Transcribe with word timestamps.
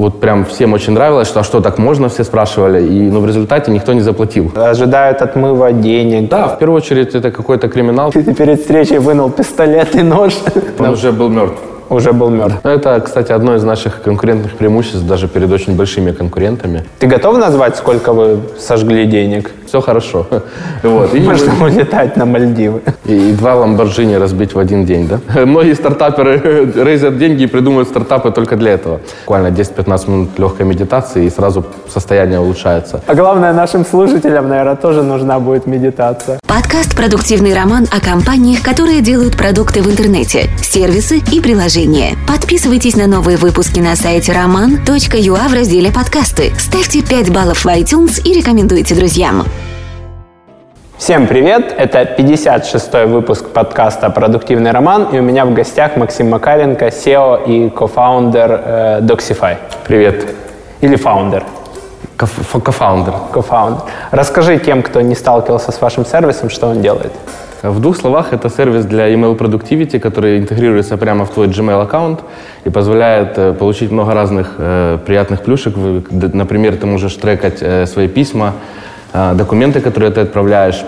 вот 0.00 0.20
прям 0.20 0.44
всем 0.44 0.72
очень 0.72 0.94
нравилось, 0.94 1.28
что 1.28 1.40
а 1.40 1.44
что 1.44 1.60
так 1.60 1.78
можно, 1.78 2.08
все 2.08 2.24
спрашивали, 2.24 2.82
и 2.82 3.10
ну, 3.10 3.20
в 3.20 3.26
результате 3.26 3.70
никто 3.70 3.92
не 3.92 4.00
заплатил. 4.00 4.50
Ожидают 4.54 5.22
отмыва 5.22 5.72
денег. 5.72 6.28
Да, 6.30 6.48
в 6.48 6.58
первую 6.58 6.78
очередь 6.78 7.14
это 7.14 7.30
какой-то 7.30 7.68
криминал. 7.68 8.10
Ты 8.10 8.34
перед 8.34 8.60
встречей 8.60 8.98
вынул 8.98 9.30
пистолет 9.30 9.94
и 9.94 10.02
нож. 10.02 10.32
Он 10.78 10.90
уже 10.90 11.12
был 11.12 11.28
мертв. 11.28 11.69
Уже 11.90 12.12
был 12.12 12.30
мертв. 12.30 12.56
Это, 12.62 13.00
кстати, 13.00 13.32
одно 13.32 13.56
из 13.56 13.64
наших 13.64 14.00
конкурентных 14.02 14.52
преимуществ 14.52 15.02
даже 15.06 15.26
перед 15.26 15.50
очень 15.50 15.74
большими 15.74 16.12
конкурентами. 16.12 16.84
Ты 17.00 17.08
готов 17.08 17.38
назвать, 17.38 17.76
сколько 17.76 18.12
вы 18.12 18.38
сожгли 18.60 19.06
денег? 19.06 19.50
Все 19.66 19.80
хорошо. 19.80 20.26
Вот. 20.82 21.14
И, 21.14 21.20
Можно 21.20 21.64
улетать 21.64 22.16
на 22.16 22.24
Мальдивы. 22.26 22.80
и- 23.04 23.30
и 23.30 23.32
два 23.32 23.54
ламборджини 23.56 24.14
разбить 24.14 24.54
в 24.54 24.58
один 24.58 24.84
день, 24.84 25.08
да? 25.08 25.20
Многие 25.46 25.74
стартаперы 25.74 26.72
рейзят 26.84 27.18
деньги 27.18 27.42
и 27.42 27.46
придумывают 27.46 27.88
стартапы 27.88 28.30
только 28.30 28.56
для 28.56 28.72
этого. 28.72 29.00
Буквально 29.26 29.48
10-15 29.48 30.10
минут 30.10 30.38
легкой 30.38 30.66
медитации, 30.66 31.24
и 31.26 31.30
сразу 31.30 31.64
состояние 31.88 32.38
улучшается. 32.38 33.00
А 33.06 33.14
главное, 33.14 33.52
нашим 33.52 33.84
слушателям, 33.84 34.48
наверное, 34.48 34.76
тоже 34.76 35.02
нужна 35.02 35.40
будет 35.40 35.66
медитация. 35.66 36.38
Подкаст 36.46 36.96
«Продуктивный 36.96 37.52
роман» 37.54 37.86
о 37.90 38.00
компаниях, 38.00 38.62
которые 38.62 39.00
делают 39.00 39.36
продукты 39.36 39.82
в 39.82 39.90
интернете, 39.90 40.48
сервисы 40.62 41.18
и 41.32 41.40
приложения. 41.40 41.79
Подписывайтесь 42.28 42.94
на 42.94 43.06
новые 43.06 43.38
выпуски 43.38 43.80
на 43.80 43.96
сайте 43.96 44.32
roman.ua 44.32 45.48
в 45.48 45.54
разделе 45.54 45.90
«Подкасты». 45.90 46.52
Ставьте 46.58 47.02
5 47.02 47.30
баллов 47.30 47.64
в 47.64 47.68
iTunes 47.68 48.20
и 48.22 48.34
рекомендуйте 48.34 48.94
друзьям. 48.94 49.46
Всем 50.98 51.26
привет! 51.26 51.74
Это 51.78 52.02
56-й 52.02 53.06
выпуск 53.06 53.46
подкаста 53.48 54.10
«Продуктивный 54.10 54.72
роман», 54.72 55.04
и 55.10 55.18
у 55.18 55.22
меня 55.22 55.46
в 55.46 55.54
гостях 55.54 55.96
Максим 55.96 56.28
Макаренко, 56.28 56.88
SEO 56.88 57.46
и 57.46 57.70
кофаундер 57.70 58.62
э, 58.62 59.00
Doxify. 59.00 59.56
Привет. 59.86 60.34
Или 60.82 60.96
founder. 60.96 61.44
Cof- 62.18 62.62
Co-founder. 62.62 63.14
Co-founder. 63.32 63.84
Расскажи 64.10 64.58
тем, 64.58 64.82
кто 64.82 65.00
не 65.00 65.14
сталкивался 65.14 65.72
с 65.72 65.80
вашим 65.80 66.04
сервисом, 66.04 66.50
что 66.50 66.66
он 66.66 66.82
делает. 66.82 67.12
В 67.62 67.78
двух 67.78 67.96
словах, 67.96 68.32
это 68.32 68.48
сервис 68.48 68.86
для 68.86 69.12
email 69.12 69.36
productivity, 69.36 69.98
который 69.98 70.38
интегрируется 70.38 70.96
прямо 70.96 71.26
в 71.26 71.30
твой 71.30 71.46
Gmail 71.48 71.82
аккаунт 71.82 72.20
и 72.64 72.70
позволяет 72.70 73.36
э, 73.36 73.52
получить 73.52 73.90
много 73.90 74.14
разных 74.14 74.54
э, 74.56 74.98
приятных 75.04 75.42
плюшек. 75.42 75.74
Например, 75.76 76.76
ты 76.76 76.86
можешь 76.86 77.14
трекать 77.16 77.58
э, 77.60 77.84
свои 77.84 78.08
письма, 78.08 78.54
э, 79.12 79.34
документы, 79.34 79.82
которые 79.82 80.10
ты 80.10 80.22
отправляешь. 80.22 80.82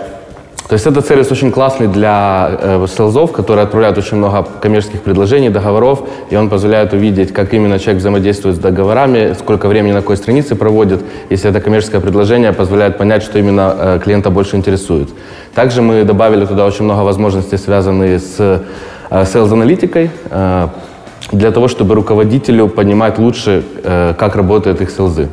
То 0.67 0.73
есть 0.73 0.87
этот 0.87 1.05
сервис 1.05 1.29
очень 1.29 1.51
классный 1.51 1.87
для 1.87 2.57
э, 2.61 2.87
sales 2.87 3.16
ов, 3.16 3.33
которые 3.33 3.63
отправляют 3.63 3.97
очень 3.97 4.17
много 4.17 4.47
коммерческих 4.61 5.01
предложений, 5.01 5.49
договоров, 5.49 6.03
и 6.29 6.37
он 6.37 6.49
позволяет 6.49 6.93
увидеть, 6.93 7.33
как 7.33 7.53
именно 7.53 7.79
человек 7.79 7.99
взаимодействует 7.99 8.55
с 8.55 8.59
договорами, 8.59 9.33
сколько 9.37 9.67
времени 9.67 9.91
на 9.91 10.01
какой 10.01 10.15
странице 10.15 10.55
проводит. 10.55 11.01
Если 11.29 11.49
это 11.49 11.59
коммерческое 11.59 11.99
предложение, 11.99 12.53
позволяет 12.53 12.97
понять, 12.97 13.23
что 13.23 13.39
именно 13.39 13.75
э, 13.77 13.99
клиента 14.01 14.29
больше 14.29 14.55
интересует. 14.55 15.09
Также 15.53 15.81
мы 15.81 16.05
добавили 16.05 16.45
туда 16.45 16.65
очень 16.65 16.85
много 16.85 17.01
возможностей, 17.01 17.57
связанные 17.57 18.19
с 18.19 18.35
э, 18.39 18.59
sales-аналитикой, 19.11 20.11
э, 20.29 20.67
для 21.31 21.51
того, 21.51 21.67
чтобы 21.67 21.95
руководителю 21.95 22.69
понимать 22.69 23.19
лучше, 23.19 23.63
э, 23.83 24.13
как 24.17 24.35
работают 24.35 24.81
их 24.81 24.91
селзы. 24.91 25.27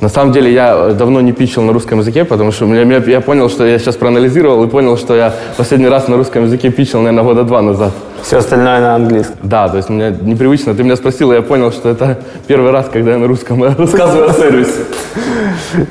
На 0.00 0.10
самом 0.10 0.32
деле 0.32 0.52
я 0.52 0.90
давно 0.90 1.22
не 1.22 1.32
пичил 1.32 1.62
на 1.62 1.72
русском 1.72 2.00
языке, 2.00 2.24
потому 2.24 2.52
что 2.52 2.66
меня- 2.66 2.84
меня- 2.84 3.02
я 3.06 3.20
понял, 3.22 3.48
что 3.48 3.64
я 3.64 3.78
сейчас 3.78 3.96
проанализировал 3.96 4.62
и 4.64 4.68
понял, 4.68 4.98
что 4.98 5.16
я 5.16 5.32
последний 5.56 5.88
раз 5.88 6.06
на 6.08 6.16
русском 6.18 6.44
языке 6.44 6.70
пичил, 6.70 6.98
наверное, 7.00 7.24
года 7.24 7.44
два 7.44 7.62
назад. 7.62 7.92
Все 8.22 8.36
остальное 8.38 8.80
на 8.80 8.94
английском. 8.96 9.36
Да, 9.42 9.68
то 9.68 9.78
есть 9.78 9.88
мне 9.88 10.14
непривычно. 10.20 10.74
Ты 10.74 10.82
меня 10.82 10.96
спросил, 10.96 11.32
и 11.32 11.36
я 11.36 11.42
понял, 11.42 11.72
что 11.72 11.88
это 11.88 12.18
первый 12.46 12.72
раз, 12.72 12.88
когда 12.92 13.12
я 13.12 13.18
на 13.18 13.26
русском 13.26 13.62
рассказываю 13.64 14.28
о 14.28 14.32
сервисе. 14.34 14.84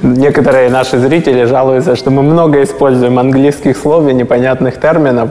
Некоторые 0.03 0.69
наши 0.69 0.99
зрители 0.99 1.45
жалуются, 1.45 1.95
что 1.95 2.11
мы 2.11 2.21
много 2.21 2.61
используем 2.61 3.17
английских 3.17 3.75
слов 3.77 4.07
и 4.07 4.13
непонятных 4.13 4.79
терминов, 4.79 5.29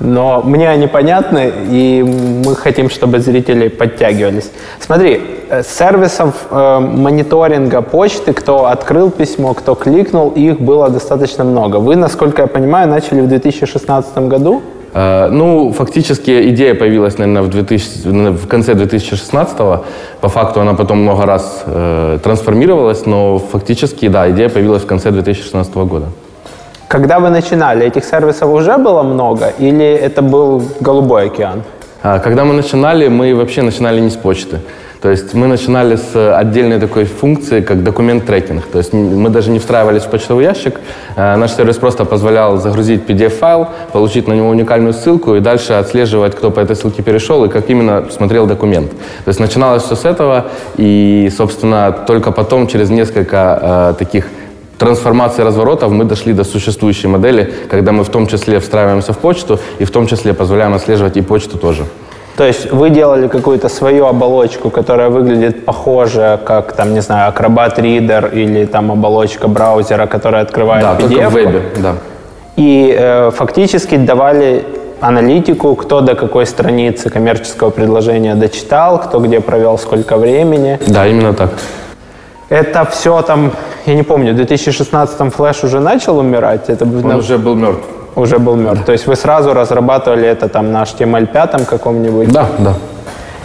но 0.00 0.42
мне 0.42 0.68
они 0.68 0.86
понятны, 0.86 1.52
и 1.70 2.02
мы 2.46 2.56
хотим, 2.56 2.90
чтобы 2.90 3.20
зрители 3.20 3.68
подтягивались. 3.68 4.50
Смотри, 4.80 5.20
э, 5.50 5.62
сервисов 5.62 6.34
э, 6.50 6.78
мониторинга 6.80 7.82
почты, 7.82 8.32
кто 8.32 8.66
открыл 8.66 9.10
письмо, 9.10 9.54
кто 9.54 9.74
кликнул, 9.74 10.30
их 10.30 10.60
было 10.60 10.88
достаточно 10.88 11.44
много. 11.44 11.76
Вы, 11.76 11.96
насколько 11.96 12.42
я 12.42 12.48
понимаю, 12.48 12.88
начали 12.88 13.20
в 13.20 13.28
2016 13.28 14.28
году? 14.28 14.62
Э, 14.94 15.28
Ну, 15.30 15.72
фактически 15.72 16.50
идея 16.50 16.74
появилась, 16.74 17.18
наверное, 17.18 17.42
в, 17.42 17.48
2000, 17.48 18.06
наверное, 18.06 18.32
в 18.32 18.46
конце 18.48 18.72
2016-го. 18.72 19.84
По 20.20 20.28
факту 20.28 20.60
она 20.60 20.74
потом 20.74 21.02
много 21.02 21.26
раз 21.26 21.62
э, 21.66 22.18
трансформировалась, 22.22 23.06
но 23.06 23.38
фактически, 23.38 24.08
да, 24.08 24.30
идея 24.30 24.48
появилась 24.48 24.82
в 24.82 24.86
конце 24.86 25.10
2016 25.10 25.74
года. 25.74 26.06
Когда 26.90 27.20
вы 27.20 27.30
начинали, 27.30 27.86
этих 27.86 28.04
сервисов 28.04 28.52
уже 28.52 28.76
было 28.76 29.04
много 29.04 29.52
или 29.60 29.84
это 29.84 30.22
был 30.22 30.60
голубой 30.80 31.26
океан? 31.26 31.62
А, 32.02 32.18
Когда 32.18 32.44
мы 32.44 32.52
начинали, 32.52 33.06
мы 33.06 33.32
вообще 33.36 33.62
начинали 33.62 34.00
не 34.00 34.10
с 34.10 34.16
почты. 34.16 34.58
То 35.00 35.08
есть 35.08 35.32
мы 35.32 35.46
начинали 35.46 35.94
с 35.94 36.36
отдельной 36.36 36.80
такой 36.80 37.04
функции, 37.04 37.60
как 37.60 37.84
документ-трекинг. 37.84 38.66
То 38.72 38.78
есть 38.78 38.92
мы 38.92 39.30
даже 39.30 39.50
не 39.52 39.60
встраивались 39.60 40.02
в 40.02 40.10
почтовый 40.10 40.44
ящик. 40.44 40.80
А, 41.14 41.36
Наш 41.36 41.52
сервис 41.52 41.76
просто 41.76 42.04
позволял 42.04 42.56
загрузить 42.56 43.08
PDF-файл, 43.08 43.68
получить 43.92 44.26
на 44.26 44.32
него 44.32 44.48
уникальную 44.48 44.92
ссылку 44.92 45.36
и 45.36 45.40
дальше 45.40 45.74
отслеживать, 45.74 46.34
кто 46.34 46.50
по 46.50 46.58
этой 46.58 46.74
ссылке 46.74 47.02
перешел 47.02 47.44
и 47.44 47.48
как 47.48 47.70
именно 47.70 48.06
смотрел 48.10 48.46
документ. 48.46 48.90
То 49.24 49.28
есть 49.28 49.38
начиналось 49.38 49.84
все 49.84 49.94
с 49.94 50.04
этого, 50.04 50.46
и, 50.76 51.30
собственно, 51.36 51.92
только 51.92 52.32
потом, 52.32 52.66
через 52.66 52.90
несколько 52.90 53.92
э, 53.92 53.94
таких 53.96 54.26
трансформации 54.80 55.44
разворотов 55.44 55.92
мы 55.92 56.04
дошли 56.04 56.32
до 56.32 56.44
существующей 56.44 57.08
модели, 57.08 57.52
когда 57.68 57.92
мы 57.92 58.02
в 58.02 58.08
том 58.08 58.26
числе 58.26 58.58
встраиваемся 58.58 59.12
в 59.12 59.18
почту 59.18 59.58
и 59.78 59.84
в 59.84 59.90
том 59.90 60.06
числе 60.06 60.32
позволяем 60.32 60.74
отслеживать 60.74 61.16
и 61.16 61.22
почту 61.22 61.58
тоже. 61.58 61.84
То 62.36 62.44
есть 62.46 62.72
вы 62.72 62.90
делали 62.90 63.28
какую-то 63.28 63.68
свою 63.68 64.06
оболочку, 64.06 64.70
которая 64.70 65.10
выглядит 65.10 65.64
похоже, 65.66 66.38
как, 66.46 66.72
там, 66.72 66.94
не 66.94 67.02
знаю, 67.02 67.32
Acrobat 67.32 67.76
Reader 67.76 68.32
или 68.32 68.64
там 68.66 68.90
оболочка 68.90 69.48
браузера, 69.48 70.06
которая 70.06 70.42
открывает 70.42 70.82
Да, 70.82 70.94
только 70.94 71.14
PDF. 71.14 71.28
в 71.28 71.32
вебе, 71.32 71.62
да. 71.76 71.94
И 72.56 72.96
э, 72.98 73.30
фактически 73.36 73.96
давали 73.96 74.64
аналитику, 75.00 75.74
кто 75.74 76.00
до 76.00 76.14
какой 76.14 76.46
страницы 76.46 77.10
коммерческого 77.10 77.70
предложения 77.70 78.34
дочитал, 78.34 78.98
кто 79.00 79.18
где 79.20 79.40
провел 79.40 79.76
сколько 79.78 80.16
времени. 80.16 80.78
Да, 80.86 81.06
именно 81.06 81.32
так. 81.34 81.50
Это 82.50 82.84
все 82.84 83.22
там, 83.22 83.52
я 83.86 83.94
не 83.94 84.02
помню, 84.02 84.32
в 84.32 84.36
2016 84.36 85.30
флеш 85.32 85.64
уже 85.64 85.80
начал 85.80 86.18
умирать? 86.18 86.68
Это 86.68 86.84
Он 86.84 87.00
на- 87.00 87.16
уже 87.16 87.38
был 87.38 87.54
мертв. 87.54 87.84
уже 88.16 88.38
был 88.38 88.56
мертв. 88.56 88.84
То 88.84 88.92
есть 88.92 89.06
вы 89.06 89.14
сразу 89.16 89.54
разрабатывали 89.54 90.26
это 90.28 90.48
там 90.48 90.72
на 90.72 90.82
HTML5 90.82 91.64
каком-нибудь? 91.64 92.32
Да, 92.32 92.46
да. 92.58 92.74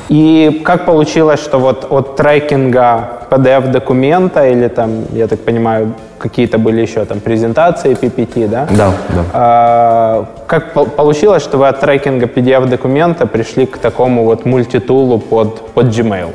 И 0.09 0.61
как 0.65 0.85
получилось, 0.85 1.39
что 1.39 1.59
вот 1.59 1.87
от 1.89 2.15
трекинга 2.15 3.09
PDF-документа 3.29 4.47
или 4.47 4.67
там, 4.67 4.89
я 5.13 5.27
так 5.27 5.39
понимаю, 5.39 5.93
какие-то 6.19 6.57
были 6.57 6.81
еще 6.81 7.05
там 7.05 7.19
презентации 7.19 7.93
PPT, 7.95 8.47
да? 8.47 8.67
Да, 8.71 8.91
да. 9.09 9.23
А, 9.33 10.25
как 10.47 10.73
пол- 10.73 10.85
получилось, 10.85 11.43
что 11.43 11.57
вы 11.57 11.67
от 11.67 11.79
трекинга 11.79 12.25
PDF-документа 12.27 13.25
пришли 13.27 13.65
к 13.65 13.77
такому 13.77 14.25
вот 14.25 14.45
мультитулу 14.45 15.19
под, 15.19 15.61
под 15.73 15.85
Gmail? 15.87 16.29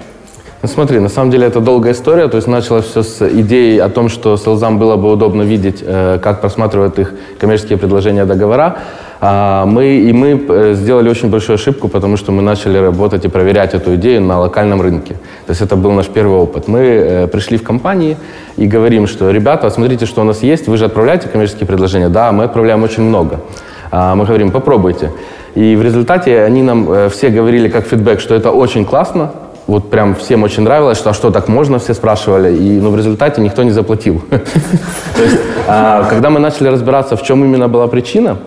Ну, 0.63 0.69
смотри, 0.69 0.99
на 0.99 1.09
самом 1.09 1.31
деле 1.31 1.47
это 1.47 1.61
долгая 1.61 1.95
история. 1.95 2.29
То 2.29 2.37
есть 2.37 2.47
началось 2.47 2.85
все 2.85 3.03
с 3.03 3.27
идеи 3.27 3.79
о 3.79 3.89
том, 3.89 4.11
что 4.11 4.37
селзам 4.37 4.79
было 4.79 4.97
бы 4.97 5.11
удобно 5.11 5.41
видеть, 5.41 5.83
э, 5.87 6.19
как 6.23 6.43
просматривают 6.43 6.99
их 6.99 7.15
коммерческие 7.39 7.79
предложения, 7.79 8.27
договора. 8.27 8.77
А, 9.23 9.65
Мы, 9.65 9.85
и 9.87 10.13
мы 10.13 10.39
э, 10.49 10.75
сделали 10.75 11.09
очень 11.09 11.31
большую 11.31 11.55
ошибку, 11.55 11.89
потому 11.89 12.19
что 12.19 12.31
мы 12.33 12.43
начали 12.43 12.77
работать 12.77 13.25
и 13.25 13.29
проверять 13.29 13.73
эту 13.73 13.95
идею 13.95 14.21
на 14.21 14.39
локальном 14.39 14.83
рынке. 14.83 15.15
То 15.47 15.53
есть 15.53 15.63
это 15.63 15.77
был 15.77 15.93
наш 15.93 16.09
первый 16.09 16.37
опыт. 16.37 16.69
Мы 16.69 16.81
э, 16.81 17.27
пришли 17.27 17.57
в 17.57 17.63
компании 17.63 18.19
и 18.59 18.67
говорим, 18.67 19.07
что, 19.07 19.31
ребята, 19.31 19.71
смотрите, 19.71 20.05
что 20.05 20.21
у 20.21 20.25
нас 20.25 20.43
есть. 20.43 20.69
Вы 20.69 20.77
же 20.77 20.85
отправляете 20.85 21.29
коммерческие 21.29 21.67
предложения? 21.67 22.11
Да, 22.11 22.33
мы 22.33 22.45
отправляем 22.45 22.83
очень 22.83 23.03
много. 23.03 23.41
А, 23.91 24.15
Мы 24.15 24.27
говорим, 24.27 24.51
попробуйте. 24.51 25.11
И 25.55 25.75
в 25.75 25.83
результате 25.83 26.43
они 26.43 26.63
нам 26.63 27.09
все 27.09 27.31
говорили 27.31 27.69
как 27.69 27.87
фидбэк, 27.87 28.21
что 28.21 28.35
это 28.35 28.51
очень 28.53 28.85
классно, 28.85 29.31
вот 29.67 29.91
прям 29.91 30.15
всем 30.15 30.43
очень 30.43 30.63
нравилось, 30.63 30.99
что 30.99 31.11
а 31.11 31.15
что 31.15 31.31
так 31.31 31.49
можно, 31.49 31.79
все 31.79 31.95
спрашивали, 31.95 32.57
и 32.57 32.81
ну, 32.81 32.91
в 32.91 32.97
результате 32.97 33.41
никто 33.41 33.63
не 33.63 33.71
заплатил. 33.71 34.21
То 34.31 35.23
есть, 35.23 35.39
а, 35.69 36.05
когда 36.05 36.31
мы 36.31 36.41
начали 36.41 36.69
разбираться, 36.69 37.17
в 37.17 37.23
чем 37.23 37.45
именно 37.45 37.69
была 37.69 37.87
причина, 37.87 38.39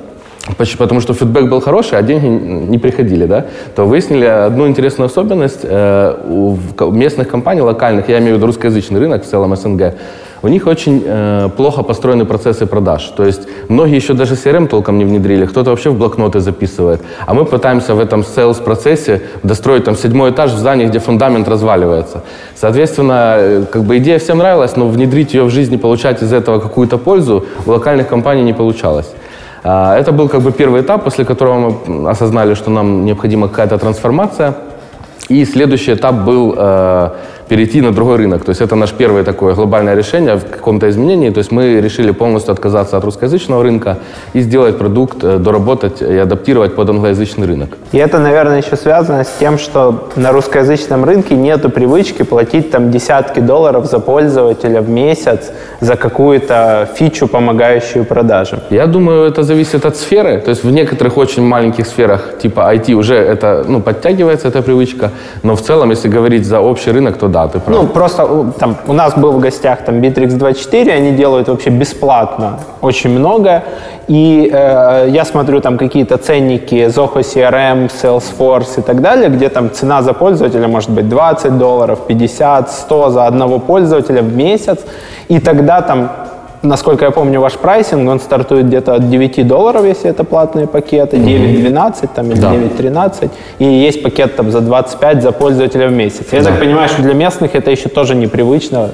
потому 0.78 1.00
что 1.00 1.14
фидбэк 1.14 1.50
был 1.50 1.62
хороший, 1.62 1.98
а 1.98 2.02
деньги 2.02 2.26
не 2.26 2.78
приходили, 2.78 3.26
да, 3.26 3.46
то 3.76 3.86
выяснили 3.86 4.26
одну 4.26 4.68
интересную 4.68 5.06
особенность 5.06 5.62
э, 5.64 6.16
у 6.28 6.58
местных 6.92 7.30
компаний 7.30 7.62
локальных, 7.62 8.10
я 8.10 8.20
имею 8.20 8.36
в 8.36 8.38
виду 8.38 8.48
русскоязычный 8.48 9.00
рынок 9.00 9.24
в 9.24 9.28
целом 9.28 9.56
СНГ, 9.56 9.94
у 10.44 10.50
них 10.50 10.68
очень 10.68 11.04
э, 11.06 11.50
плохо 11.56 11.84
построены 11.84 12.26
процессы 12.26 12.66
продаж. 12.66 13.14
То 13.16 13.26
есть 13.26 13.48
многие 13.70 13.96
еще 13.96 14.14
даже 14.14 14.36
CRM 14.36 14.68
толком 14.68 14.98
не 14.98 15.06
внедрили, 15.06 15.46
кто-то 15.46 15.70
вообще 15.70 15.90
в 15.90 15.98
блокноты 15.98 16.42
записывает. 16.42 17.02
А 17.26 17.34
мы 17.34 17.46
пытаемся 17.46 17.96
в 17.96 18.00
этом 18.00 18.22
sales-процессе 18.22 19.22
достроить 19.44 19.86
там 19.86 19.96
седьмой 19.96 20.32
этаж 20.32 20.52
в 20.52 20.58
здании, 20.58 20.86
где 20.88 21.00
фундамент 21.00 21.48
разваливается. 21.48 22.24
Соответственно, 22.56 23.36
э, 23.38 23.64
как 23.72 23.84
бы 23.84 23.98
идея 23.98 24.20
всем 24.20 24.38
нравилась, 24.38 24.76
но 24.76 24.88
внедрить 24.88 25.34
ее 25.34 25.44
в 25.44 25.50
жизнь 25.50 25.74
и 25.74 25.78
получать 25.78 26.22
из 26.22 26.34
этого 26.34 26.60
какую-то 26.60 26.98
пользу 26.98 27.46
у 27.66 27.72
локальных 27.72 28.08
компаний 28.08 28.44
не 28.44 28.54
получалось. 28.54 29.14
А, 29.64 29.98
это 29.98 30.12
был 30.12 30.28
как 30.28 30.42
бы 30.42 30.52
первый 30.52 30.82
этап, 30.82 31.04
после 31.06 31.24
которого 31.24 31.74
мы 31.88 32.10
осознали, 32.10 32.54
что 32.54 32.70
нам 32.70 33.06
необходима 33.06 33.48
какая-то 33.48 33.78
трансформация. 33.78 34.54
И 35.30 35.46
следующий 35.46 35.94
этап 35.94 36.16
был 36.26 36.54
э, 36.58 37.10
перейти 37.54 37.82
на 37.82 37.92
другой 37.92 38.18
рынок. 38.18 38.44
То 38.44 38.50
есть 38.50 38.62
это 38.62 38.76
наше 38.76 38.96
первое 38.98 39.24
такое 39.24 39.54
глобальное 39.54 39.96
решение 39.96 40.36
в 40.36 40.44
каком-то 40.44 40.90
изменении. 40.90 41.30
То 41.30 41.38
есть 41.38 41.52
мы 41.52 41.82
решили 41.82 42.12
полностью 42.12 42.52
отказаться 42.52 42.98
от 42.98 43.04
русскоязычного 43.04 43.62
рынка 43.62 43.98
и 44.34 44.42
сделать 44.42 44.78
продукт, 44.78 45.24
э, 45.24 45.38
доработать 45.38 46.02
и 46.02 46.18
адаптировать 46.18 46.76
под 46.76 46.90
англоязычный 46.90 47.46
рынок. 47.46 47.70
И 47.92 47.98
это, 48.00 48.18
наверное, 48.18 48.58
еще 48.58 48.76
связано 48.76 49.24
с 49.24 49.36
тем, 49.40 49.60
что 49.60 50.10
на 50.16 50.32
русскоязычном 50.32 51.06
рынке 51.06 51.36
нет 51.36 51.62
привычки 51.74 52.24
платить 52.24 52.72
там 52.72 52.90
десятки 52.90 53.42
долларов 53.42 53.86
за 53.86 54.00
пользователя 54.00 54.82
в 54.82 54.90
месяц 54.90 55.52
за 55.80 55.96
какую-то 55.96 56.90
фичу, 56.96 57.28
помогающую 57.28 58.04
продажам. 58.06 58.60
Я 58.72 58.88
думаю, 58.88 59.28
это 59.28 59.44
зависит 59.44 59.86
от 59.86 59.96
сферы. 59.96 60.40
То 60.40 60.50
есть 60.50 60.64
в 60.64 60.72
некоторых 60.72 61.18
очень 61.18 61.44
маленьких 61.44 61.86
сферах, 61.86 62.40
типа 62.42 62.74
IT, 62.74 62.94
уже 62.94 63.16
это 63.16 63.64
ну, 63.68 63.80
подтягивается, 63.80 64.48
эта 64.48 64.62
привычка. 64.64 65.12
Но 65.44 65.56
в 65.56 65.62
целом, 65.62 65.92
если 65.92 66.10
говорить 66.10 66.46
за 66.46 66.60
общий 66.60 66.92
рынок, 66.92 67.18
то 67.18 67.28
да, 67.28 67.43
ты 67.48 67.60
прав. 67.60 67.78
Ну, 67.78 67.88
просто 67.88 68.54
там, 68.60 68.76
у 68.88 68.94
нас 68.94 69.18
был 69.18 69.32
в 69.32 69.40
гостях 69.40 69.84
там 69.86 69.96
Bittrex24, 69.96 70.92
они 70.92 71.12
делают 71.12 71.48
вообще 71.48 71.70
бесплатно 71.70 72.60
очень 72.82 73.10
много. 73.10 73.64
И 74.08 74.50
э, 74.54 75.08
я 75.10 75.26
смотрю 75.26 75.62
там 75.62 75.78
какие-то 75.78 76.18
ценники 76.18 76.88
Zoho 76.88 77.22
CRM, 77.22 77.90
Salesforce 77.90 78.80
и 78.80 78.82
так 78.82 79.02
далее, 79.02 79.30
где 79.30 79.50
там 79.50 79.72
цена 79.72 80.02
за 80.02 80.14
пользователя 80.14 80.68
может 80.68 80.90
быть 80.90 81.08
20 81.08 81.58
долларов, 81.58 82.00
50, 82.08 82.72
100 82.72 83.10
за 83.10 83.28
одного 83.28 83.60
пользователя 83.60 84.22
в 84.22 84.36
месяц. 84.36 84.80
И 85.30 85.40
тогда 85.40 85.82
там 85.82 86.10
насколько 86.64 87.06
я 87.06 87.12
помню, 87.12 87.40
ваш 87.42 87.54
прайсинг, 87.54 88.10
он 88.10 88.20
стартует 88.20 88.68
где-то 88.68 88.96
от 88.96 89.10
9 89.10 89.48
долларов, 89.48 89.86
если 89.86 90.10
это 90.10 90.24
платные 90.24 90.66
пакеты, 90.66 91.18
9-12 91.18 92.10
там, 92.16 92.32
или 92.32 92.40
да. 92.40 92.54
9-13, 92.54 93.30
и 93.60 93.66
есть 93.66 94.02
пакет 94.02 94.36
там 94.36 94.52
за 94.52 94.62
25 94.62 95.22
за 95.22 95.32
пользователя 95.32 95.88
в 95.88 95.92
месяц. 95.92 96.28
Я 96.32 96.42
да. 96.42 96.50
так 96.50 96.60
понимаю, 96.60 96.90
что 96.90 97.02
для 97.02 97.14
местных 97.14 97.54
это 97.56 97.70
еще 97.70 97.90
тоже 97.90 98.16
непривычно. 98.16 98.90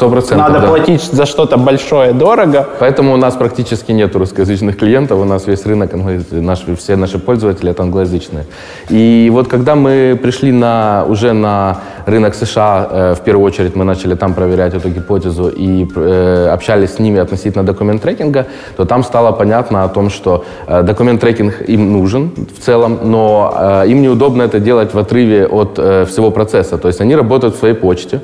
Сто 0.00 0.08
процентов, 0.08 0.48
Надо 0.48 0.60
да. 0.60 0.68
платить 0.68 1.02
за 1.02 1.26
что-то 1.26 1.58
большое 1.58 2.14
дорого. 2.14 2.66
Поэтому 2.78 3.12
у 3.12 3.18
нас 3.18 3.34
практически 3.34 3.92
нет 3.92 4.16
русскоязычных 4.16 4.78
клиентов, 4.78 5.18
у 5.18 5.24
нас 5.24 5.46
весь 5.46 5.66
рынок, 5.66 5.90
наш, 6.30 6.60
все 6.78 6.96
наши 6.96 7.18
пользователи 7.18 7.70
это 7.70 7.82
англоязычные. 7.82 8.46
И 8.88 9.28
вот 9.30 9.48
когда 9.48 9.74
мы 9.74 10.18
пришли 10.22 10.52
на, 10.52 11.04
уже 11.06 11.34
на 11.34 11.80
рынок 12.06 12.34
США, 12.34 12.88
э, 12.90 13.14
в 13.14 13.20
первую 13.20 13.46
очередь 13.46 13.76
мы 13.76 13.84
начали 13.84 14.14
там 14.14 14.32
проверять 14.32 14.72
эту 14.72 14.88
гипотезу 14.88 15.50
и 15.50 15.86
э, 15.94 16.48
общались 16.48 16.94
с 16.94 16.98
ними 16.98 17.20
относительно 17.20 17.62
документ-трекинга, 17.62 18.46
то 18.78 18.86
там 18.86 19.04
стало 19.04 19.32
понятно 19.32 19.84
о 19.84 19.88
том, 19.88 20.08
что 20.08 20.46
э, 20.66 20.82
документ-трекинг 20.82 21.60
им 21.68 21.92
нужен 21.92 22.30
в 22.58 22.64
целом, 22.64 23.00
но 23.02 23.84
им 23.86 24.00
неудобно 24.00 24.44
это 24.44 24.60
делать 24.60 24.94
в 24.94 24.98
отрыве 24.98 25.46
от 25.46 25.72
всего 26.08 26.30
процесса. 26.30 26.78
То 26.78 26.88
есть 26.88 27.02
они 27.02 27.14
работают 27.14 27.54
в 27.54 27.58
своей 27.58 27.74
почте, 27.74 28.20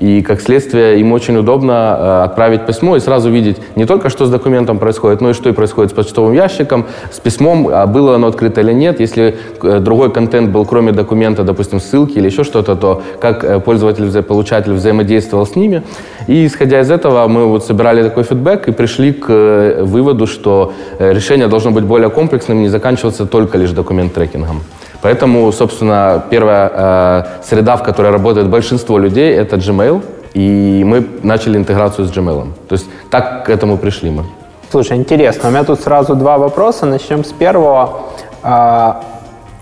и, 0.00 0.22
как 0.22 0.40
следствие, 0.40 0.98
им 0.98 1.12
очень 1.12 1.36
удобно 1.36 1.96
э, 1.98 2.24
отправить 2.24 2.64
письмо 2.64 2.96
и 2.96 3.00
сразу 3.00 3.30
видеть 3.30 3.58
не 3.76 3.84
только, 3.84 4.08
что 4.08 4.24
с 4.24 4.30
документом 4.30 4.78
происходит, 4.78 5.20
но 5.20 5.30
и 5.30 5.32
что 5.34 5.50
и 5.50 5.52
происходит 5.52 5.92
с 5.92 5.94
почтовым 5.94 6.32
ящиком, 6.32 6.86
с 7.12 7.20
письмом, 7.20 7.68
а 7.70 7.86
было 7.86 8.14
оно 8.14 8.28
открыто 8.28 8.62
или 8.62 8.72
нет. 8.72 8.98
Если 8.98 9.36
э, 9.62 9.78
другой 9.78 10.10
контент 10.10 10.50
был, 10.50 10.64
кроме 10.64 10.92
документа, 10.92 11.44
допустим, 11.44 11.80
ссылки 11.80 12.16
или 12.16 12.26
еще 12.26 12.44
что-то, 12.44 12.76
то 12.76 13.02
как 13.20 13.44
э, 13.44 13.60
пользователь, 13.60 14.22
получатель 14.22 14.72
взаимодействовал 14.72 15.46
с 15.46 15.54
ними. 15.54 15.82
И, 16.26 16.46
исходя 16.46 16.80
из 16.80 16.90
этого, 16.90 17.28
мы 17.28 17.44
вот 17.44 17.66
собирали 17.66 18.02
такой 18.02 18.24
фидбэк 18.24 18.68
и 18.68 18.72
пришли 18.72 19.12
к 19.12 19.82
выводу, 19.82 20.26
что 20.26 20.72
решение 20.98 21.48
должно 21.48 21.72
быть 21.72 21.84
более 21.84 22.08
комплексным, 22.08 22.62
не 22.62 22.68
заканчиваться 22.68 23.26
только 23.26 23.58
лишь 23.58 23.72
документ-трекингом. 23.72 24.62
Поэтому, 25.02 25.50
собственно, 25.52 26.22
первая 26.30 26.70
э, 26.72 27.24
среда, 27.42 27.76
в 27.76 27.82
которой 27.82 28.12
работает 28.12 28.48
большинство 28.48 28.98
людей, 28.98 29.32
это 29.32 29.56
Gmail. 29.56 30.02
И 30.34 30.84
мы 30.84 31.06
начали 31.22 31.56
интеграцию 31.56 32.06
с 32.06 32.10
Gmail. 32.10 32.48
То 32.68 32.74
есть 32.74 32.86
так 33.10 33.46
к 33.46 33.50
этому 33.50 33.78
пришли 33.78 34.10
мы. 34.10 34.24
Слушай, 34.70 34.98
интересно. 34.98 35.48
У 35.48 35.52
меня 35.52 35.64
тут 35.64 35.80
сразу 35.80 36.14
два 36.14 36.38
вопроса. 36.38 36.86
Начнем 36.86 37.24
с 37.24 37.32
первого. 37.32 38.02
А, 38.42 39.02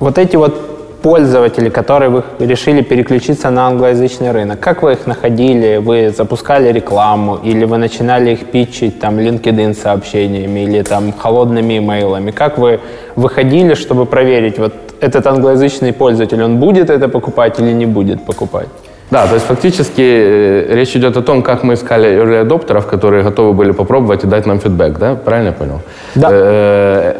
вот 0.00 0.18
эти 0.18 0.36
вот 0.36 1.00
пользователи, 1.00 1.68
которые 1.68 2.10
вы 2.10 2.24
решили 2.38 2.82
переключиться 2.82 3.50
на 3.50 3.68
англоязычный 3.68 4.32
рынок? 4.32 4.60
Как 4.60 4.82
вы 4.82 4.92
их 4.92 5.06
находили? 5.06 5.78
Вы 5.78 6.10
запускали 6.10 6.72
рекламу 6.72 7.36
или 7.36 7.64
вы 7.64 7.78
начинали 7.78 8.32
их 8.32 8.50
питчить 8.50 9.00
там 9.00 9.18
LinkedIn 9.18 9.74
сообщениями 9.74 10.60
или 10.60 10.82
там 10.82 11.12
холодными 11.12 11.78
имейлами? 11.78 12.30
Как 12.30 12.58
вы 12.58 12.80
выходили, 13.16 13.74
чтобы 13.74 14.06
проверить, 14.06 14.58
вот 14.58 14.74
этот 15.00 15.26
англоязычный 15.26 15.92
пользователь, 15.92 16.42
он 16.42 16.58
будет 16.58 16.90
это 16.90 17.08
покупать 17.08 17.60
или 17.60 17.72
не 17.72 17.86
будет 17.86 18.24
покупать? 18.24 18.68
Да, 19.10 19.26
то 19.26 19.34
есть 19.34 19.46
фактически 19.46 20.02
э, 20.02 20.74
речь 20.74 20.96
идет 20.96 21.16
о 21.16 21.22
том, 21.22 21.42
как 21.42 21.62
мы 21.62 21.74
искали 21.74 22.08
early 22.08 22.40
адоптеров, 22.40 22.86
которые 22.86 23.22
готовы 23.22 23.54
были 23.54 23.72
попробовать 23.72 24.24
и 24.24 24.26
дать 24.26 24.46
нам 24.46 24.60
фидбэк, 24.60 24.98
да? 24.98 25.14
Правильно 25.14 25.48
я 25.48 25.52
понял? 25.52 25.80
Да. 26.14 26.28
Э, 26.30 27.14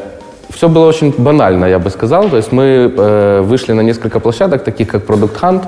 все 0.51 0.69
было 0.69 0.87
очень 0.87 1.15
банально, 1.17 1.67
я 1.67 1.79
бы 1.79 1.89
сказал. 1.91 2.29
То 2.29 2.37
есть 2.37 2.53
мы 2.53 2.93
э, 2.95 3.41
вышли 3.43 3.73
на 3.73 3.81
несколько 3.81 4.21
площадок, 4.21 4.65
таких 4.65 4.89
как 4.89 5.07
Product 5.07 5.41
Hunt, 5.41 5.63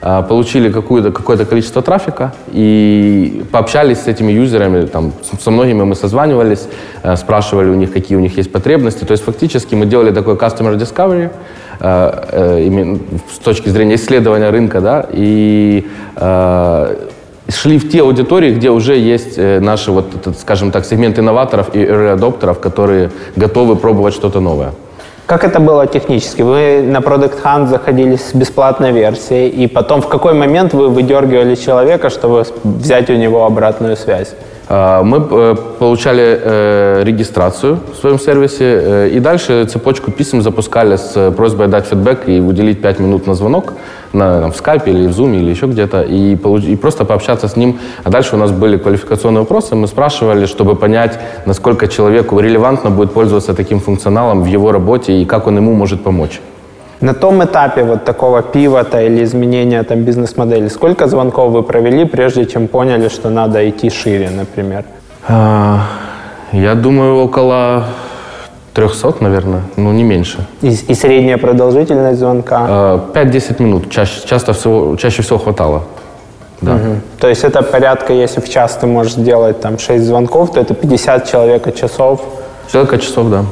получили 0.00 0.70
какое-то 0.70 1.44
количество 1.44 1.82
трафика 1.82 2.32
и 2.52 3.44
пообщались 3.52 3.98
с 3.98 4.06
этими 4.06 4.32
юзерами, 4.32 4.86
там, 4.86 5.12
со 5.38 5.50
многими 5.50 5.82
мы 5.82 5.94
созванивались, 5.94 6.68
э, 7.02 7.16
спрашивали 7.16 7.68
у 7.68 7.74
них, 7.74 7.92
какие 7.92 8.16
у 8.16 8.20
них 8.20 8.36
есть 8.38 8.50
потребности. 8.50 9.04
То 9.04 9.12
есть 9.12 9.24
фактически 9.24 9.74
мы 9.74 9.86
делали 9.86 10.10
такой 10.10 10.34
customer 10.34 10.76
discovery, 10.76 11.30
э, 11.80 12.24
э, 12.32 12.96
с 13.34 13.38
точки 13.38 13.68
зрения 13.68 13.96
исследования 13.96 14.50
рынка, 14.50 14.80
да, 14.80 15.06
и 15.12 15.86
шли 17.50 17.78
в 17.78 17.90
те 17.90 18.00
аудитории, 18.00 18.54
где 18.54 18.70
уже 18.70 18.96
есть 18.96 19.34
э, 19.36 19.60
наши, 19.60 19.90
вот, 19.90 20.06
скажем 20.38 20.70
так, 20.70 20.84
сегмент 20.84 21.18
инноваторов 21.18 21.74
и 21.74 21.78
early 21.78 22.12
адоптеров, 22.12 22.60
которые 22.60 23.10
готовы 23.36 23.76
пробовать 23.76 24.14
что-то 24.14 24.40
новое. 24.40 24.72
Как 25.30 25.44
это 25.44 25.60
было 25.60 25.86
технически? 25.86 26.42
Вы 26.42 26.82
на 26.82 26.96
Product 26.96 27.40
Hunt 27.44 27.68
заходили 27.68 28.16
с 28.16 28.34
бесплатной 28.34 28.90
версией, 28.90 29.48
и 29.48 29.68
потом 29.68 30.02
в 30.02 30.08
какой 30.08 30.34
момент 30.34 30.74
вы 30.74 30.88
выдергивали 30.88 31.54
человека, 31.54 32.10
чтобы 32.10 32.44
взять 32.64 33.10
у 33.10 33.12
него 33.12 33.44
обратную 33.44 33.96
связь? 33.96 34.34
А, 34.68 35.04
мы 35.04 35.18
э, 35.30 35.54
получали 35.78 36.40
э, 36.42 37.02
регистрацию 37.04 37.78
в 37.92 38.00
своем 38.00 38.18
сервисе 38.18 38.64
э, 38.64 39.08
и 39.10 39.20
дальше 39.20 39.66
цепочку 39.66 40.10
писем 40.10 40.42
запускали 40.42 40.96
с 40.96 41.30
просьбой 41.36 41.68
дать 41.68 41.86
фидбэк 41.86 42.28
и 42.28 42.40
уделить 42.40 42.82
5 42.82 42.98
минут 42.98 43.28
на 43.28 43.34
звонок 43.34 43.74
на, 44.12 44.40
там, 44.40 44.52
в 44.52 44.56
скайпе 44.56 44.90
или 44.90 45.06
в 45.06 45.12
зуме 45.12 45.38
или 45.38 45.50
еще 45.50 45.66
где-то 45.66 46.02
и, 46.02 46.36
и 46.72 46.76
просто 46.76 47.04
пообщаться 47.04 47.48
с 47.48 47.56
ним. 47.56 47.78
А 48.04 48.10
дальше 48.10 48.36
у 48.36 48.38
нас 48.38 48.50
были 48.50 48.76
квалификационные 48.76 49.40
вопросы. 49.40 49.74
Мы 49.74 49.86
спрашивали, 49.86 50.46
чтобы 50.46 50.76
понять, 50.76 51.18
насколько 51.46 51.88
человеку 51.88 52.40
релевантно 52.40 52.90
будет 52.90 53.12
пользоваться 53.12 53.54
таким 53.54 53.80
функционалом 53.80 54.42
в 54.42 54.46
его 54.46 54.72
работе 54.72 55.12
и 55.12 55.24
как 55.24 55.46
он 55.46 55.56
ему 55.56 55.74
может 55.74 56.02
помочь. 56.02 56.40
На 57.00 57.14
том 57.14 57.42
этапе 57.42 57.82
вот 57.82 58.04
такого 58.04 58.42
пивота 58.42 59.00
или 59.00 59.24
изменения 59.24 59.82
там 59.82 60.00
бизнес-модели, 60.00 60.68
сколько 60.68 61.06
звонков 61.06 61.52
вы 61.52 61.62
провели, 61.62 62.04
прежде 62.04 62.44
чем 62.44 62.68
поняли, 62.68 63.08
что 63.08 63.30
надо 63.30 63.66
идти 63.68 63.88
шире, 63.88 64.28
например? 64.28 64.84
А, 65.26 65.86
я 66.52 66.74
думаю, 66.74 67.16
около 67.16 67.84
300, 68.74 69.14
наверное, 69.20 69.62
ну 69.76 69.92
не 69.92 70.04
меньше. 70.04 70.46
И, 70.62 70.68
и 70.68 70.94
средняя 70.94 71.38
продолжительность 71.38 72.18
звонка? 72.18 73.00
5-10 73.14 73.56
а, 73.58 73.62
минут, 73.62 73.90
чаще, 73.90 74.26
часто 74.26 74.52
всего, 74.52 74.96
чаще 74.96 75.22
всего 75.22 75.38
хватало. 75.38 75.82
Да. 76.60 76.74
Угу. 76.74 77.00
То 77.20 77.28
есть 77.28 77.44
это 77.44 77.62
порядка, 77.62 78.12
если 78.12 78.40
в 78.40 78.48
час 78.48 78.78
ты 78.80 78.86
можешь 78.86 79.14
сделать 79.14 79.60
там 79.60 79.78
6 79.78 80.04
звонков, 80.04 80.52
то 80.52 80.60
это 80.60 80.74
50 80.74 81.30
человека 81.30 81.72
часов? 81.72 82.20
Человека 82.70 82.98
часов, 82.98 83.30
да. 83.30 83.44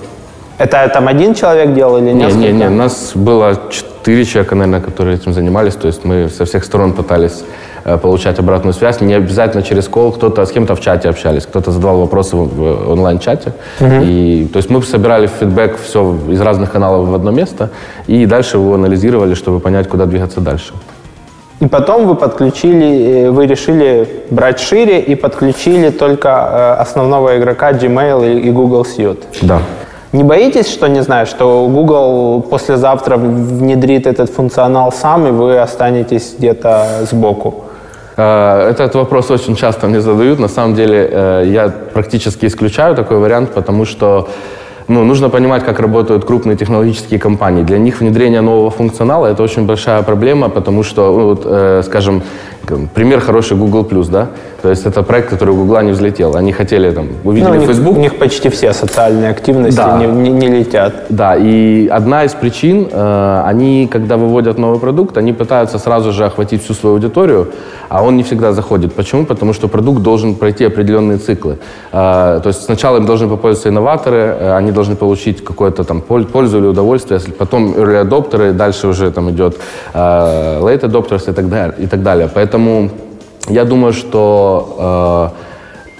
Это 0.58 0.90
там 0.92 1.08
один 1.08 1.34
человек 1.34 1.74
делал 1.74 1.98
или 1.98 2.12
несколько? 2.12 2.38
Не, 2.38 2.52
не, 2.52 2.58
не, 2.58 2.68
нас 2.68 3.12
было 3.14 3.58
четыре 3.70 4.24
человека, 4.24 4.56
наверное, 4.56 4.80
которые 4.80 5.16
этим 5.16 5.32
занимались. 5.32 5.74
То 5.74 5.86
есть 5.86 6.04
мы 6.04 6.28
со 6.28 6.44
всех 6.44 6.64
сторон 6.64 6.92
пытались 6.92 7.44
получать 7.96 8.38
обратную 8.38 8.74
связь. 8.74 9.00
Не 9.00 9.14
обязательно 9.14 9.62
через 9.62 9.88
кол, 9.88 10.12
кто-то 10.12 10.44
с 10.44 10.50
кем-то 10.50 10.74
в 10.74 10.80
чате 10.80 11.08
общались, 11.08 11.46
кто-то 11.46 11.70
задавал 11.70 12.00
вопросы 12.00 12.36
в 12.36 12.90
онлайн-чате. 12.90 13.52
Угу. 13.80 13.90
И, 14.02 14.48
то 14.52 14.58
есть 14.58 14.70
мы 14.70 14.82
собирали 14.82 15.26
фидбэк 15.26 15.78
все 15.78 16.14
из 16.28 16.40
разных 16.40 16.72
каналов 16.72 17.08
в 17.08 17.14
одно 17.14 17.30
место 17.30 17.70
и 18.06 18.26
дальше 18.26 18.56
его 18.56 18.74
анализировали, 18.74 19.34
чтобы 19.34 19.60
понять, 19.60 19.88
куда 19.88 20.06
двигаться 20.06 20.40
дальше. 20.40 20.74
И 21.60 21.66
потом 21.66 22.06
вы 22.06 22.14
подключили, 22.14 23.26
э, 23.26 23.30
вы 23.30 23.46
решили 23.46 24.08
брать 24.30 24.60
шире 24.60 25.00
и 25.00 25.16
подключили 25.16 25.90
только 25.90 26.28
э, 26.28 26.80
основного 26.80 27.36
игрока 27.36 27.72
Gmail 27.72 28.40
и 28.40 28.50
Google 28.50 28.82
Suite. 28.82 29.24
Да. 29.42 29.60
Не 30.12 30.22
боитесь, 30.22 30.72
что, 30.72 30.86
не 30.86 31.02
знаю, 31.02 31.26
что 31.26 31.68
Google 31.68 32.42
послезавтра 32.42 33.16
внедрит 33.16 34.06
этот 34.06 34.30
функционал 34.30 34.92
сам, 34.92 35.26
и 35.26 35.30
вы 35.30 35.58
останетесь 35.58 36.34
где-то 36.38 36.86
сбоку? 37.10 37.64
Э, 38.18 38.68
этот 38.70 38.94
вопрос 38.94 39.30
очень 39.30 39.56
часто 39.56 39.86
мне 39.86 40.00
задают. 40.00 40.38
На 40.38 40.48
самом 40.48 40.74
деле 40.74 41.44
я 41.46 41.68
практически 41.94 42.46
исключаю 42.46 42.94
такой 42.94 43.16
вариант, 43.16 43.54
потому 43.54 43.86
что 43.86 44.28
ну, 44.88 45.04
нужно 45.04 45.28
понимать, 45.28 45.64
как 45.64 45.80
работают 45.80 46.24
крупные 46.24 46.56
технологические 46.56 47.20
компании. 47.20 47.62
Для 47.62 47.78
них 47.78 48.00
внедрение 48.00 48.40
нового 48.40 48.70
функционала– 48.70 49.26
это 49.28 49.42
очень 49.42 49.66
большая 49.66 50.02
проблема, 50.02 50.48
потому 50.48 50.82
что, 50.82 51.12
ну, 51.12 51.24
вот, 51.26 51.42
э, 51.44 51.82
скажем, 51.84 52.22
пример 52.94 53.20
хороший 53.20 53.56
Google+, 53.56 53.84
да? 54.10 54.28
То 54.62 54.70
есть 54.70 54.86
это 54.86 55.02
проект, 55.02 55.30
который 55.30 55.50
у 55.50 55.56
Google 55.56 55.82
не 55.82 55.92
взлетел. 55.92 56.36
Они 56.36 56.52
хотели, 56.52 56.90
там, 56.90 57.06
увидели 57.24 57.50
ну, 57.50 57.56
у 57.56 57.58
них, 57.60 57.68
Facebook. 57.68 57.96
У 57.96 58.00
них 58.00 58.18
почти 58.18 58.48
все 58.48 58.72
социальные 58.72 59.30
активности 59.30 59.76
да. 59.76 59.98
не, 59.98 60.06
не, 60.06 60.30
не 60.30 60.48
летят. 60.48 61.06
Да, 61.10 61.36
и 61.36 61.86
одна 61.86 62.24
из 62.24 62.32
причин, 62.32 62.88
э, 62.90 63.42
они, 63.46 63.88
когда 63.90 64.16
выводят 64.16 64.58
новый 64.58 64.80
продукт, 64.80 65.16
они 65.16 65.32
пытаются 65.32 65.78
сразу 65.78 66.12
же 66.12 66.24
охватить 66.24 66.64
всю 66.64 66.74
свою 66.74 66.96
аудиторию, 66.96 67.46
а 67.88 68.02
он 68.02 68.16
не 68.16 68.22
всегда 68.22 68.52
заходит. 68.52 68.94
Почему? 68.94 69.26
Потому 69.26 69.52
что 69.52 69.68
продукт 69.68 70.02
должен 70.02 70.34
пройти 70.34 70.64
определенные 70.64 71.18
циклы. 71.18 71.58
Э, 71.92 72.40
то 72.42 72.48
есть 72.48 72.64
сначала 72.64 72.96
им 72.96 73.06
должны 73.06 73.28
попользоваться 73.28 73.68
инноваторы, 73.68 74.16
э, 74.16 74.56
они 74.56 74.72
должны 74.72 74.96
получить 74.96 75.44
какое-то 75.44 75.84
там 75.84 76.00
пользу 76.00 76.58
или 76.58 76.66
удовольствие, 76.66 77.20
потом 77.38 77.74
early 77.74 78.02
adopтеры, 78.02 78.52
дальше 78.52 78.88
уже 78.88 79.10
там 79.10 79.30
идет 79.30 79.56
э, 79.94 80.60
late 80.60 80.80
adopters 80.80 81.30
и 81.30 81.32
так 81.32 81.48
далее. 81.48 81.74
И 81.78 81.86
так 81.86 82.02
далее. 82.02 82.28
Поэтому 82.34 82.57
я 83.48 83.64
думаю, 83.64 83.92
что 83.92 85.32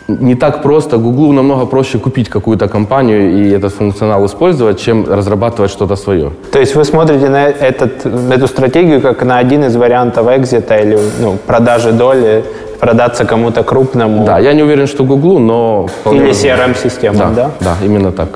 э, 0.09 0.13
не 0.13 0.35
так 0.35 0.63
просто, 0.63 0.97
Гуглу 0.97 1.33
намного 1.33 1.67
проще 1.67 1.99
купить 1.99 2.29
какую-то 2.29 2.69
компанию 2.69 3.33
и 3.33 3.51
этот 3.51 3.75
функционал 3.75 4.25
использовать, 4.25 4.81
чем 4.81 5.07
разрабатывать 5.07 5.71
что-то 5.71 5.97
свое. 5.97 6.31
То 6.53 6.59
есть 6.59 6.75
вы 6.75 6.85
смотрите 6.85 7.29
на 7.29 7.47
этот, 7.47 8.07
эту 8.07 8.47
стратегию 8.47 9.01
как 9.01 9.25
на 9.25 9.39
один 9.39 9.65
из 9.65 9.77
вариантов 9.77 10.27
экзита 10.29 10.77
или 10.77 10.99
ну, 11.21 11.37
продажи 11.47 11.93
доли, 11.93 12.45
продаться 12.81 13.25
кому-то 13.25 13.63
крупному? 13.63 14.25
Да, 14.25 14.39
я 14.39 14.55
не 14.55 14.63
уверен, 14.63 14.87
что 14.87 15.05
Гуглу, 15.05 15.39
но... 15.39 15.89
Или 16.07 16.31
CRM-системам, 16.31 17.35
да? 17.35 17.35
Да, 17.35 17.51
да, 17.61 17.87
именно 17.87 18.13
так. 18.13 18.29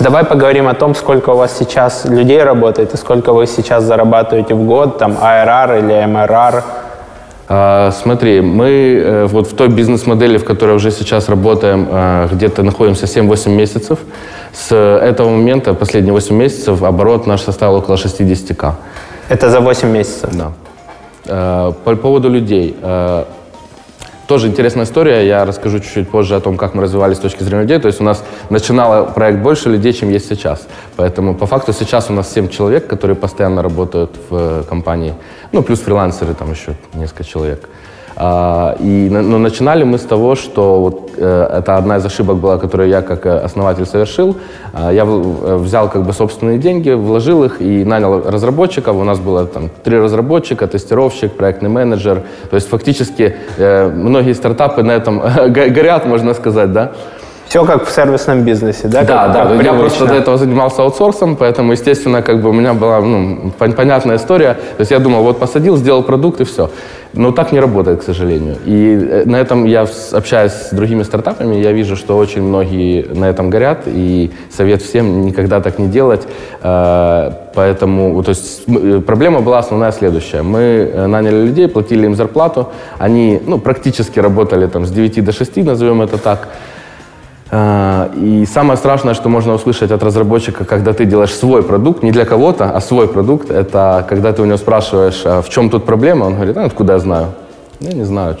Давай 0.00 0.24
поговорим 0.24 0.68
о 0.68 0.74
том, 0.74 0.94
сколько 0.94 1.30
у 1.30 1.36
вас 1.36 1.56
сейчас 1.58 2.04
людей 2.04 2.44
работает 2.44 2.94
и 2.94 2.96
сколько 2.96 3.32
вы 3.32 3.46
сейчас 3.46 3.82
зарабатываете 3.82 4.54
в 4.54 4.64
год, 4.64 4.98
там, 4.98 5.12
ARR 5.12 5.78
или 5.78 5.94
MRR. 6.04 6.62
А, 7.50 7.90
смотри, 7.92 8.42
мы 8.42 8.68
э, 9.02 9.26
вот 9.26 9.46
в 9.46 9.56
той 9.56 9.68
бизнес-модели, 9.68 10.36
в 10.36 10.44
которой 10.44 10.76
уже 10.76 10.90
сейчас 10.90 11.30
работаем, 11.30 11.88
э, 11.90 12.28
где-то 12.30 12.62
находимся 12.62 13.06
7-8 13.06 13.48
месяцев. 13.50 13.98
С 14.52 14.74
этого 14.74 15.30
момента, 15.30 15.72
последние 15.72 16.12
8 16.12 16.36
месяцев, 16.36 16.82
оборот 16.82 17.26
наш 17.26 17.40
составил 17.40 17.76
около 17.76 17.96
60к. 17.96 18.72
Это 19.30 19.50
за 19.50 19.60
8 19.60 19.88
месяцев? 19.88 20.30
Да. 20.32 20.52
Э, 21.24 21.72
по 21.84 21.96
поводу 21.96 22.28
людей. 22.28 22.76
Тоже 24.28 24.48
интересная 24.48 24.84
история, 24.84 25.26
я 25.26 25.46
расскажу 25.46 25.80
чуть-чуть 25.80 26.10
позже 26.10 26.36
о 26.36 26.40
том, 26.40 26.58
как 26.58 26.74
мы 26.74 26.82
развивались 26.82 27.16
с 27.16 27.20
точки 27.20 27.42
зрения 27.42 27.62
людей. 27.62 27.78
То 27.78 27.86
есть 27.88 27.98
у 27.98 28.04
нас 28.04 28.22
начинало 28.50 29.06
проект 29.06 29.38
больше 29.38 29.70
людей, 29.70 29.94
чем 29.94 30.10
есть 30.10 30.28
сейчас. 30.28 30.68
Поэтому 30.96 31.34
по 31.34 31.46
факту 31.46 31.72
сейчас 31.72 32.10
у 32.10 32.12
нас 32.12 32.30
7 32.30 32.50
человек, 32.50 32.86
которые 32.86 33.16
постоянно 33.16 33.62
работают 33.62 34.10
в 34.28 34.64
компании. 34.68 35.14
Ну, 35.52 35.62
плюс 35.62 35.80
фрилансеры 35.80 36.34
там 36.34 36.50
еще 36.50 36.74
несколько 36.92 37.24
человек. 37.24 37.70
А, 38.20 38.74
и, 38.80 39.08
но 39.10 39.38
начинали 39.38 39.84
мы 39.84 39.96
с 39.96 40.02
того, 40.02 40.34
что 40.34 40.80
вот, 40.80 41.10
э, 41.16 41.58
это 41.58 41.76
одна 41.76 41.98
из 41.98 42.04
ошибок 42.04 42.38
была, 42.38 42.58
которую 42.58 42.88
я 42.88 43.00
как 43.00 43.26
э, 43.26 43.38
основатель 43.38 43.86
совершил. 43.86 44.36
А, 44.72 44.92
я 44.92 45.04
э, 45.04 45.56
взял 45.56 45.88
как 45.88 46.02
бы 46.02 46.12
собственные 46.12 46.58
деньги, 46.58 46.90
вложил 46.90 47.44
их 47.44 47.60
и 47.60 47.84
нанял 47.84 48.20
разработчиков. 48.28 48.96
У 48.96 49.04
нас 49.04 49.20
было 49.20 49.46
там 49.46 49.70
три 49.84 50.00
разработчика, 50.00 50.66
тестировщик, 50.66 51.36
проектный 51.36 51.68
менеджер. 51.68 52.22
То 52.50 52.56
есть 52.56 52.68
фактически 52.68 53.36
многие 53.56 54.34
стартапы 54.34 54.82
на 54.82 54.92
этом 54.92 55.20
горят, 55.52 56.04
можно 56.04 56.34
сказать, 56.34 56.72
да. 56.72 56.92
Все 57.48 57.64
как 57.64 57.86
в 57.86 57.90
сервисном 57.90 58.44
бизнесе, 58.44 58.88
да? 58.88 59.04
Да, 59.04 59.24
как, 59.24 59.32
да. 59.32 59.56
Как 59.56 59.64
я 59.64 59.72
просто 59.72 60.06
до 60.06 60.14
этого 60.14 60.36
занимался 60.36 60.82
аутсорсом, 60.82 61.34
поэтому, 61.34 61.72
естественно, 61.72 62.20
как 62.20 62.42
бы 62.42 62.50
у 62.50 62.52
меня 62.52 62.74
была 62.74 63.00
ну, 63.00 63.52
понятная 63.58 64.16
история. 64.16 64.52
То 64.52 64.80
есть 64.80 64.90
я 64.90 64.98
думал, 64.98 65.22
вот 65.22 65.38
посадил, 65.38 65.78
сделал 65.78 66.02
продукт 66.02 66.42
и 66.42 66.44
все. 66.44 66.70
Но 67.14 67.32
так 67.32 67.52
не 67.52 67.60
работает, 67.60 68.00
к 68.00 68.02
сожалению. 68.02 68.56
И 68.66 69.08
э, 69.10 69.22
на 69.24 69.36
этом 69.36 69.64
я 69.64 69.86
общаюсь 70.12 70.52
с 70.52 70.74
другими 70.74 71.02
стартапами, 71.04 71.54
я 71.54 71.72
вижу, 71.72 71.96
что 71.96 72.18
очень 72.18 72.42
многие 72.42 73.06
на 73.14 73.24
этом 73.24 73.48
горят, 73.48 73.84
и 73.86 74.30
совет 74.50 74.82
всем 74.82 75.24
никогда 75.24 75.62
так 75.62 75.78
не 75.78 75.88
делать. 75.88 76.28
Э, 76.62 77.30
поэтому, 77.54 78.22
то 78.22 78.28
есть 78.28 78.64
э, 78.68 79.00
проблема 79.06 79.40
была 79.40 79.60
основная 79.60 79.92
следующая. 79.92 80.42
Мы 80.42 81.06
наняли 81.08 81.46
людей, 81.46 81.66
платили 81.66 82.04
им 82.04 82.14
зарплату, 82.14 82.68
они 82.98 83.40
ну, 83.46 83.58
практически 83.58 84.20
работали 84.20 84.66
там 84.66 84.84
с 84.84 84.90
9 84.90 85.24
до 85.24 85.32
6, 85.32 85.56
назовем 85.56 86.02
это 86.02 86.18
так. 86.18 86.48
А, 87.50 88.10
и 88.14 88.44
самое 88.46 88.76
страшное, 88.76 89.14
что 89.14 89.28
можно 89.28 89.54
услышать 89.54 89.90
от 89.90 90.02
разработчика, 90.02 90.64
когда 90.64 90.92
ты 90.92 91.04
делаешь 91.06 91.32
свой 91.34 91.62
продукт, 91.62 92.02
не 92.02 92.10
для 92.10 92.24
кого-то, 92.24 92.70
а 92.70 92.80
свой 92.80 93.08
продукт, 93.08 93.50
это 93.50 94.04
когда 94.08 94.32
ты 94.32 94.42
у 94.42 94.44
него 94.44 94.58
спрашиваешь, 94.58 95.22
а 95.24 95.40
в 95.40 95.48
чем 95.48 95.70
тут 95.70 95.84
проблема, 95.84 96.24
он 96.24 96.34
говорит, 96.34 96.56
а 96.56 96.64
откуда 96.64 96.94
я 96.94 96.98
знаю? 96.98 97.26
Я 97.80 97.92
не 97.92 98.04
знаю. 98.04 98.36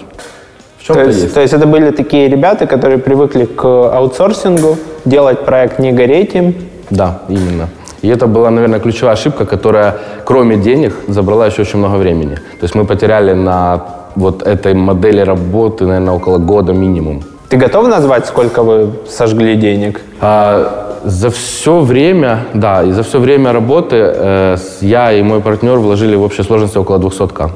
В 0.78 0.84
чем 0.84 0.96
то, 0.96 1.04
есть, 1.04 1.22
есть. 1.22 1.34
то 1.34 1.40
есть 1.40 1.54
это 1.54 1.66
были 1.66 1.90
такие 1.90 2.28
ребята, 2.28 2.66
которые 2.66 2.98
привыкли 2.98 3.44
к 3.46 3.64
аутсорсингу, 3.64 4.76
делать 5.04 5.44
проект, 5.44 5.78
не 5.78 5.92
гореть 5.92 6.34
им? 6.34 6.54
Да, 6.90 7.22
именно. 7.28 7.68
И 8.02 8.08
это 8.08 8.26
была, 8.26 8.50
наверное, 8.50 8.78
ключевая 8.78 9.14
ошибка, 9.14 9.44
которая, 9.44 9.96
кроме 10.24 10.56
денег, 10.56 10.94
забрала 11.08 11.46
еще 11.46 11.62
очень 11.62 11.78
много 11.78 11.96
времени. 11.96 12.34
То 12.34 12.64
есть 12.64 12.74
мы 12.74 12.84
потеряли 12.84 13.32
на 13.32 13.84
вот 14.14 14.42
этой 14.42 14.74
модели 14.74 15.20
работы, 15.20 15.86
наверное, 15.86 16.14
около 16.14 16.38
года 16.38 16.72
минимум. 16.72 17.22
Ты 17.48 17.56
готов 17.56 17.88
назвать, 17.88 18.26
сколько 18.26 18.62
вы 18.62 18.90
сожгли 19.08 19.56
денег? 19.56 20.02
А, 20.20 21.00
за 21.04 21.30
все 21.30 21.80
время, 21.80 22.46
да, 22.54 22.82
и 22.82 22.92
за 22.92 23.02
все 23.02 23.18
время 23.20 23.52
работы 23.52 23.96
э, 23.96 24.56
я 24.80 25.12
и 25.12 25.22
мой 25.22 25.40
партнер 25.40 25.78
вложили 25.78 26.16
в 26.16 26.22
общей 26.22 26.42
сложности 26.42 26.76
около 26.76 26.98
200к. 26.98 27.50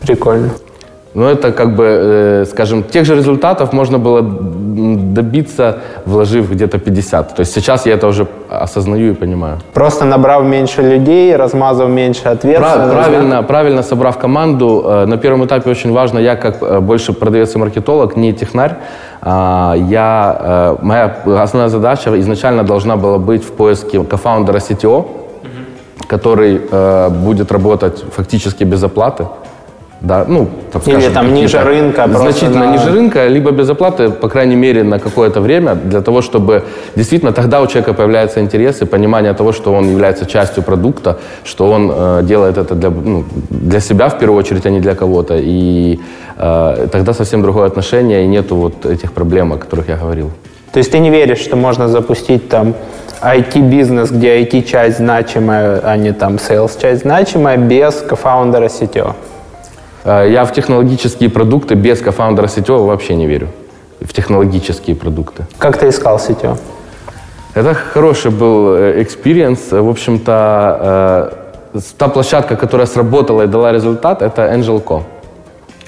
Прикольно. 0.00 0.50
Но 1.14 1.28
это 1.28 1.50
как 1.50 1.74
бы, 1.74 1.84
э, 1.84 2.44
скажем, 2.44 2.84
тех 2.84 3.04
же 3.04 3.16
результатов 3.16 3.72
можно 3.72 3.98
было 3.98 4.22
добиться, 4.22 5.78
вложив 6.06 6.50
где-то 6.50 6.78
50. 6.78 7.34
То 7.34 7.40
есть 7.40 7.52
сейчас 7.52 7.86
я 7.86 7.94
это 7.94 8.06
уже 8.06 8.26
осознаю 8.48 9.10
и 9.10 9.14
понимаю. 9.14 9.58
Просто 9.74 10.04
набрав 10.04 10.44
меньше 10.44 10.82
людей, 10.82 11.36
размазав 11.36 11.88
меньше 11.88 12.28
ответственности. 12.28 12.94
Правильно, 12.94 13.36
да? 13.36 13.42
правильно 13.42 13.82
собрав 13.82 14.18
команду. 14.18 14.84
Э, 14.86 15.06
на 15.06 15.16
первом 15.16 15.44
этапе 15.44 15.70
очень 15.70 15.92
важно, 15.92 16.20
я 16.20 16.36
как 16.36 16.62
э, 16.62 16.80
больше 16.80 17.12
продавец 17.12 17.56
и 17.56 17.58
маркетолог, 17.58 18.16
не 18.16 18.32
технарь, 18.32 18.74
а, 19.22 19.74
я, 19.76 20.76
моя 20.80 21.16
основная 21.42 21.68
задача 21.68 22.18
изначально 22.20 22.62
должна 22.62 22.96
была 22.96 23.18
быть 23.18 23.44
в 23.44 23.50
поиске 23.50 24.02
кофаундера 24.02 24.58
CTO, 24.58 25.04
который 26.06 26.60
будет 27.10 27.52
работать 27.52 28.02
фактически 28.16 28.64
без 28.64 28.82
оплаты 28.82 29.26
да, 30.00 30.24
ну, 30.28 30.48
так 30.72 30.82
скажем, 30.82 31.00
Или 31.00 31.10
там 31.10 31.34
ниже 31.34 31.60
рынка. 31.62 32.08
Значительно 32.08 32.66
на... 32.66 32.72
ниже 32.72 32.90
рынка, 32.90 33.28
либо 33.28 33.50
без 33.50 33.68
оплаты, 33.68 34.08
по 34.08 34.28
крайней 34.28 34.56
мере, 34.56 34.82
на 34.82 34.98
какое-то 34.98 35.40
время, 35.40 35.74
для 35.74 36.00
того, 36.00 36.22
чтобы 36.22 36.62
действительно 36.96 37.32
тогда 37.32 37.60
у 37.60 37.66
человека 37.66 37.92
появляется 37.92 38.40
интерес 38.40 38.80
и 38.82 38.86
понимание 38.86 39.34
того, 39.34 39.52
что 39.52 39.74
он 39.74 39.90
является 39.90 40.24
частью 40.24 40.62
продукта, 40.62 41.18
что 41.44 41.70
он 41.70 41.92
э, 41.94 42.20
делает 42.22 42.56
это 42.56 42.74
для, 42.74 42.90
ну, 42.90 43.24
для 43.50 43.80
себя 43.80 44.08
в 44.08 44.18
первую 44.18 44.38
очередь, 44.38 44.66
а 44.66 44.70
не 44.70 44.80
для 44.80 44.94
кого-то. 44.94 45.36
И 45.36 46.00
э, 46.38 46.86
тогда 46.90 47.12
совсем 47.12 47.42
другое 47.42 47.66
отношение, 47.66 48.24
и 48.24 48.26
нету 48.26 48.56
вот 48.56 48.86
этих 48.86 49.12
проблем, 49.12 49.52
о 49.52 49.56
которых 49.56 49.88
я 49.88 49.96
говорил. 49.96 50.30
То 50.72 50.78
есть 50.78 50.92
ты 50.92 50.98
не 50.98 51.10
веришь, 51.10 51.40
что 51.40 51.56
можно 51.56 51.88
запустить 51.88 52.48
там 52.48 52.74
IT-бизнес, 53.22 54.10
где 54.10 54.40
IT-часть 54.42 54.96
значимая, 54.96 55.80
а 55.84 55.96
не 55.96 56.12
там 56.12 56.36
sales-часть 56.36 57.02
значимая, 57.02 57.58
без 57.58 57.94
кофаундера 57.96 58.68
CTO? 58.68 59.14
Э, 60.04 60.26
я 60.30 60.44
в 60.44 60.52
технологические 60.52 61.28
продукты 61.30 61.74
без 61.74 62.00
кофаундера 62.00 62.48
сетевого 62.48 62.86
вообще 62.86 63.14
не 63.14 63.26
верю. 63.26 63.48
В 64.00 64.12
технологические 64.12 64.96
продукты. 64.96 65.44
Как 65.58 65.76
ты 65.76 65.88
искал 65.88 66.18
CTO? 66.18 66.58
Это 67.54 67.74
хороший 67.74 68.30
был 68.30 68.74
э, 68.74 69.02
experience. 69.02 69.72
В 69.72 69.88
общем-то, 69.88 71.32
э, 71.74 71.80
та 71.98 72.08
площадка, 72.08 72.56
которая 72.56 72.86
сработала 72.86 73.42
и 73.42 73.46
дала 73.46 73.72
результат, 73.72 74.22
это 74.22 74.42
AngelCo. 74.54 75.02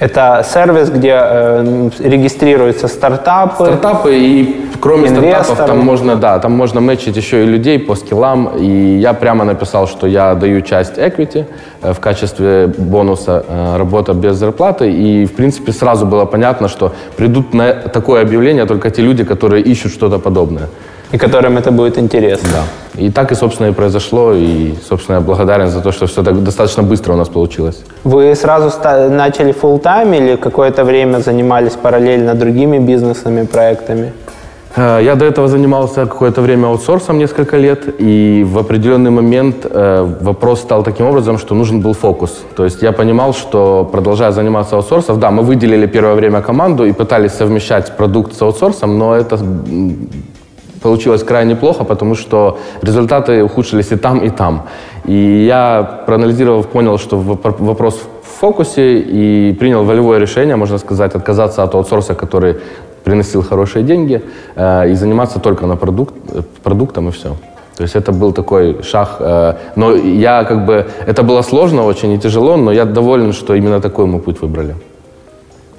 Это 0.02 0.44
сервис, 0.44 0.90
где 0.90 1.16
э, 1.16 1.90
регистрируются 2.00 2.88
стартапы. 2.88 3.66
Стартапы 3.66 4.16
и 4.16 4.66
кроме 4.80 5.08
стартапов, 5.08 5.34
инвестору. 5.34 5.68
там 5.68 5.78
можно, 5.78 6.16
да, 6.16 6.38
там 6.40 6.52
можно 6.52 6.80
мэчить 6.80 7.16
еще 7.16 7.44
и 7.44 7.46
людей 7.46 7.78
по 7.78 7.94
skill 7.94 8.29
ам. 8.29 8.50
И 8.58 8.98
я 8.98 9.12
прямо 9.12 9.44
написал, 9.44 9.86
что 9.86 10.08
я 10.08 10.34
даю 10.34 10.60
часть 10.62 10.98
equity 10.98 11.44
э, 11.82 11.92
в 11.92 12.00
качестве 12.00 12.66
бонуса, 12.66 13.44
э, 13.48 13.76
работа 13.76 14.12
без 14.12 14.34
зарплаты. 14.34 14.90
И, 14.90 15.24
в 15.24 15.34
принципе, 15.34 15.70
сразу 15.70 16.04
было 16.04 16.24
понятно, 16.24 16.68
что 16.68 16.92
придут 17.16 17.54
на 17.54 17.72
такое 17.72 18.22
объявление 18.22 18.66
только 18.66 18.90
те 18.90 19.02
люди, 19.02 19.22
которые 19.22 19.62
ищут 19.62 19.92
что-то 19.92 20.18
подобное. 20.18 20.68
И 21.12 21.18
которым 21.18 21.58
это 21.58 21.70
будет 21.70 21.98
интересно. 21.98 22.48
Да. 22.52 23.00
И 23.02 23.10
так 23.10 23.32
и, 23.32 23.34
собственно, 23.34 23.68
и 23.68 23.72
произошло. 23.72 24.32
И, 24.32 24.74
собственно, 24.88 25.16
я 25.16 25.20
благодарен 25.20 25.68
за 25.68 25.80
то, 25.80 25.92
что 25.92 26.06
все 26.06 26.22
так 26.22 26.42
достаточно 26.42 26.82
быстро 26.82 27.12
у 27.12 27.16
нас 27.16 27.28
получилось. 27.28 27.84
Вы 28.04 28.34
сразу 28.34 28.70
начали 29.10 29.52
full 29.52 29.82
time 29.82 30.16
или 30.16 30.36
какое-то 30.36 30.84
время 30.84 31.18
занимались 31.18 31.72
параллельно 31.72 32.34
другими 32.34 32.78
бизнесными 32.78 33.44
проектами? 33.46 34.12
Э, 34.76 35.00
Я 35.02 35.14
до 35.14 35.24
этого 35.24 35.48
занимался 35.48 36.06
какое-то 36.06 36.40
время 36.40 36.66
аутсорсом 36.68 37.18
несколько 37.18 37.58
лет, 37.58 38.00
и 38.00 38.44
в 38.48 38.58
определенный 38.58 39.10
момент 39.10 39.66
э, 39.70 40.16
вопрос 40.20 40.60
стал 40.60 40.82
таким 40.82 41.06
образом, 41.06 41.38
что 41.38 41.54
нужен 41.54 41.80
был 41.80 41.92
фокус. 41.92 42.42
То 42.56 42.64
есть 42.64 42.82
я 42.82 42.92
понимал, 42.92 43.34
что 43.34 43.88
продолжая 43.92 44.32
заниматься 44.32 44.76
аутсорсом, 44.76 45.20
да, 45.20 45.30
мы 45.30 45.42
выделили 45.42 45.86
первое 45.86 46.14
время 46.14 46.40
команду 46.40 46.84
и 46.84 46.92
пытались 46.92 47.32
совмещать 47.32 47.96
продукт 47.96 48.34
с 48.34 48.42
аутсорсом, 48.42 48.98
но 48.98 49.14
это 49.14 49.38
получилось 50.82 51.22
крайне 51.22 51.56
плохо, 51.56 51.84
потому 51.84 52.14
что 52.14 52.58
результаты 52.82 53.42
ухудшились 53.44 53.92
и 53.92 53.96
там, 53.96 54.18
и 54.18 54.30
там. 54.30 54.62
И 55.08 55.46
я, 55.46 56.02
проанализировав, 56.06 56.66
понял, 56.66 56.98
что 56.98 57.16
воп- 57.16 57.64
вопрос 57.64 58.00
в 58.22 58.40
фокусе 58.40 58.98
и 58.98 59.52
принял 59.52 59.84
волевое 59.84 60.18
решение, 60.20 60.56
можно 60.56 60.78
сказать, 60.78 61.14
отказаться 61.14 61.62
от 61.62 61.74
аутсорса, 61.74 62.14
который 62.14 62.56
приносил 63.04 63.42
хорошие 63.42 63.82
деньги, 63.82 64.20
э, 64.56 64.90
и 64.90 64.94
заниматься 64.94 65.38
только 65.38 65.66
на 65.66 65.76
продукт, 65.76 66.14
продуктом 66.62 67.08
и 67.08 67.10
все. 67.10 67.28
То 67.76 67.84
есть 67.84 67.96
это 67.96 68.12
был 68.12 68.32
такой 68.32 68.82
шаг. 68.82 69.16
э, 69.20 69.54
но 69.76 69.94
я 69.94 70.44
как 70.44 70.66
бы... 70.66 70.86
Это 71.06 71.22
было 71.22 71.42
сложно 71.42 71.86
очень 71.86 72.12
и 72.12 72.18
тяжело, 72.18 72.56
но 72.56 72.72
я 72.72 72.84
доволен, 72.84 73.32
что 73.32 73.54
именно 73.54 73.80
такой 73.80 74.06
мы 74.06 74.18
путь 74.18 74.42
выбрали. 74.42 74.74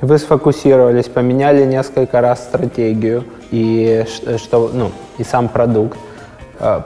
Вы 0.03 0.17
сфокусировались, 0.17 1.05
поменяли 1.05 1.63
несколько 1.63 2.19
раз 2.19 2.39
стратегию 2.39 3.23
и, 3.51 4.03
что, 4.35 4.69
ну, 4.73 4.91
и 5.17 5.23
сам 5.23 5.47
продукт. 5.47 5.97
Э, 6.59 6.81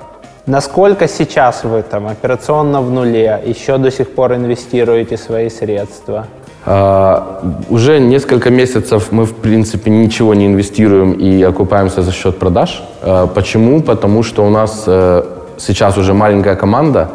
Насколько 0.45 1.07
сейчас 1.07 1.63
вы 1.63 1.81
там 1.81 2.07
операционно 2.07 2.79
в 2.81 2.91
нуле, 2.91 3.41
еще 3.43 3.79
до 3.79 3.89
сих 3.89 4.13
пор 4.13 4.35
инвестируете 4.35 5.17
свои 5.17 5.49
средства? 5.49 6.27
А, 6.63 7.41
Уже 7.69 7.99
несколько 7.99 8.51
месяцев 8.51 9.11
мы, 9.11 9.25
в 9.25 9.33
принципе, 9.33 9.89
ничего 9.89 10.35
не 10.35 10.45
инвестируем 10.45 11.13
и 11.13 11.41
окупаемся 11.41 12.03
за 12.03 12.11
счет 12.11 12.37
продаж. 12.37 12.83
А, 13.01 13.25
Почему? 13.25 13.81
Потому 13.81 14.21
что 14.21 14.45
у 14.45 14.49
нас 14.51 14.83
э, 14.85 15.23
сейчас 15.57 15.97
уже 15.97 16.13
маленькая 16.13 16.55
команда, 16.55 17.09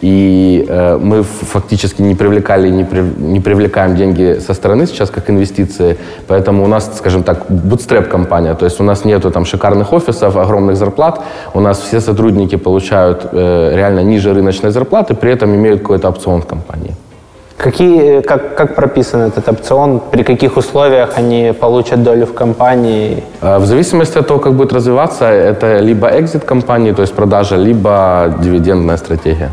и 0.00 0.64
э, 0.68 0.98
мы 1.00 1.22
фактически 1.22 2.02
не 2.02 2.14
привлекали 2.14 2.68
не, 2.70 2.84
прив- 2.84 3.20
не 3.20 3.40
привлекаем 3.40 3.96
деньги 3.96 4.38
со 4.46 4.54
стороны 4.54 4.86
сейчас 4.86 5.10
как 5.10 5.30
инвестиции, 5.30 5.96
поэтому 6.26 6.64
у 6.64 6.66
нас, 6.68 6.90
скажем 6.96 7.22
так, 7.22 7.46
bootstrap 7.50 8.04
компания, 8.04 8.54
то 8.54 8.64
есть 8.66 8.80
у 8.80 8.84
нас 8.84 9.04
нету 9.04 9.30
там 9.30 9.44
шикарных 9.44 9.92
офисов, 9.92 10.36
огромных 10.36 10.76
зарплат, 10.76 11.20
у 11.54 11.60
нас 11.60 11.78
все 11.80 12.00
сотрудники 12.00 12.56
получают 12.56 13.26
э, 13.32 13.72
реально 13.76 14.00
ниже 14.04 14.32
рыночной 14.34 14.70
зарплаты, 14.70 15.14
при 15.14 15.32
этом 15.32 15.54
имеют 15.54 15.80
какой-то 15.80 16.08
опцион 16.08 16.40
в 16.42 16.46
компании. 16.46 16.94
Какие, 17.56 18.20
как, 18.20 18.54
как 18.54 18.76
прописан 18.76 19.20
этот 19.22 19.48
опцион, 19.48 20.00
при 20.12 20.22
каких 20.22 20.56
условиях 20.56 21.18
они 21.18 21.52
получат 21.60 22.04
долю 22.04 22.24
в 22.26 22.32
компании? 22.32 23.24
Э, 23.42 23.58
В 23.58 23.66
зависимости 23.66 24.18
от 24.18 24.28
того, 24.28 24.38
как 24.38 24.52
будет 24.52 24.72
развиваться, 24.72 25.24
это 25.24 25.78
либо 25.78 26.06
экзит 26.06 26.44
компании, 26.44 26.92
то 26.92 27.02
есть 27.02 27.14
продажа, 27.14 27.56
либо 27.56 28.32
дивидендная 28.40 28.96
стратегия. 28.96 29.50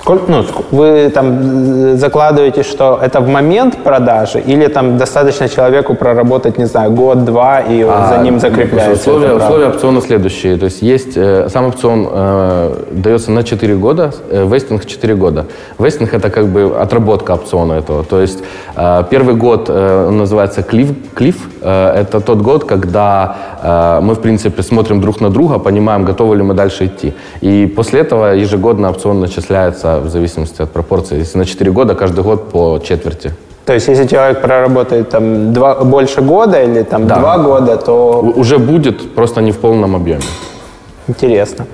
Сколько, 0.00 0.30
ну, 0.30 0.44
вы 0.70 1.10
там 1.12 1.92
э, 1.92 1.94
закладываете, 1.96 2.62
что 2.62 2.98
это 3.02 3.20
в 3.20 3.28
момент 3.28 3.82
продажи, 3.82 4.40
или 4.40 4.66
там 4.66 4.96
достаточно 4.96 5.48
человеку 5.48 5.94
проработать, 5.94 6.58
не 6.58 6.66
знаю, 6.66 6.92
год-два, 6.92 7.60
и 7.60 7.84
вот 7.84 8.08
за 8.08 8.18
ним 8.18 8.40
закрепляется? 8.40 9.10
А, 9.10 9.14
Условия, 9.14 9.34
условия 9.34 9.66
опциона 9.68 10.00
следующие. 10.00 10.56
То 10.56 10.66
есть 10.66 10.82
есть 10.82 11.16
э, 11.16 11.48
сам 11.48 11.66
опцион 11.66 12.08
э, 12.10 12.74
дается 12.92 13.30
на 13.32 13.42
4 13.42 13.74
года, 13.76 14.12
э, 14.30 14.46
вестинг 14.46 14.86
4 14.86 15.14
года. 15.14 15.46
Вестинг 15.78 16.14
это 16.14 16.30
как 16.30 16.46
бы 16.46 16.76
отработка 16.78 17.32
опциона 17.32 17.74
этого. 17.74 18.04
То 18.04 18.20
есть 18.20 18.38
э, 18.76 19.04
первый 19.10 19.34
год 19.34 19.66
э, 19.68 20.06
он 20.08 20.18
называется 20.18 20.62
клиф, 20.62 20.90
клиф. 21.14 21.36
Э, 21.62 22.00
это 22.00 22.20
тот 22.20 22.38
год, 22.42 22.64
когда 22.64 23.36
э, 23.62 24.00
мы 24.02 24.14
в 24.14 24.20
принципе 24.20 24.62
смотрим 24.62 25.00
друг 25.00 25.20
на 25.20 25.30
друга, 25.30 25.58
понимаем, 25.58 26.04
готовы 26.04 26.36
ли 26.36 26.42
мы 26.42 26.54
дальше 26.54 26.84
идти. 26.86 27.12
И 27.42 27.66
после 27.76 28.00
этого 28.00 28.34
ежегодно 28.34 28.90
опцион 28.90 29.20
начисляется 29.20 29.98
в 29.98 30.08
зависимости 30.08 30.62
от 30.62 30.70
пропорций. 30.70 31.18
Если 31.18 31.38
на 31.38 31.44
4 31.44 31.70
года, 31.72 31.94
каждый 31.94 32.24
год 32.24 32.50
по 32.50 32.78
четверти. 32.84 33.32
То 33.64 33.74
есть, 33.74 33.88
если 33.88 34.06
человек 34.06 34.40
проработает 34.40 35.10
там 35.10 35.52
два, 35.52 35.74
больше 35.84 36.22
года 36.22 36.62
или 36.62 36.82
там 36.82 37.06
Да. 37.06 37.16
два 37.16 37.38
года, 37.38 37.76
то 37.76 38.32
Уже 38.36 38.58
будет, 38.58 39.14
просто 39.14 39.40
не 39.42 39.50
в 39.52 39.56
полном 39.58 39.94
объеме. 39.94 40.22
интересно. 41.08 41.66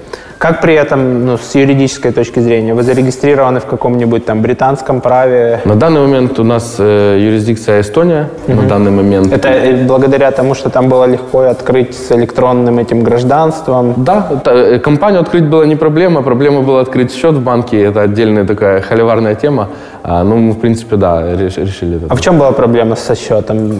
Как 0.44 0.60
при 0.60 0.74
этом, 0.74 1.24
ну, 1.24 1.38
с 1.38 1.54
юридической 1.54 2.12
точки 2.12 2.40
зрения, 2.40 2.74
вы 2.74 2.82
зарегистрированы 2.82 3.60
в 3.60 3.64
каком-нибудь 3.64 4.26
там 4.26 4.42
британском 4.42 5.00
праве? 5.00 5.60
На 5.64 5.74
данный 5.74 6.00
момент 6.00 6.38
у 6.38 6.44
нас 6.44 6.76
э, 6.78 7.18
юрисдикция 7.18 7.80
Эстония. 7.80 8.28
На 8.46 8.62
данный 8.62 8.90
момент. 8.90 9.32
Это 9.32 9.48
э, 9.48 9.86
благодаря 9.86 10.30
тому, 10.32 10.54
что 10.54 10.68
там 10.68 10.90
было 10.90 11.06
легко 11.06 11.38
открыть 11.38 11.94
с 11.94 12.12
электронным 12.12 12.78
этим 12.78 13.02
гражданством. 13.04 13.94
Да, 13.96 14.28
это, 14.32 14.50
э, 14.50 14.78
компанию 14.80 15.22
открыть 15.22 15.48
было 15.48 15.62
не 15.62 15.76
проблема. 15.76 16.22
Проблема 16.22 16.60
была 16.60 16.82
открыть 16.82 17.14
счет 17.14 17.34
в 17.34 17.40
банке. 17.40 17.82
Это 17.82 18.02
отдельная 18.02 18.44
такая 18.44 18.82
холиварная 18.82 19.36
тема. 19.36 19.68
А, 20.02 20.24
ну, 20.24 20.36
мы, 20.36 20.52
в 20.52 20.58
принципе, 20.60 20.96
да, 20.96 21.22
реш- 21.22 21.56
решили 21.56 21.96
это. 21.96 22.06
А 22.10 22.14
в 22.14 22.20
чем 22.20 22.38
была 22.38 22.52
проблема 22.52 22.96
со 22.96 23.14
счетом? 23.14 23.78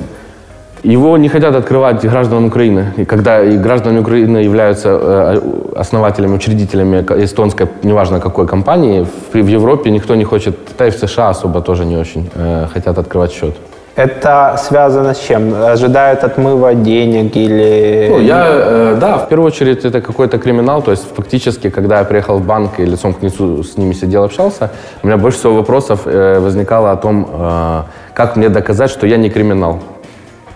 Его 0.84 1.16
не 1.16 1.28
хотят 1.28 1.54
открывать 1.54 2.04
гражданам 2.04 2.44
Украины. 2.46 2.92
И 2.98 3.04
когда 3.06 3.42
и 3.42 3.56
граждане 3.56 4.00
Украины 4.00 4.36
являются 4.36 4.88
э, 4.90 5.40
основателями, 5.76 6.34
учредителями 6.34 7.02
ко- 7.02 7.24
эстонской, 7.24 7.68
неважно 7.82 8.20
какой 8.20 8.46
компании, 8.46 9.06
в, 9.32 9.34
в 9.34 9.46
Европе 9.46 9.90
никто 9.90 10.14
не 10.14 10.24
хочет, 10.24 10.54
да 10.78 10.86
и 10.86 10.90
в 10.90 10.94
США 10.94 11.30
особо 11.30 11.62
тоже 11.62 11.86
не 11.86 11.96
очень 11.96 12.28
э, 12.34 12.66
хотят 12.72 12.98
открывать 12.98 13.32
счет. 13.32 13.54
Это 13.96 14.56
связано 14.58 15.14
с 15.14 15.20
чем? 15.20 15.54
Ожидают 15.54 16.22
отмыва 16.24 16.74
денег 16.74 17.34
или... 17.36 18.08
Ну, 18.10 18.20
я, 18.20 18.44
э, 18.48 18.96
да, 19.00 19.16
в 19.18 19.28
первую 19.28 19.46
очередь 19.46 19.86
это 19.86 20.02
какой-то 20.02 20.36
криминал. 20.36 20.82
То 20.82 20.90
есть 20.90 21.06
фактически, 21.16 21.70
когда 21.70 22.00
я 22.00 22.04
приехал 22.04 22.38
в 22.38 22.44
банк 22.44 22.78
и 22.78 22.84
лицом 22.84 23.14
к 23.14 23.22
лицу 23.22 23.62
с 23.62 23.78
ними 23.78 23.94
сидел, 23.94 24.24
общался, 24.24 24.70
у 25.02 25.06
меня 25.06 25.16
больше 25.16 25.38
всего 25.38 25.54
вопросов 25.54 26.00
э, 26.04 26.40
возникало 26.40 26.90
о 26.90 26.96
том, 26.96 27.26
э, 27.32 27.82
как 28.12 28.36
мне 28.36 28.50
доказать, 28.50 28.90
что 28.90 29.06
я 29.06 29.16
не 29.16 29.30
криминал. 29.30 29.78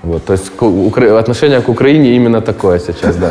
Вот, 0.02 0.24
то 0.24 0.32
есть 0.32 0.50
к- 0.56 0.62
укра- 0.62 1.18
отношение 1.18 1.60
к 1.60 1.68
Украине 1.68 2.14
именно 2.16 2.40
такое 2.40 2.78
сейчас, 2.78 3.16
да. 3.16 3.30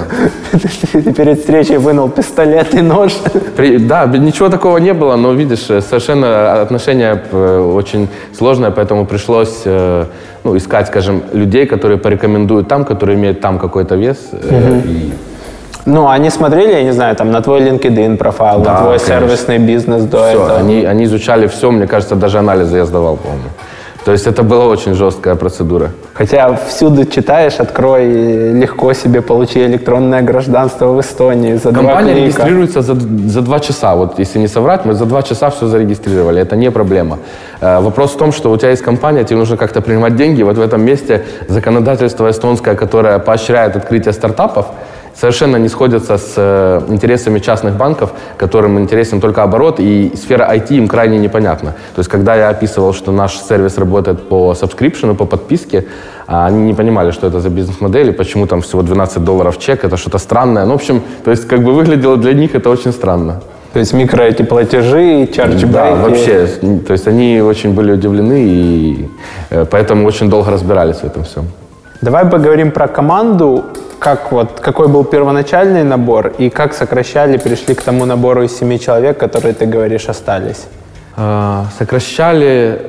Ты 0.92 1.14
перед 1.14 1.40
встречей 1.40 1.78
вынул 1.78 2.10
пистолет 2.10 2.74
и 2.76 2.82
нож. 2.82 3.14
При- 3.56 3.78
да, 3.78 4.06
ничего 4.06 4.50
такого 4.50 4.78
не 4.80 4.94
было, 4.94 5.16
но 5.16 5.32
видишь, 5.34 5.70
э, 5.70 5.82
совершенно 5.82 6.62
отношение 6.62 7.24
э, 7.32 7.60
очень 7.76 8.08
сложное, 8.38 8.72
поэтому 8.72 9.06
пришлось 9.06 9.62
э, 9.66 10.06
ну, 10.44 10.58
искать, 10.58 10.88
скажем, 10.88 11.22
людей, 11.34 11.66
которые 11.66 11.98
порекомендуют 11.98 12.68
там, 12.68 12.84
которые 12.86 13.16
имеют 13.16 13.40
там 13.40 13.60
какой-то 13.60 13.96
вес. 13.96 14.18
э, 14.34 14.82
и 14.86 15.14
Ну, 15.86 16.08
они 16.10 16.30
смотрели, 16.30 16.74
я 16.74 16.84
не 16.84 16.92
знаю, 16.94 17.16
там 17.16 17.32
на 17.32 17.42
твой 17.42 17.62
LinkedIn 17.62 18.18
профайл, 18.18 18.60
на 18.60 18.66
Да, 18.66 18.78
твой 18.82 19.00
конечно. 19.00 19.20
сервисный 19.20 19.58
бизнес 19.60 20.04
до 20.04 20.18
Все, 20.18 20.28
этого. 20.44 20.58
они, 20.60 20.84
они 20.86 21.04
изучали 21.06 21.48
все, 21.48 21.72
мне 21.72 21.88
кажется, 21.88 22.16
даже 22.16 22.40
анализы 22.40 22.78
я 22.78 22.86
сдавал, 22.86 23.16
по-моему. 23.16 23.44
То 24.08 24.14
есть 24.14 24.26
это 24.26 24.42
была 24.42 24.68
очень 24.68 24.94
жесткая 24.94 25.36
процедура. 25.36 25.90
Хотя 26.14 26.56
всюду 26.56 27.06
читаешь, 27.06 27.60
открой, 27.60 28.06
легко 28.54 28.94
себе 28.94 29.22
получи 29.22 29.60
электронное 29.60 30.22
гражданство 30.22 30.94
в 30.94 31.02
Эстонии 31.02 31.56
за 31.56 31.72
два 31.72 31.84
Компания 31.84 32.14
клика. 32.14 32.26
регистрируется 32.26 32.82
за, 32.82 32.94
за 33.30 33.42
два 33.42 33.60
часа. 33.60 33.96
Вот 33.96 34.20
если 34.20 34.40
не 34.40 34.48
соврать, 34.48 34.86
мы 34.86 34.94
за 34.94 35.06
два 35.06 35.24
часа 35.24 35.50
все 35.50 35.68
зарегистрировали. 35.68 36.42
Это 36.42 36.56
не 36.56 36.72
проблема. 36.72 37.18
Э, 37.60 37.82
вопрос 37.82 38.14
в 38.14 38.18
том, 38.18 38.32
что 38.32 38.50
у 38.52 38.58
тебя 38.58 38.70
есть 38.70 38.82
компания, 38.82 39.26
тебе 39.26 39.40
нужно 39.40 39.58
как-то 39.58 39.82
принимать 39.82 40.16
деньги. 40.16 40.44
Вот 40.44 40.58
в 40.58 40.62
этом 40.62 40.86
месте 40.86 41.26
законодательство 41.50 42.30
эстонское, 42.30 42.76
которое 42.76 43.20
поощряет 43.20 43.76
открытие 43.76 44.14
стартапов, 44.14 44.68
совершенно 45.20 45.58
не 45.58 45.70
сходятся 45.70 46.18
с 46.18 46.34
э, 46.38 46.82
интересами 46.90 47.40
частных 47.40 47.76
банков, 47.76 48.12
которым 48.38 48.80
интересен 48.80 49.20
только 49.20 49.44
оборот, 49.44 49.80
и 49.80 50.12
сфера 50.16 50.54
IT 50.54 50.70
им 50.70 50.88
крайне 50.88 51.18
непонятна. 51.18 51.72
То 51.96 52.00
есть, 52.00 52.10
когда 52.10 52.36
я 52.36 52.50
описывал, 52.50 52.94
что 52.94 53.12
наш 53.12 53.38
сервис 53.38 53.78
работает 53.78 54.30
по 54.30 54.54
subscription, 54.54 55.16
по 55.16 55.26
подписке, 55.26 55.86
а 56.28 56.46
они 56.46 56.62
не 56.62 56.74
понимали, 56.74 57.12
что 57.12 57.28
это 57.28 57.40
за 57.40 57.50
бизнес-модель, 57.50 58.10
и 58.10 58.12
почему 58.12 58.46
там 58.48 58.62
всего 58.62 58.84
12 58.84 59.24
долларов 59.24 59.58
чек, 59.58 59.84
это 59.84 59.98
что-то 59.98 60.20
странное. 60.20 60.66
Ну, 60.66 60.72
в 60.72 60.76
общем, 60.76 61.02
то 61.24 61.32
есть, 61.32 61.48
как 61.48 61.64
бы 61.64 61.74
выглядело 61.74 62.18
для 62.18 62.34
них 62.34 62.56
это 62.56 62.70
очень 62.70 62.92
странно. 62.92 63.42
То 63.74 63.80
есть 63.80 63.94
микро 63.94 64.24
эти 64.24 64.44
платежи, 64.44 65.28
чарджбеки. 65.36 65.74
Да, 65.74 65.96
вообще. 65.96 66.48
То 66.88 66.94
есть, 66.94 67.08
они 67.08 67.42
очень 67.42 67.74
были 67.74 67.92
удивлены, 67.92 68.44
и 68.44 69.10
э, 69.50 69.66
поэтому 69.66 70.08
очень 70.08 70.30
долго 70.30 70.52
разбирались 70.52 70.98
в 70.98 71.06
этом 71.06 71.24
всем. 71.24 71.46
Давай 72.02 72.26
поговорим 72.26 72.72
про 72.72 72.88
команду, 72.88 73.64
как 74.00 74.32
вот, 74.32 74.60
какой 74.60 74.88
был 74.88 75.04
первоначальный 75.04 75.84
набор 75.84 76.34
и 76.38 76.50
как 76.50 76.74
сокращали, 76.74 77.38
пришли 77.38 77.76
к 77.76 77.82
тому 77.82 78.06
набору 78.06 78.44
из 78.44 78.58
семи 78.58 78.80
человек, 78.80 79.18
которые, 79.18 79.54
ты 79.54 79.66
говоришь, 79.66 80.10
остались. 80.10 80.66
А, 81.16 81.66
сокращали 81.78 82.82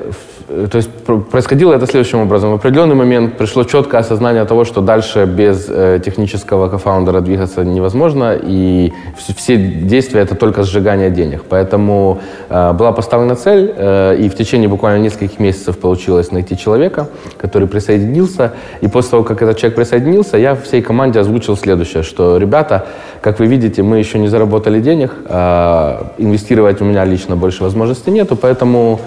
то 0.48 0.76
есть 0.78 0.88
происходило 1.30 1.74
это 1.74 1.86
следующим 1.86 2.20
образом. 2.20 2.50
В 2.52 2.54
определенный 2.54 2.94
момент 2.94 3.36
пришло 3.36 3.64
четкое 3.64 4.00
осознание 4.00 4.44
того, 4.46 4.64
что 4.64 4.80
дальше 4.80 5.26
без 5.26 5.66
э, 5.68 6.00
технического 6.02 6.68
кофаундера 6.68 7.20
двигаться 7.20 7.64
невозможно, 7.64 8.34
и 8.40 8.92
все 9.36 9.56
действия 9.56 10.22
это 10.22 10.34
только 10.34 10.62
сжигание 10.62 11.10
денег. 11.10 11.42
Поэтому 11.48 12.20
э, 12.48 12.72
была 12.72 12.92
поставлена 12.92 13.34
цель, 13.36 13.74
э, 13.76 14.16
и 14.18 14.28
в 14.30 14.34
течение 14.36 14.68
буквально 14.68 15.02
нескольких 15.02 15.38
месяцев 15.38 15.78
получилось 15.78 16.32
найти 16.32 16.56
человека, 16.56 17.08
который 17.36 17.68
присоединился. 17.68 18.52
И 18.80 18.88
после 18.88 19.10
того, 19.10 19.24
как 19.24 19.42
этот 19.42 19.58
человек 19.58 19.76
присоединился, 19.76 20.38
я 20.38 20.54
всей 20.54 20.80
команде 20.80 21.20
озвучил 21.20 21.58
следующее, 21.58 22.02
что, 22.02 22.38
ребята, 22.38 22.86
как 23.20 23.38
вы 23.38 23.46
видите, 23.46 23.82
мы 23.82 23.98
еще 23.98 24.18
не 24.18 24.28
заработали 24.28 24.80
денег, 24.80 25.12
э, 25.28 26.02
инвестировать 26.16 26.80
у 26.80 26.84
меня 26.84 27.04
лично 27.04 27.36
больше 27.36 27.62
возможностей 27.62 28.10
нету, 28.10 28.34
поэтому 28.34 29.00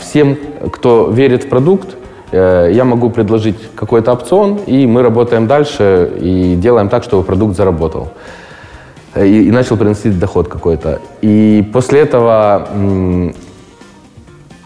всем, 0.00 0.36
кто 0.72 1.10
верит 1.10 1.44
в 1.44 1.48
продукт, 1.48 1.96
э, 2.32 2.70
я 2.72 2.84
могу 2.84 3.10
предложить 3.10 3.56
какой-то 3.76 4.12
опцион, 4.12 4.56
и 4.66 4.86
мы 4.86 5.02
работаем 5.02 5.46
дальше 5.46 6.12
и 6.20 6.56
делаем 6.56 6.88
так, 6.88 7.04
чтобы 7.04 7.22
продукт 7.22 7.56
заработал. 7.56 8.08
Э, 9.14 9.26
и, 9.26 9.44
и 9.44 9.50
начал 9.52 9.76
приносить 9.76 10.18
доход 10.18 10.48
какой-то. 10.48 11.00
И 11.22 11.70
после 11.72 12.00
этого 12.00 12.68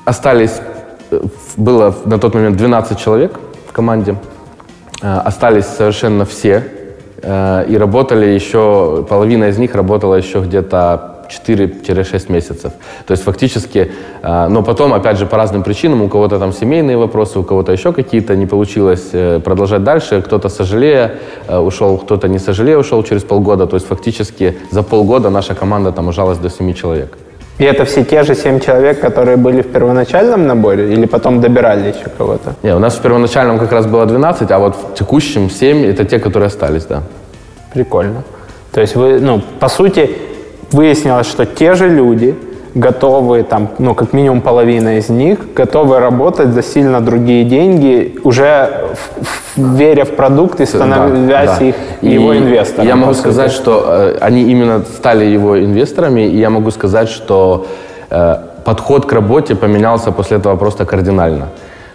остались, 0.07 0.61
э, 1.11 1.21
было 1.57 1.95
на 2.07 2.19
тот 2.19 2.35
момент 2.35 2.57
12 2.57 2.99
человек 2.99 3.39
в 3.69 3.73
команде, 3.73 4.17
остались 5.01 5.67
совершенно 5.67 6.25
все, 6.25 6.65
и 7.23 7.77
работали 7.79 8.27
еще, 8.27 9.07
половина 9.09 9.45
из 9.45 9.59
них 9.59 9.75
работала 9.75 10.15
еще 10.15 10.41
где-то 10.41 11.18
4-6 11.29 12.33
месяцев. 12.33 12.73
То 13.07 13.13
есть 13.13 13.23
фактически, 13.25 13.91
а, 14.23 14.49
но 14.49 14.63
потом, 14.63 14.93
опять 14.93 15.19
же, 15.19 15.27
по 15.27 15.37
разным 15.37 15.63
причинам, 15.63 16.03
у 16.03 16.09
кого-то 16.09 16.39
там 16.39 16.53
семейные 16.53 16.97
вопросы, 16.97 17.39
у 17.39 17.43
кого-то 17.43 17.73
еще 17.73 17.93
какие-то, 17.93 18.37
не 18.37 18.47
получилось 18.47 19.11
э, 19.13 19.41
продолжать 19.41 19.85
дальше, 19.85 20.23
кто-то 20.23 20.49
сожалея 20.49 21.13
э, 21.49 21.59
ушел, 21.59 21.99
кто-то 21.99 22.29
не 22.29 22.39
сожалея 22.39 22.79
ушел 22.79 23.03
через 23.03 23.23
полгода. 23.23 23.67
То 23.67 23.77
есть 23.77 23.87
фактически 23.87 24.57
за 24.71 24.83
полгода 24.83 25.31
наша 25.31 25.55
команда 25.55 25.93
там 25.93 26.09
ужалась 26.09 26.39
до 26.39 26.51
7 26.51 26.75
человек. 26.75 27.19
И 27.59 27.65
это 27.65 27.85
все 27.85 28.05
те 28.05 28.23
же 28.23 28.35
семь 28.35 28.61
человек, 28.61 29.01
которые 29.01 29.37
были 29.37 29.63
в 29.63 29.67
первоначальном 29.73 30.47
наборе, 30.47 30.93
или 30.93 31.07
потом 31.07 31.41
добирали 31.41 31.89
еще 31.89 32.09
кого-то? 32.17 32.55
Не, 32.63 32.75
у 32.75 32.79
нас 32.79 32.95
в 32.95 33.03
первоначальном 33.03 33.59
как 33.59 33.73
раз 33.73 33.87
было 33.87 34.07
12, 34.07 34.51
а 34.51 34.59
вот 34.59 34.77
в 34.77 34.95
текущем 34.95 35.51
7 35.51 35.85
это 35.87 36.05
те, 36.05 36.21
которые 36.21 36.47
остались, 36.47 36.85
да. 36.85 37.03
Прикольно. 37.75 38.23
То 38.73 38.81
есть 38.81 38.95
вы, 38.95 39.19
ну, 39.21 39.43
по 39.59 39.69
сути, 39.69 40.11
выяснилось, 40.73 41.27
что 41.27 41.47
те 41.47 41.75
же 41.75 41.89
люди 41.89 42.35
готовы, 42.75 43.43
там, 43.43 43.69
ну, 43.79 43.95
как 43.95 44.13
минимум 44.13 44.41
половина 44.41 44.99
из 44.99 45.09
них, 45.09 45.39
готовы 45.55 45.99
работать 45.99 46.49
за 46.49 46.63
сильно 46.63 47.01
другие 47.01 47.45
деньги, 47.45 48.19
уже 48.25 48.89
в, 48.95 49.57
в, 49.57 49.77
веря 49.77 50.05
в 50.05 50.11
продукт 50.11 50.61
и 50.61 50.67
становясь 50.67 51.29
да, 51.29 51.59
да. 51.59 51.65
их, 51.65 51.75
и 52.03 52.11
его 52.11 52.37
инвестором. 52.37 52.87
Я 52.87 52.97
могу 52.97 53.15
сказать, 53.15 53.51
что 53.51 53.85
э, 53.87 54.19
они 54.21 54.43
именно 54.43 54.83
стали 54.97 55.25
его 55.25 55.59
инвесторами, 55.59 56.21
и 56.27 56.39
я 56.39 56.51
могу 56.51 56.71
сказать, 56.71 57.09
что 57.09 57.67
э, 58.11 58.37
подход 58.65 59.07
к 59.07 59.13
работе 59.13 59.55
поменялся 59.55 60.13
после 60.13 60.37
этого 60.37 60.57
просто 60.57 60.85
кардинально. 60.85 61.49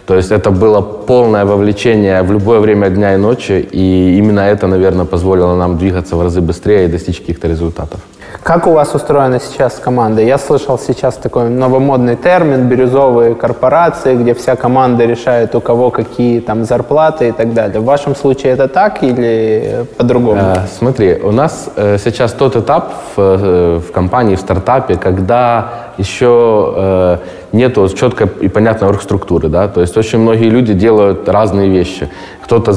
То 0.06 0.16
есть 0.16 0.32
это 0.32 0.50
было 0.50 0.82
полное 0.82 1.44
вовлечение 1.46 2.22
в 2.22 2.32
любое 2.32 2.60
время 2.60 2.90
дня 2.90 3.14
и 3.14 3.16
ночи, 3.16 3.66
и 3.72 4.18
именно 4.18 4.40
это, 4.40 4.66
наверное, 4.66 5.06
позволило 5.06 5.56
нам 5.56 5.78
двигаться 5.78 6.16
в 6.16 6.22
разы 6.22 6.42
быстрее 6.42 6.84
и 6.84 6.88
достичь 6.88 7.20
каких-то 7.20 7.48
результатов. 7.48 8.00
Как 8.42 8.66
у 8.66 8.72
вас 8.72 8.94
устроена 8.94 9.40
сейчас 9.40 9.74
команда? 9.74 10.22
Я 10.22 10.38
слышал 10.38 10.78
сейчас 10.78 11.16
такой 11.16 11.48
новомодный 11.48 12.16
термин 12.16 12.68
«бирюзовые 12.68 13.34
корпорации», 13.34 14.16
где 14.16 14.34
вся 14.34 14.56
команда 14.56 15.04
решает, 15.04 15.54
у 15.54 15.60
кого 15.60 15.90
какие 15.90 16.40
там 16.40 16.64
зарплаты 16.64 17.28
и 17.28 17.32
так 17.32 17.54
далее. 17.54 17.80
В 17.80 17.84
вашем 17.84 18.14
случае 18.14 18.52
это 18.52 18.68
так 18.68 19.02
или 19.02 19.86
по-другому? 19.96 20.40
Э, 20.40 20.56
смотри, 20.78 21.14
у 21.14 21.32
нас 21.32 21.68
э, 21.76 21.98
сейчас 21.98 22.32
тот 22.32 22.56
этап 22.56 22.92
в, 23.16 23.20
э, 23.20 23.78
в 23.78 23.92
компании, 23.92 24.36
в 24.36 24.40
стартапе, 24.40 24.96
когда 24.96 25.68
еще 25.98 26.72
э, 26.76 27.18
нету 27.54 27.88
четкой 27.88 28.28
и 28.40 28.48
понятной 28.48 28.88
оргструктуры, 28.88 29.48
да, 29.48 29.68
то 29.68 29.80
есть 29.80 29.96
очень 29.96 30.18
многие 30.18 30.50
люди 30.50 30.72
делают 30.72 31.28
разные 31.28 31.68
вещи. 31.68 32.08
Кто-то 32.44 32.72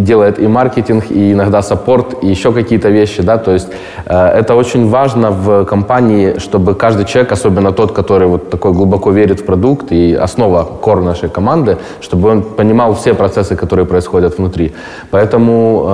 делает 0.00 0.38
и 0.38 0.46
маркетинг, 0.46 1.04
и 1.10 1.32
иногда 1.32 1.62
саппорт, 1.62 2.22
и 2.22 2.26
еще 2.26 2.52
какие-то 2.52 2.90
вещи, 2.90 3.22
да, 3.22 3.38
то 3.38 3.52
есть 3.52 3.68
э, 4.04 4.40
это 4.40 4.54
очень 4.54 4.88
важно 4.88 5.30
в 5.30 5.64
компании, 5.64 6.38
чтобы 6.38 6.74
каждый 6.74 7.06
человек, 7.06 7.32
особенно 7.32 7.72
тот, 7.72 7.92
который 7.92 8.28
вот 8.28 8.50
такой 8.50 8.72
глубоко 8.72 9.10
верит 9.10 9.40
в 9.40 9.46
продукт, 9.46 9.92
и 9.92 10.14
основа, 10.14 10.64
кор 10.64 11.00
нашей 11.00 11.28
команды, 11.28 11.78
чтобы 12.00 12.28
он 12.28 12.42
понимал 12.42 12.94
все 12.94 13.14
процессы, 13.14 13.56
которые 13.56 13.86
происходят 13.86 14.38
внутри. 14.38 14.72
Поэтому 15.10 15.86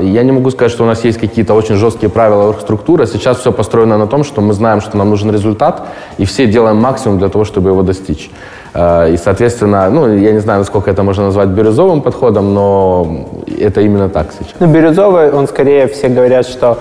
э, 0.00 0.04
я 0.04 0.22
не 0.22 0.32
могу 0.32 0.50
сказать, 0.50 0.72
что 0.72 0.84
у 0.84 0.86
нас 0.86 1.04
есть 1.04 1.18
какие-то 1.18 1.54
очень 1.54 1.76
жесткие 1.76 2.10
правила 2.10 2.48
оргструктуры. 2.48 3.06
Сейчас 3.06 3.38
все 3.38 3.50
построено 3.50 3.98
на 3.98 4.06
том, 4.06 4.24
что 4.24 4.40
мы 4.40 4.52
знаем, 4.52 4.80
что 4.80 4.96
нам 4.96 5.10
нужен 5.10 5.32
результат, 5.32 5.82
и 6.18 6.24
все 6.24 6.46
делаем 6.46 6.76
максимум 6.76 7.18
для 7.18 7.28
того, 7.28 7.44
чтобы 7.44 7.70
его 7.70 7.82
достичь. 7.82 8.30
Э, 8.74 9.12
и, 9.12 9.16
соответственно, 9.16 9.90
ну, 9.90 10.16
я 10.16 10.32
не 10.32 10.40
знаю, 10.40 10.60
насколько 10.60 10.90
это 10.90 11.02
можно 11.02 11.24
назвать 11.24 11.48
бирюзовым 11.48 12.00
подходом, 12.00 12.54
но 12.54 13.26
это 13.60 13.80
именно 13.80 14.08
так 14.08 14.26
сейчас. 14.32 14.54
Ну, 14.60 14.66
бирюзовый, 14.66 15.30
он 15.32 15.46
скорее 15.46 15.86
все 15.86 16.08
говорят, 16.08 16.46
что 16.46 16.78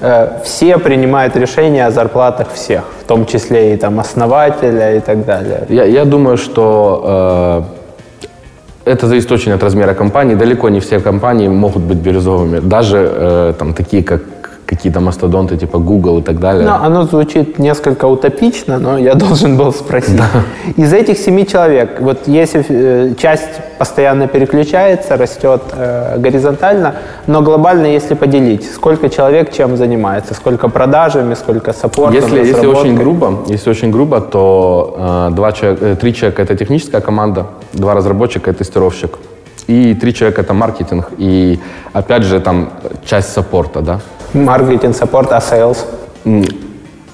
э, 0.00 0.28
все 0.44 0.78
принимают 0.78 1.36
решения 1.36 1.86
о 1.86 1.90
зарплатах 1.90 2.52
всех, 2.52 2.82
в 3.04 3.06
том 3.06 3.26
числе 3.26 3.74
и 3.74 3.76
там 3.76 4.00
основателя 4.00 4.96
и 4.96 5.00
так 5.00 5.24
далее. 5.24 5.66
Я, 5.68 5.84
я 5.84 6.04
думаю, 6.04 6.36
что 6.36 7.66
э, 8.84 8.90
это 8.90 9.06
зависит 9.06 9.32
очень 9.32 9.52
от 9.52 9.62
размера 9.62 9.94
компании. 9.94 10.34
Далеко 10.34 10.68
не 10.68 10.80
все 10.80 11.00
компании 11.00 11.48
могут 11.48 11.82
быть 11.82 11.98
бирюзовыми. 11.98 12.60
Даже 12.60 12.98
э, 12.98 13.54
там 13.58 13.74
такие, 13.74 14.02
как 14.02 14.20
какие-то 14.66 15.00
мастодонты 15.00 15.56
типа 15.56 15.78
Google 15.78 16.18
и 16.18 16.22
так 16.22 16.38
далее. 16.40 16.64
Ну, 16.64 16.74
оно 16.86 17.04
звучит 17.04 17.58
несколько 17.58 18.06
утопично, 18.06 18.78
но 18.78 18.98
я 18.98 19.14
должен 19.24 19.56
был 19.56 19.72
спросить. 19.72 20.16
Да. 20.16 20.28
Из 20.76 20.92
этих 20.92 21.18
семи 21.18 21.46
человек, 21.46 22.00
вот 22.00 22.28
если 22.28 22.64
э, 22.68 23.14
часть 23.18 23.60
постоянно 23.78 24.26
переключается, 24.26 25.16
растет 25.16 25.62
э, 25.72 26.18
горизонтально, 26.18 26.94
но 27.26 27.42
глобально, 27.42 27.86
если 27.86 28.14
поделить, 28.14 28.64
сколько 28.74 29.08
человек 29.08 29.52
чем 29.52 29.76
занимается, 29.76 30.34
сколько 30.34 30.68
продажами, 30.68 31.34
сколько 31.34 31.72
саппортом, 31.72 32.14
Если, 32.14 32.38
если 32.38 32.66
очень 32.66 32.96
грубо, 32.96 33.44
если 33.46 33.70
очень 33.70 33.90
грубо, 33.90 34.20
то 34.20 35.28
э, 35.30 35.34
два 35.34 35.52
человека, 35.52 35.84
э, 35.86 35.96
три 35.96 36.14
человека 36.14 36.42
это 36.42 36.56
техническая 36.56 37.00
команда, 37.00 37.46
два 37.72 37.94
разработчика 37.94 38.50
и 38.50 38.54
тестировщик. 38.54 39.18
И 39.66 39.94
три 39.94 40.12
человека 40.12 40.42
это 40.42 40.52
маркетинг 40.52 41.10
и 41.18 41.58
опять 41.94 42.22
же 42.22 42.40
там 42.40 42.68
часть 43.04 43.32
саппорта, 43.32 43.80
да. 43.80 44.00
Маркетинг, 44.34 44.96
саппорт, 44.96 45.32
а 45.32 45.38
sales? 45.38 45.86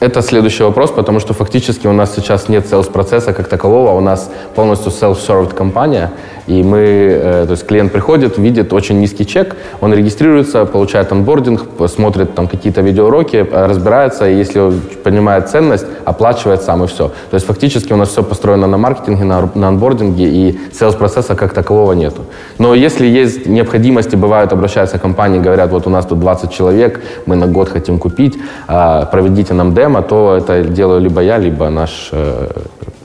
Это 0.00 0.22
следующий 0.22 0.62
вопрос, 0.62 0.90
потому 0.90 1.20
что 1.20 1.34
фактически 1.34 1.86
у 1.86 1.92
нас 1.92 2.14
сейчас 2.14 2.48
нет 2.48 2.64
sales-процесса 2.64 3.34
как 3.34 3.48
такового, 3.48 3.90
у 3.90 4.00
нас 4.00 4.30
полностью 4.54 4.90
self-served 4.90 5.54
компания, 5.54 6.10
и 6.46 6.62
мы, 6.62 6.78
э, 6.78 7.44
то 7.44 7.50
есть 7.50 7.66
клиент 7.66 7.92
приходит, 7.92 8.38
видит 8.38 8.72
очень 8.72 8.98
низкий 8.98 9.26
чек, 9.26 9.56
он 9.82 9.92
регистрируется, 9.92 10.64
получает 10.64 11.12
онбординг, 11.12 11.62
смотрит 11.86 12.34
там 12.34 12.48
какие-то 12.48 12.80
видеоуроки, 12.80 13.46
разбирается, 13.52 14.26
и 14.26 14.36
если 14.36 14.60
он 14.60 14.80
понимает 15.04 15.50
ценность, 15.50 15.84
оплачивает 16.06 16.62
сам 16.62 16.82
и 16.82 16.86
все. 16.86 17.08
То 17.30 17.34
есть 17.34 17.46
фактически 17.46 17.92
у 17.92 17.96
нас 17.96 18.08
все 18.08 18.22
построено 18.22 18.66
на 18.66 18.78
маркетинге, 18.78 19.24
на, 19.24 19.50
на 19.54 19.68
онбординге, 19.68 20.24
и 20.24 20.58
sales-процесса 20.72 21.34
как 21.34 21.52
такового 21.52 21.92
нету. 21.92 22.22
Но 22.58 22.74
если 22.74 23.06
есть 23.06 23.44
необходимости, 23.46 24.16
бывают, 24.16 24.52
обращаются 24.52 24.98
компании, 24.98 25.40
говорят, 25.40 25.70
вот 25.70 25.86
у 25.86 25.90
нас 25.90 26.06
тут 26.06 26.20
20 26.20 26.50
человек, 26.50 27.00
мы 27.26 27.36
на 27.36 27.46
год 27.46 27.68
хотим 27.68 27.98
купить, 27.98 28.38
а, 28.66 29.04
проведите 29.04 29.52
нам 29.52 29.74
демо, 29.74 29.89
проблема, 29.90 30.02
то 30.02 30.36
это 30.36 30.62
делаю 30.62 31.00
либо 31.00 31.20
я, 31.20 31.38
либо 31.38 31.70
наш 31.70 32.10
э, 32.12 32.48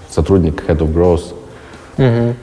сотрудник 0.09 0.63
Head 0.67 0.79
of 0.79 0.93
Growth. 0.93 1.33
Угу. 1.97 2.35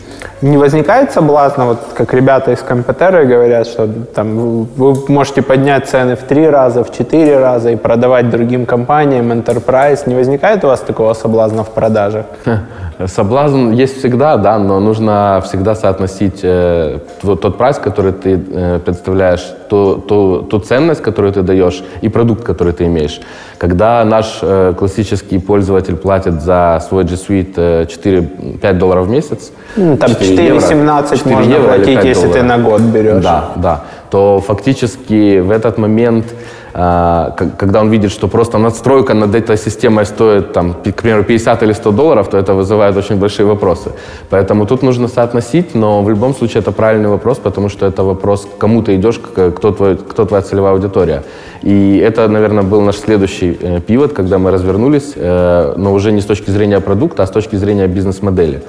Не 0.43 0.57
возникает 0.57 1.13
соблазна, 1.13 1.67
вот 1.67 1.79
как 1.95 2.15
ребята 2.15 2.53
из 2.53 2.63
компьютера 2.63 3.25
говорят, 3.25 3.67
что 3.67 3.87
там 4.15 4.65
вы 4.77 4.95
можете 5.09 5.43
поднять 5.43 5.87
цены 5.87 6.15
в 6.15 6.23
три 6.23 6.49
раза, 6.49 6.83
в 6.83 6.91
четыре 6.91 7.39
раза 7.39 7.71
и 7.71 7.77
продавать 7.77 8.31
другим 8.31 8.67
компаниям, 8.67 9.31
enterprise. 9.31 10.01
Не 10.07 10.15
возникает 10.15 10.65
у 10.65 10.69
вас 10.69 10.81
такого 10.81 11.15
соблазна 11.15 11.63
в 11.63 11.71
продаже? 11.71 12.25
Соблазн 13.07 13.73
есть 13.73 13.99
всегда, 13.99 14.37
да, 14.37 14.59
но 14.59 14.81
нужно 14.81 15.41
всегда 15.45 15.75
соотносить 15.75 16.41
э, 16.43 16.99
тот 17.23 17.59
прайс, 17.59 17.79
который 17.79 18.13
ты 18.13 18.41
э, 18.53 18.79
представляешь, 18.85 19.55
ту, 19.69 19.97
ту, 19.97 20.43
ту 20.43 20.59
ценность, 20.59 21.03
которую 21.03 21.33
ты 21.33 21.43
даешь, 21.43 21.83
и 22.03 22.09
продукт, 22.09 22.45
который 22.45 22.73
ты 22.73 22.85
имеешь. 22.85 23.21
Когда 23.63 24.05
наш 24.05 24.41
э, 24.43 24.75
классический 24.77 25.39
пользователь 25.39 25.95
платит 25.95 26.43
за 26.43 26.83
свой 26.89 27.05
G 27.05 27.15
Suite 27.15 27.53
э, 27.57 27.85
4-5 27.85 28.73
долларов 28.73 29.07
в 29.07 29.11
месяц, 29.11 29.53
Ну, 29.77 29.97
там 29.97 30.11
4 30.11 30.47
евро, 30.47 30.59
4,17 30.59 31.17
4 31.19 31.37
можно 31.37 31.55
евро 31.55 31.67
платить, 31.69 31.95
5 31.95 32.05
если 32.05 32.27
ты 32.27 32.43
долларов. 32.43 32.49
на 32.49 32.59
год 32.59 32.81
берешь. 32.81 33.23
Да, 33.23 33.53
да. 33.55 33.81
То 34.11 34.41
фактически 34.45 35.39
в 35.39 35.53
этот 35.53 35.79
момент, 35.79 36.25
когда 36.73 37.81
он 37.81 37.91
видит, 37.91 38.11
что 38.11 38.29
просто 38.29 38.59
надстройка 38.59 39.15
над 39.15 39.35
этой 39.35 39.57
системой 39.59 40.07
стоит, 40.07 40.53
там, 40.53 40.75
к 40.75 41.03
примеру, 41.03 41.25
50 41.25 41.63
или 41.63 41.73
100 41.73 41.93
долларов, 41.93 42.29
то 42.29 42.39
это 42.39 42.55
вызывает 42.55 42.97
очень 42.97 43.17
большие 43.17 43.47
вопросы. 43.47 43.91
Поэтому 44.31 44.67
тут 44.67 44.83
нужно 44.83 45.09
соотносить, 45.09 45.75
но 45.75 46.03
в 46.03 46.09
любом 46.09 46.35
случае 46.35 46.61
это 46.61 46.73
правильный 46.73 47.09
вопрос, 47.09 47.39
потому 47.39 47.69
что 47.69 47.87
это 47.87 48.05
вопрос, 48.05 48.47
к 48.47 48.59
кому 48.59 48.83
ты 48.83 48.97
идешь, 48.97 49.19
кто, 49.19 49.73
твой, 49.73 49.97
кто 49.97 50.25
твоя 50.25 50.43
целевая 50.43 50.73
аудитория. 50.73 51.23
И 51.63 51.99
это, 51.99 52.29
наверное, 52.29 52.63
был 52.63 52.81
наш 52.81 52.97
следующий 52.97 53.57
э, 53.61 53.81
пивот, 53.81 54.13
когда 54.13 54.39
мы 54.39 54.51
развернулись, 54.51 55.13
э, 55.17 55.75
но 55.77 55.93
уже 55.93 56.13
не 56.13 56.21
с 56.21 56.25
точки 56.25 56.51
зрения 56.51 56.81
продукта, 56.81 57.23
а 57.23 57.27
с 57.27 57.31
точки 57.31 57.57
зрения 57.57 57.87
бизнес-модели. 57.87 58.63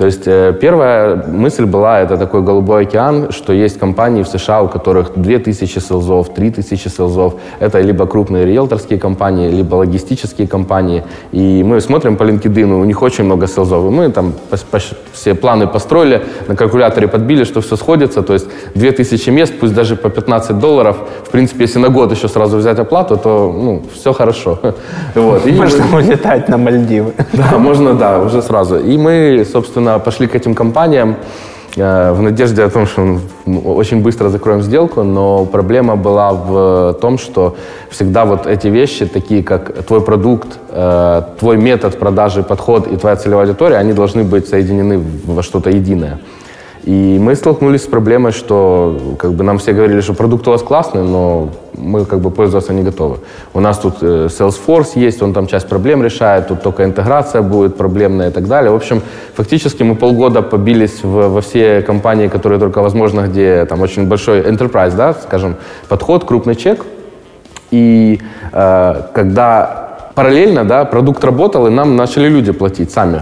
То 0.00 0.06
есть 0.06 0.22
э, 0.24 0.54
первая 0.58 1.14
мысль 1.26 1.66
была, 1.66 2.00
это 2.00 2.16
такой 2.16 2.40
голубой 2.40 2.84
океан, 2.84 3.30
что 3.32 3.52
есть 3.52 3.78
компании 3.78 4.22
в 4.22 4.28
США, 4.28 4.62
у 4.62 4.68
которых 4.68 5.12
2000 5.14 5.78
селзов, 5.78 6.32
3000 6.32 6.88
селзов. 6.88 7.34
Это 7.60 7.82
либо 7.82 8.06
крупные 8.06 8.46
риэлторские 8.46 8.98
компании, 8.98 9.50
либо 9.50 9.74
логистические 9.74 10.48
компании. 10.48 11.02
И 11.32 11.62
мы 11.62 11.82
смотрим 11.82 12.16
по 12.16 12.22
LinkedIn, 12.22 12.80
у 12.80 12.84
них 12.84 13.02
очень 13.02 13.24
много 13.24 13.46
селзов. 13.46 13.84
И 13.84 13.90
мы 13.90 14.08
там 14.08 14.32
все 15.12 15.34
планы 15.34 15.66
построили, 15.66 16.22
на 16.48 16.56
калькуляторе 16.56 17.06
подбили, 17.06 17.44
что 17.44 17.60
все 17.60 17.76
сходится. 17.76 18.22
То 18.22 18.32
есть 18.32 18.46
2000 18.74 19.30
мест, 19.30 19.52
пусть 19.60 19.74
даже 19.74 19.96
по 19.96 20.08
15 20.08 20.58
долларов. 20.58 20.96
В 21.26 21.30
принципе, 21.30 21.64
если 21.64 21.78
на 21.78 21.90
год 21.90 22.12
еще 22.12 22.28
сразу 22.28 22.56
взять 22.56 22.78
оплату, 22.78 23.18
то 23.18 23.52
ну, 23.52 23.82
все 23.94 24.14
хорошо. 24.14 24.58
Вот. 25.14 25.46
И 25.46 25.50
мы- 25.52 25.64
Можно 25.64 25.96
улетать 25.96 26.48
на 26.48 26.56
Мальдивы. 26.56 27.12
да, 27.32 27.58
можно, 27.58 27.94
да, 27.94 28.18
уже 28.18 28.40
сразу. 28.40 28.78
И 28.78 28.96
мы, 28.96 29.44
собственно, 29.52 29.89
пошли 29.98 30.26
к 30.26 30.34
этим 30.34 30.54
компаниям 30.54 31.16
э, 31.76 32.12
в 32.12 32.22
надежде 32.22 32.62
о 32.62 32.70
том, 32.70 32.86
что 32.86 33.18
очень 33.64 34.02
быстро 34.02 34.28
закроем 34.28 34.62
сделку, 34.62 35.02
но 35.02 35.44
проблема 35.44 35.96
была 35.96 36.32
в 36.32 36.94
том, 37.00 37.18
что 37.18 37.56
всегда 37.90 38.24
вот 38.24 38.46
эти 38.46 38.68
вещи, 38.68 39.06
такие 39.06 39.42
как 39.42 39.84
твой 39.84 40.00
продукт, 40.00 40.58
э, 40.70 41.22
твой 41.38 41.56
метод 41.56 41.98
продажи, 41.98 42.42
подход 42.42 42.86
и 42.86 42.96
твоя 42.96 43.16
целевая 43.16 43.46
аудитория, 43.46 43.76
они 43.76 43.92
должны 43.92 44.24
быть 44.24 44.48
соединены 44.48 45.02
во 45.26 45.42
что-то 45.42 45.70
единое. 45.70 46.18
И 46.84 47.18
мы 47.20 47.34
столкнулись 47.34 47.82
с 47.82 47.86
проблемой, 47.86 48.32
что 48.32 48.98
как 49.18 49.32
бы 49.34 49.44
нам 49.44 49.58
все 49.58 49.72
говорили, 49.72 50.00
что 50.00 50.14
продукт 50.14 50.48
у 50.48 50.50
вас 50.50 50.62
классный, 50.62 51.02
но 51.02 51.50
мы 51.76 52.06
как 52.06 52.20
бы 52.20 52.30
пользоваться 52.30 52.72
не 52.72 52.82
готовы. 52.82 53.18
У 53.52 53.60
нас 53.60 53.78
тут 53.78 53.96
э, 54.02 54.28
Salesforce 54.28 54.92
есть, 54.94 55.22
он 55.22 55.34
там 55.34 55.46
часть 55.46 55.68
проблем 55.68 56.02
решает, 56.02 56.48
тут 56.48 56.62
только 56.62 56.84
интеграция 56.84 57.42
будет 57.42 57.76
проблемная 57.76 58.30
и 58.30 58.32
так 58.32 58.48
далее. 58.48 58.70
В 58.70 58.74
общем, 58.74 59.02
фактически 59.34 59.82
мы 59.82 59.94
полгода 59.94 60.40
побились 60.40 61.04
в- 61.04 61.28
во 61.28 61.40
все 61.40 61.82
компании, 61.82 62.28
которые 62.28 62.58
только 62.58 62.80
возможно, 62.80 63.26
где 63.26 63.66
там 63.66 63.82
очень 63.82 64.08
большой 64.08 64.40
enterprise, 64.40 64.96
да, 64.96 65.12
скажем, 65.12 65.56
подход, 65.88 66.24
крупный 66.24 66.54
чек. 66.54 66.86
И 67.70 68.20
э, 68.52 69.02
когда 69.12 69.98
параллельно, 70.14 70.64
да, 70.64 70.86
продукт 70.86 71.22
работал, 71.24 71.66
и 71.66 71.70
нам 71.70 71.96
начали 71.96 72.28
люди 72.28 72.52
платить 72.52 72.90
сами. 72.90 73.20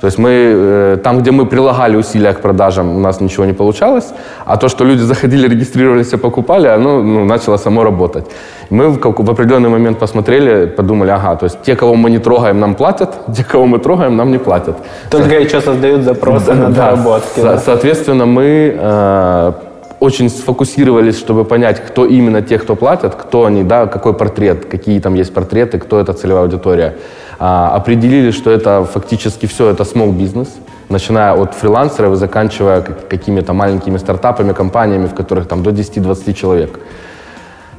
То 0.00 0.06
есть 0.06 0.18
мы, 0.18 0.30
э, 0.30 0.96
там, 1.04 1.18
где 1.18 1.30
мы 1.30 1.44
прилагали 1.46 1.96
усилия 1.96 2.32
к 2.32 2.40
продажам, 2.40 2.96
у 2.96 3.00
нас 3.00 3.20
ничего 3.20 3.44
не 3.44 3.52
получалось, 3.52 4.12
а 4.46 4.56
то, 4.56 4.68
что 4.68 4.84
люди 4.84 5.02
заходили, 5.02 5.48
регистрировались 5.48 6.12
и 6.12 6.16
покупали, 6.16 6.68
оно 6.68 7.02
ну, 7.02 7.24
начало 7.24 7.58
само 7.58 7.84
работать. 7.84 8.24
Мы 8.70 8.88
в, 8.88 8.98
в 8.98 9.30
определенный 9.30 9.68
момент 9.68 9.98
посмотрели, 9.98 10.66
подумали, 10.66 11.10
ага, 11.10 11.36
то 11.36 11.44
есть 11.44 11.62
те, 11.62 11.76
кого 11.76 11.94
мы 11.94 12.10
не 12.10 12.18
трогаем, 12.18 12.60
нам 12.60 12.74
платят, 12.74 13.10
те, 13.36 13.44
кого 13.44 13.66
мы 13.66 13.78
трогаем, 13.78 14.16
нам 14.16 14.30
не 14.30 14.38
платят. 14.38 14.76
Только 15.10 15.38
еще 15.38 15.60
создают 15.60 16.02
запросы 16.02 16.54
на 16.54 16.70
доработки. 16.70 17.40
Соответственно, 17.64 18.24
мы 18.24 18.74
э, 18.78 19.52
очень 20.00 20.30
сфокусировались, 20.30 21.18
чтобы 21.18 21.44
понять, 21.44 21.80
кто 21.86 22.06
именно 22.06 22.40
те, 22.42 22.58
кто 22.58 22.74
платят, 22.74 23.14
кто 23.14 23.44
они, 23.44 23.62
да, 23.62 23.86
какой 23.86 24.14
портрет, 24.14 24.64
какие 24.64 24.98
там 25.00 25.14
есть 25.14 25.32
портреты, 25.34 25.78
кто 25.78 26.00
это 26.00 26.12
целевая 26.14 26.42
аудитория. 26.44 26.94
А, 27.38 27.74
определили, 27.76 28.30
что 28.32 28.50
это 28.50 28.84
фактически 28.84 29.46
все 29.46 29.68
это 29.68 29.82
small 29.84 30.12
бизнес, 30.12 30.48
начиная 30.88 31.34
от 31.34 31.54
фрилансеров 31.54 32.12
и 32.14 32.16
заканчивая 32.16 32.80
как- 32.80 33.08
какими-то 33.08 33.52
маленькими 33.52 33.98
стартапами, 33.98 34.52
компаниями, 34.52 35.06
в 35.06 35.14
которых 35.14 35.46
там 35.46 35.62
до 35.62 35.70
10-20 35.70 36.34
человек. 36.34 36.80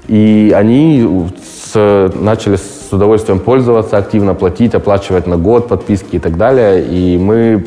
И 0.08 0.54
они 0.56 1.30
с- 1.74 2.12
начали 2.16 2.56
с 2.58 2.90
удовольствием 2.92 3.40
пользоваться, 3.40 3.98
активно 3.98 4.34
платить, 4.34 4.76
оплачивать 4.76 5.28
на 5.28 5.38
год 5.38 5.68
подписки 5.68 6.16
и 6.18 6.20
так 6.20 6.38
далее. 6.38 6.84
И 6.84 7.18
мы 7.18 7.66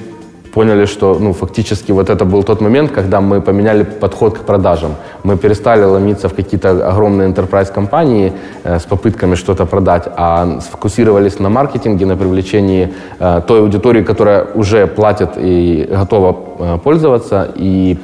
поняли, 0.54 0.86
что 0.86 1.18
ну, 1.20 1.32
фактически 1.32 1.92
вот 1.92 2.10
это 2.10 2.24
был 2.24 2.44
тот 2.44 2.60
момент, 2.60 2.90
когда 2.92 3.20
мы 3.20 3.40
поменяли 3.40 3.84
подход 3.84 4.38
к 4.38 4.40
продажам. 4.42 4.90
Мы 5.24 5.36
перестали 5.36 5.84
ломиться 5.84 6.28
в 6.28 6.34
какие-то 6.34 6.70
огромные 6.88 7.28
enterprise 7.28 7.72
компании 7.74 8.32
э, 8.64 8.78
с 8.78 8.82
попытками 8.82 9.34
что-то 9.34 9.66
продать, 9.66 10.04
а 10.16 10.60
сфокусировались 10.60 11.40
на 11.40 11.48
маркетинге, 11.48 12.06
на 12.06 12.16
привлечении 12.16 12.88
э, 13.20 13.40
той 13.46 13.60
аудитории, 13.60 14.04
которая 14.04 14.44
уже 14.54 14.86
платит 14.86 15.30
и 15.36 15.88
готова 15.90 16.36
э, 16.58 16.78
пользоваться. 16.84 17.48
И 17.56 17.98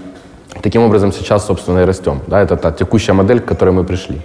таким 0.63 0.83
образом 0.83 1.13
сейчас, 1.13 1.47
собственно, 1.47 1.83
и 1.83 1.85
растем. 1.85 2.19
Да, 2.27 2.43
это 2.43 2.57
та 2.57 2.73
текущая 2.73 3.15
модель, 3.15 3.39
к 3.39 3.45
которой 3.45 3.71
мы 3.71 3.85
пришли. 3.85 4.17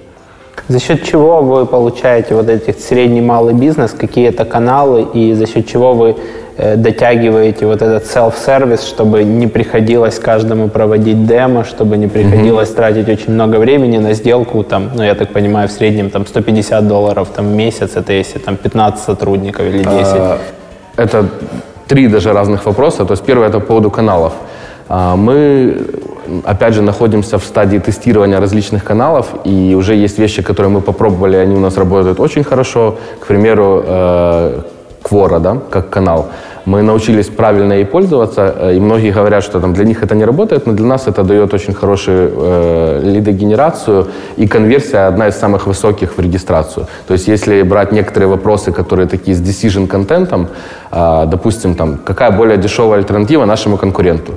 За 0.67 0.79
счет 0.79 1.03
чего 1.03 1.41
вы 1.41 1.65
получаете 1.65 2.33
вот 2.33 2.49
этих 2.49 2.79
средний 2.79 3.21
малый 3.21 3.53
бизнес, 3.53 3.91
какие 3.91 4.29
это 4.29 4.45
каналы 4.45 5.05
и 5.13 5.33
за 5.33 5.45
счет 5.45 5.67
чего 5.67 5.93
вы 5.93 6.15
э, 6.57 6.75
дотягиваете 6.75 7.65
вот 7.67 7.81
этот 7.81 8.05
self-сервис, 8.05 8.83
чтобы 8.83 9.23
не 9.23 9.47
приходилось 9.47 10.17
каждому 10.19 10.69
проводить 10.69 11.27
демо, 11.27 11.63
чтобы 11.63 11.97
не 11.97 12.07
приходилось 12.07 12.69
тратить 12.69 13.09
очень 13.09 13.33
много 13.33 13.57
времени 13.57 13.99
на 13.99 14.13
сделку, 14.13 14.63
там, 14.63 14.89
ну, 14.95 15.03
я 15.03 15.13
так 15.13 15.33
понимаю, 15.33 15.67
в 15.67 15.71
среднем 15.71 16.09
там 16.09 16.25
150 16.25 16.87
долларов 16.87 17.27
там, 17.35 17.45
в 17.47 17.55
месяц, 17.55 17.91
это 17.95 18.13
если 18.13 18.39
там 18.39 18.55
15 18.55 19.03
сотрудников 19.03 19.65
или 19.65 19.83
10. 19.83 19.89
Э, 19.93 20.37
Это 20.97 21.25
три 21.87 22.07
даже 22.07 22.33
разных 22.33 22.65
вопроса. 22.65 23.05
То 23.05 23.13
есть 23.13 23.23
первое 23.23 23.49
это 23.49 23.59
по 23.59 23.65
поводу 23.67 23.91
каналов. 23.91 24.33
А, 24.87 25.15
Мы, 25.15 25.77
опять 26.43 26.73
же, 26.73 26.81
находимся 26.81 27.37
в 27.37 27.43
стадии 27.43 27.79
тестирования 27.79 28.39
различных 28.39 28.83
каналов, 28.83 29.27
и 29.43 29.75
уже 29.75 29.95
есть 29.95 30.19
вещи, 30.19 30.41
которые 30.41 30.71
мы 30.71 30.81
попробовали, 30.81 31.37
они 31.37 31.55
у 31.55 31.59
нас 31.59 31.77
работают 31.77 32.19
очень 32.19 32.43
хорошо. 32.43 32.95
К 33.19 33.27
примеру, 33.27 33.83
э, 33.85 34.61
Quora, 35.03 35.39
да, 35.39 35.57
как 35.69 35.89
канал. 35.89 36.25
Мы 36.65 36.81
научились 36.81 37.27
правильно 37.27 37.73
ей 37.73 37.85
пользоваться, 37.85 38.55
э, 38.59 38.75
и 38.75 38.79
многие 38.79 39.11
говорят, 39.11 39.43
что 39.43 39.59
там, 39.59 39.73
для 39.73 39.85
них 39.85 40.03
это 40.03 40.15
не 40.15 40.25
работает, 40.25 40.65
но 40.65 40.73
для 40.73 40.85
нас 40.85 41.07
это 41.07 41.23
дает 41.23 41.53
очень 41.53 41.75
хорошую 41.75 42.31
э, 42.35 43.01
лидогенерацию, 43.03 44.07
и 44.37 44.47
конверсия 44.47 45.07
одна 45.07 45.27
из 45.27 45.35
самых 45.35 45.67
высоких 45.67 46.17
в 46.17 46.21
регистрацию. 46.21 46.87
То 47.07 47.13
есть 47.13 47.27
если 47.27 47.61
брать 47.61 47.91
некоторые 47.91 48.29
вопросы, 48.29 48.71
которые 48.71 49.07
такие 49.07 49.37
с 49.37 49.41
decision-контентом, 49.41 50.47
допустим, 50.91 51.75
там, 51.75 51.97
какая 52.03 52.31
более 52.31 52.57
дешевая 52.57 52.99
альтернатива 52.99 53.45
нашему 53.45 53.77
конкуренту, 53.77 54.33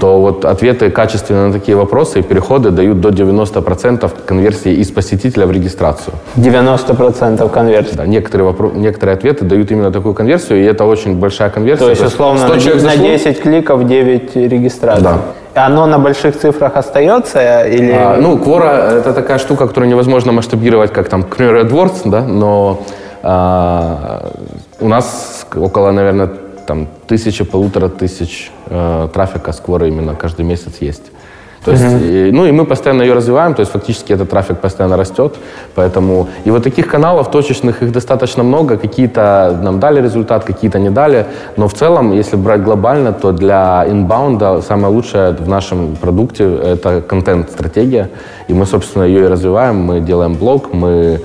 то 0.00 0.20
вот 0.20 0.44
ответы 0.44 0.90
качественные 0.90 1.46
на 1.46 1.52
такие 1.52 1.76
вопросы 1.76 2.20
и 2.20 2.22
переходы 2.22 2.70
дают 2.70 3.00
до 3.00 3.08
90% 3.08 4.10
конверсии 4.26 4.72
из 4.72 4.90
посетителя 4.90 5.46
в 5.46 5.52
регистрацию. 5.52 6.14
90% 6.36 7.48
конверсии. 7.48 7.96
Да, 7.96 8.06
некоторые, 8.06 8.50
вопро- 8.50 8.76
некоторые 8.76 9.14
ответы 9.14 9.44
дают 9.44 9.70
именно 9.70 9.90
такую 9.92 10.14
конверсию, 10.14 10.60
и 10.60 10.64
это 10.64 10.84
очень 10.84 11.16
большая 11.16 11.50
конверсия. 11.50 11.84
То 11.84 11.90
есть, 11.90 12.04
условно, 12.04 12.40
100 12.40 12.54
на, 12.54 12.60
человек 12.60 12.82
на 12.82 12.90
зашло, 12.90 13.06
10 13.06 13.42
кликов 13.42 13.86
9 13.86 14.36
регистраций. 14.36 15.04
Да. 15.04 15.18
Оно 15.54 15.86
на 15.86 15.98
больших 15.98 16.38
цифрах 16.38 16.76
остается 16.76 17.62
или... 17.66 17.92
А, 17.92 18.16
ну, 18.20 18.38
Quora— 18.38 18.98
это 18.98 19.12
такая 19.12 19.38
штука, 19.38 19.66
которую 19.66 19.90
невозможно 19.90 20.32
масштабировать, 20.32 20.92
как 20.92 21.08
там, 21.08 21.22
к 21.22 21.36
примеру, 21.36 21.60
AdWords, 21.60 22.00
да, 22.04 22.22
но 22.22 22.82
а, 23.22 24.30
у 24.82 24.88
нас 24.88 25.46
около, 25.54 25.92
наверное, 25.92 26.28
там, 26.66 26.86
тысячи, 27.06 27.44
полутора 27.44 27.88
тысяч 27.88 28.50
э, 28.66 29.08
трафика 29.12 29.52
с 29.52 29.60
Quora 29.66 29.88
именно 29.88 30.14
каждый 30.14 30.44
месяц 30.44 30.74
есть. 30.80 31.02
То 31.64 31.70
есть, 31.70 31.84
и- 32.02 32.30
ну 32.32 32.44
и 32.46 32.50
мы 32.50 32.64
постоянно 32.66 33.02
ее 33.02 33.14
развиваем, 33.14 33.54
то 33.54 33.60
есть 33.60 33.70
фактически 33.72 34.12
этот 34.12 34.30
трафик 34.30 34.58
постоянно 34.58 34.96
растет, 34.96 35.36
поэтому 35.76 36.26
и 36.44 36.50
вот 36.50 36.64
таких 36.64 36.88
каналов 36.88 37.30
точечных 37.30 37.82
их 37.82 37.92
достаточно 37.92 38.42
много, 38.42 38.76
какие-то 38.76 39.56
нам 39.62 39.78
дали 39.78 40.02
результат, 40.02 40.44
какие-то 40.44 40.80
не 40.80 40.90
дали, 40.90 41.26
но 41.56 41.66
в 41.68 41.72
целом, 41.74 42.12
если 42.12 42.34
брать 42.36 42.64
глобально, 42.64 43.12
то 43.12 43.30
для 43.32 43.84
инбаунда 43.88 44.60
самое 44.62 44.92
лучшее 44.92 45.32
в 45.38 45.48
нашем 45.48 45.94
продукте 45.96 46.44
это 46.44 47.00
контент-стратегия, 47.00 48.08
и 48.48 48.54
мы, 48.54 48.66
собственно, 48.66 49.04
ее 49.04 49.24
и 49.24 49.28
развиваем, 49.28 49.76
мы 49.76 50.00
делаем 50.00 50.34
блог, 50.34 50.72
мы 50.74 51.20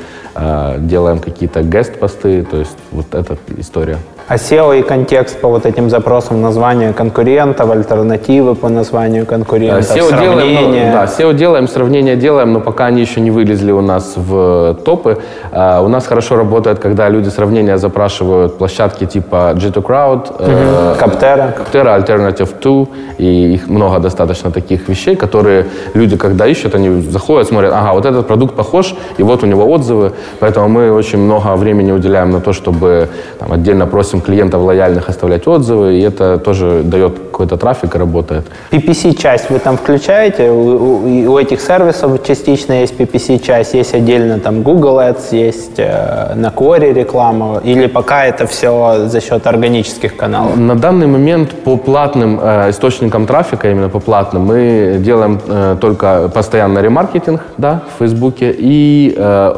делаем 0.79 1.19
какие-то 1.19 1.63
гест-посты, 1.63 2.43
то 2.43 2.57
есть 2.57 2.77
вот 2.91 3.15
эта 3.15 3.37
история. 3.57 3.97
А 4.27 4.35
SEO 4.35 4.77
и 4.77 4.81
контекст 4.81 5.39
по 5.39 5.47
вот 5.47 5.65
этим 5.65 5.89
запросам 5.89 6.41
названия 6.41 6.91
конкурентов, 6.91 7.71
альтернативы 7.71 8.55
по 8.55 8.67
названию 8.67 9.25
конкурентов, 9.25 9.89
SEO 9.89 10.09
сравнение. 10.09 10.49
делаем, 10.51 10.85
ну, 10.87 10.91
да, 10.91 11.05
SEO 11.05 11.33
делаем, 11.33 11.67
сравнение 11.69 12.17
делаем, 12.17 12.51
но 12.51 12.59
пока 12.59 12.87
они 12.87 12.99
еще 12.99 13.21
не 13.21 13.31
вылезли 13.31 13.71
у 13.71 13.79
нас 13.79 14.15
в 14.17 14.79
топы. 14.83 15.19
А, 15.53 15.81
у 15.81 15.87
нас 15.87 16.05
хорошо 16.07 16.35
работает, 16.35 16.79
когда 16.79 17.07
люди 17.07 17.29
сравнения 17.29 17.77
запрашивают 17.77 18.57
площадки 18.57 19.05
типа 19.05 19.53
G2 19.55 19.81
Crowd, 19.81 20.35
э. 20.39 20.95
Каптера, 20.99 21.97
Alternative 21.97 22.49
2, 22.61 22.87
и 23.19 23.53
их 23.53 23.69
много 23.69 23.99
достаточно 23.99 24.51
таких 24.51 24.89
вещей, 24.89 25.15
которые 25.15 25.67
люди, 25.93 26.17
когда 26.17 26.45
ищут, 26.47 26.75
они 26.75 27.01
заходят, 27.01 27.47
смотрят, 27.47 27.71
ага, 27.73 27.93
вот 27.93 28.05
этот 28.05 28.27
продукт 28.27 28.55
похож, 28.55 28.93
и 29.17 29.23
вот 29.23 29.43
у 29.43 29.45
него 29.45 29.65
отзывы, 29.71 30.11
поэтому 30.41 30.67
мы 30.67 30.91
очень 30.91 31.19
много 31.19 31.55
времени 31.55 31.93
уделяем 31.93 32.31
на 32.31 32.41
то, 32.41 32.51
чтобы 32.51 33.07
там, 33.39 33.53
отдельно 33.53 33.87
просим 33.87 34.16
клиентов 34.21 34.61
лояльных 34.63 35.09
оставлять 35.09 35.47
отзывы, 35.47 35.95
и 35.99 36.01
это 36.01 36.37
тоже 36.37 36.81
дает 36.83 37.19
какой-то 37.19 37.57
трафик 37.57 37.95
и 37.95 37.97
работает. 37.97 38.45
PPC-часть 38.71 39.49
вы 39.49 39.59
там 39.59 39.77
включаете? 39.77 40.49
У, 40.51 40.55
у- 40.55 41.31
у 41.33 41.37
этих 41.37 41.61
сервисов 41.61 42.23
частично 42.23 42.73
есть 42.81 42.95
PPC-часть, 42.99 43.73
есть 43.73 43.93
отдельно 43.93 44.39
там 44.39 44.63
Google 44.63 44.99
Ads, 44.99 45.35
есть 45.35 45.77
э, 45.79 46.33
на 46.35 46.47
Query 46.47 46.93
реклама, 46.93 47.61
или 47.63 47.87
пока 47.87 48.25
это 48.25 48.45
все 48.47 49.07
за 49.07 49.21
счет 49.21 49.45
органических 49.47 50.15
каналов? 50.15 50.55
На 50.57 50.75
данный 50.75 51.07
момент 51.07 51.51
по 51.63 51.77
платным 51.77 52.39
э, 52.41 52.69
источникам 52.69 53.25
трафика, 53.27 53.69
именно 53.69 53.89
по 53.89 53.99
платным, 53.99 54.43
мы 54.45 54.97
делаем 54.99 55.39
э, 55.47 55.75
только 55.79 56.29
постоянно 56.33 56.79
ремаркетинг 56.79 57.41
да, 57.57 57.81
в 57.95 57.99
Фейсбуке. 57.99 58.53
И 58.57 59.13
э, 59.17 59.55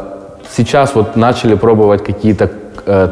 сейчас 0.56 0.94
вот 0.94 1.16
начали 1.16 1.54
пробовать 1.54 2.04
какие-то 2.04 2.50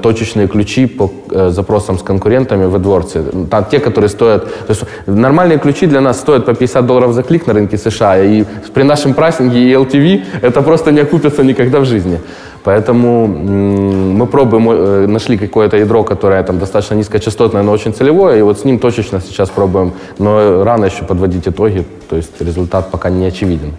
точечные 0.02 0.48
ключи 0.48 0.86
по 0.86 1.10
э, 1.30 1.50
запросам 1.50 1.98
с 1.98 2.02
конкурентами 2.02 2.66
в 2.66 2.74
AdWords. 2.74 3.46
Там 3.48 3.64
те, 3.70 3.78
которые 3.78 4.08
стоят... 4.08 4.44
То 4.44 4.70
есть 4.70 4.84
нормальные 5.06 5.58
ключи 5.58 5.86
для 5.86 6.00
нас 6.00 6.18
стоят 6.20 6.46
по 6.46 6.54
50 6.54 6.86
долларов 6.86 7.12
за 7.12 7.22
клик 7.22 7.46
на 7.46 7.54
рынке 7.54 7.78
США. 7.78 8.18
И 8.18 8.44
при 8.74 8.84
нашем 8.84 9.14
прайсинге 9.14 9.58
и 9.58 9.72
LTV 9.74 10.22
это 10.42 10.62
просто 10.62 10.92
не 10.92 11.00
окупится 11.00 11.44
никогда 11.44 11.78
в 11.78 11.84
жизни. 11.84 12.18
Поэтому 12.64 13.26
мы 13.26 14.26
пробуем, 14.26 14.70
э, 14.70 15.06
нашли 15.06 15.38
какое-то 15.38 15.76
ядро, 15.76 16.04
которое 16.04 16.42
там 16.42 16.58
достаточно 16.58 16.96
низкочастотное, 16.96 17.62
но 17.62 17.72
очень 17.72 17.92
целевое, 17.92 18.38
и 18.38 18.42
вот 18.42 18.58
с 18.58 18.64
ним 18.64 18.78
точечно 18.78 19.20
сейчас 19.20 19.48
пробуем. 19.48 19.92
Но 20.18 20.64
рано 20.64 20.86
еще 20.86 21.04
подводить 21.04 21.48
итоги, 21.48 21.84
то 22.08 22.16
есть 22.16 22.40
результат 22.40 22.90
пока 22.90 23.10
не 23.10 23.26
очевиден. 23.26 23.72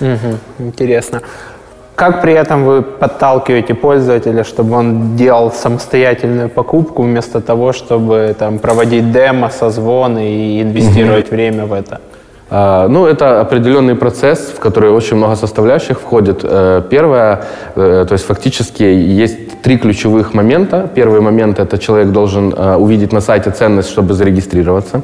Мгм, 0.00 0.38
Интересно. 0.58 1.20
Как 1.96 2.20
при 2.20 2.34
этом 2.34 2.66
вы 2.66 2.82
подталкиваете 2.82 3.74
пользователя, 3.74 4.44
чтобы 4.44 4.76
он 4.76 5.16
делал 5.16 5.50
самостоятельную 5.50 6.50
покупку 6.50 7.02
вместо 7.02 7.40
того, 7.40 7.72
чтобы 7.72 8.36
там 8.38 8.58
проводить 8.58 9.12
демо, 9.12 9.48
созвоны 9.48 10.28
и 10.28 10.62
инвестировать 10.62 11.30
время 11.30 11.64
в 11.64 11.72
это? 11.72 12.00
А, 12.50 12.86
Ну, 12.88 13.06
это 13.06 13.40
определенный 13.40 13.94
процесс, 13.94 14.52
в 14.54 14.60
который 14.60 14.90
очень 14.90 15.16
много 15.16 15.36
составляющих 15.36 15.98
входит. 15.98 16.40
Э, 16.42 16.82
Первое, 16.90 17.44
э, 17.74 18.04
то 18.06 18.12
есть 18.12 18.26
фактически 18.26 18.82
есть 18.82 19.62
три 19.62 19.78
ключевых 19.78 20.34
момента. 20.34 20.88
Первый 20.94 21.20
момент– 21.20 21.58
это 21.60 21.78
человек 21.78 22.08
должен 22.08 22.52
э, 22.52 22.76
увидеть 22.76 23.12
на 23.12 23.20
сайте 23.20 23.50
ценность, 23.50 23.88
чтобы 23.88 24.12
зарегистрироваться. 24.12 25.00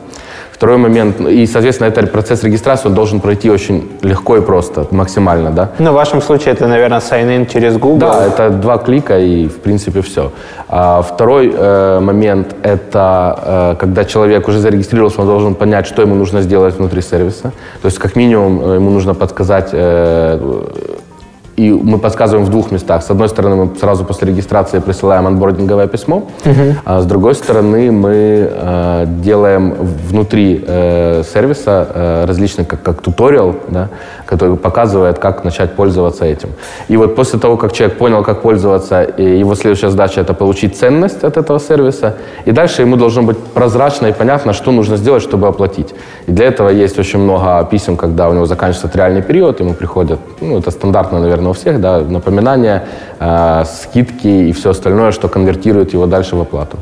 Второй 0.62 0.78
момент, 0.78 1.20
и, 1.20 1.44
соответственно, 1.46 1.88
этот 1.88 2.12
процесс 2.12 2.44
регистрации 2.44 2.86
он 2.88 2.94
должен 2.94 3.20
пройти 3.20 3.50
очень 3.50 3.82
легко 4.02 4.36
и 4.36 4.40
просто, 4.40 4.86
максимально, 4.92 5.50
да. 5.50 5.70
Ну, 5.80 5.90
в 5.90 5.94
вашем 5.94 6.22
случае 6.22 6.54
это, 6.54 6.68
наверное, 6.68 7.00
sign-in 7.00 7.52
через 7.52 7.76
Google. 7.78 7.98
Да, 7.98 8.26
это 8.26 8.50
два 8.50 8.78
клика 8.78 9.18
и, 9.18 9.48
в 9.48 9.56
принципе, 9.56 10.00
все. 10.02 10.30
А 10.68 11.02
второй 11.02 11.52
э, 11.52 11.98
момент– 12.00 12.54
это 12.62 13.38
э, 13.44 13.76
когда 13.80 14.04
человек 14.04 14.46
уже 14.46 14.60
зарегистрировался, 14.60 15.20
он 15.22 15.26
должен 15.26 15.54
понять, 15.56 15.88
что 15.88 16.02
ему 16.02 16.14
нужно 16.14 16.42
сделать 16.42 16.76
внутри 16.76 17.02
сервиса. 17.02 17.52
То 17.82 17.86
есть, 17.86 17.98
как 17.98 18.14
минимум, 18.14 18.60
э, 18.62 18.74
ему 18.76 18.90
нужно 18.90 19.14
подсказать 19.14 19.70
э, 19.72 20.38
и 21.62 21.70
мы 21.70 21.98
подсказываем 21.98 22.44
в 22.44 22.50
двух 22.50 22.72
местах. 22.72 23.02
С 23.02 23.10
одной 23.10 23.28
стороны, 23.28 23.56
мы 23.56 23.78
сразу 23.78 24.04
после 24.04 24.28
регистрации 24.28 24.80
присылаем 24.80 25.26
анбординговое 25.26 25.86
письмо, 25.86 26.22
а 26.84 27.00
с 27.00 27.06
другой 27.06 27.34
стороны, 27.34 27.92
мы 27.92 28.14
э, 28.14 29.04
делаем 29.22 29.74
внутри 30.10 30.64
э, 30.66 31.22
сервиса 31.32 31.86
э, 31.94 32.24
различный, 32.26 32.64
как, 32.64 32.82
как 32.82 33.00
туториал, 33.00 33.54
да, 33.68 33.88
который 34.26 34.56
показывает, 34.56 35.18
как 35.18 35.44
начать 35.44 35.76
пользоваться 35.76 36.24
этим. 36.24 36.48
И 36.88 36.96
вот 36.96 37.14
после 37.14 37.38
того, 37.38 37.56
как 37.56 37.72
человек 37.72 37.98
понял, 37.98 38.24
как 38.24 38.42
пользоваться, 38.42 39.02
и 39.02 39.38
его 39.38 39.54
следующая 39.54 39.90
задача– 39.90 40.20
это 40.22 40.34
получить 40.34 40.76
ценность 40.76 41.24
от 41.24 41.36
этого 41.36 41.60
сервиса, 41.60 42.14
и 42.44 42.50
дальше 42.52 42.82
ему 42.82 42.96
должно 42.96 43.22
быть 43.22 43.38
прозрачно 43.54 44.08
и 44.08 44.12
понятно, 44.12 44.52
что 44.52 44.72
нужно 44.72 44.96
сделать, 44.96 45.22
чтобы 45.22 45.46
оплатить. 45.46 45.94
И 46.26 46.32
для 46.32 46.46
этого 46.46 46.70
есть 46.70 46.98
очень 46.98 47.20
много 47.20 47.68
писем, 47.70 47.96
когда 47.96 48.28
у 48.28 48.32
него 48.32 48.46
заканчивается 48.46 48.88
триальный 48.88 49.22
период, 49.22 49.60
ему 49.60 49.74
приходят, 49.74 50.18
ну, 50.40 50.58
это 50.58 50.70
стандартно, 50.70 51.20
наверное, 51.20 51.51
у 51.52 51.54
всех, 51.54 51.80
да, 51.80 52.00
напоминания, 52.00 52.82
э, 53.20 53.64
скидки 53.64 54.26
и 54.26 54.52
все 54.52 54.70
остальное, 54.70 55.12
что 55.12 55.28
конвертирует 55.28 55.94
его 55.94 56.06
дальше 56.06 56.36
в 56.36 56.40
оплату. 56.40 56.76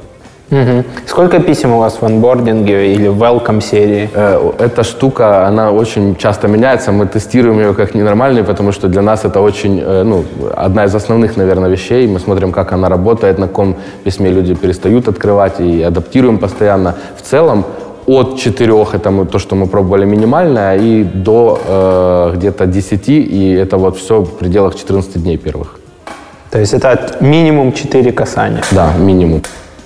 Мгм. 0.50 0.84
Сколько 1.06 1.38
писем 1.38 1.72
у 1.72 1.78
вас 1.78 1.98
в 2.00 2.04
анбординге 2.04 2.92
или 2.92 3.08
в 3.08 3.22
welcome 3.22 3.60
серии? 3.60 4.10
Э, 4.14 4.50
Эта 4.58 4.82
штука, 4.82 5.46
она 5.46 5.70
очень 5.70 6.16
часто 6.16 6.48
меняется. 6.48 6.90
Мы 6.92 7.06
тестируем 7.06 7.58
ее 7.60 7.72
как 7.72 7.94
ненормальную, 7.94 8.44
потому 8.44 8.72
что 8.72 8.88
для 8.88 9.02
нас 9.02 9.24
это 9.24 9.40
очень, 9.40 9.80
э, 9.80 10.02
ну, 10.02 10.24
одна 10.56 10.84
из 10.84 10.94
основных, 10.94 11.36
наверное, 11.36 11.70
вещей. 11.70 12.08
Мы 12.08 12.18
смотрим, 12.18 12.52
как 12.52 12.72
она 12.72 12.88
работает, 12.88 13.38
на 13.38 13.46
каком 13.46 13.74
письме 14.04 14.30
люди 14.30 14.54
перестают 14.54 15.08
открывать 15.08 15.60
и 15.60 15.82
адаптируем 15.82 16.38
постоянно. 16.38 16.94
В 17.16 17.22
целом, 17.22 17.64
от 18.10 18.38
четырех, 18.38 18.94
это 18.94 19.10
мы, 19.10 19.26
то, 19.26 19.38
что 19.38 19.56
мы 19.56 19.66
пробовали 19.66 20.06
минимальное, 20.06 20.76
и 20.76 21.04
до 21.04 21.60
э, 21.66 22.36
где-то 22.36 22.66
10, 22.66 23.08
и 23.08 23.52
это 23.52 23.76
вот 23.76 23.96
все 23.96 24.20
в 24.20 24.38
пределах 24.38 24.74
14 24.74 25.22
дней 25.22 25.36
первых. 25.36 25.78
То 26.50 26.58
есть 26.58 26.74
это 26.74 26.90
от 26.90 27.20
минимум 27.20 27.72
4 27.72 28.12
касания. 28.12 28.62
Да, 28.72 28.92
минимум. 28.98 29.42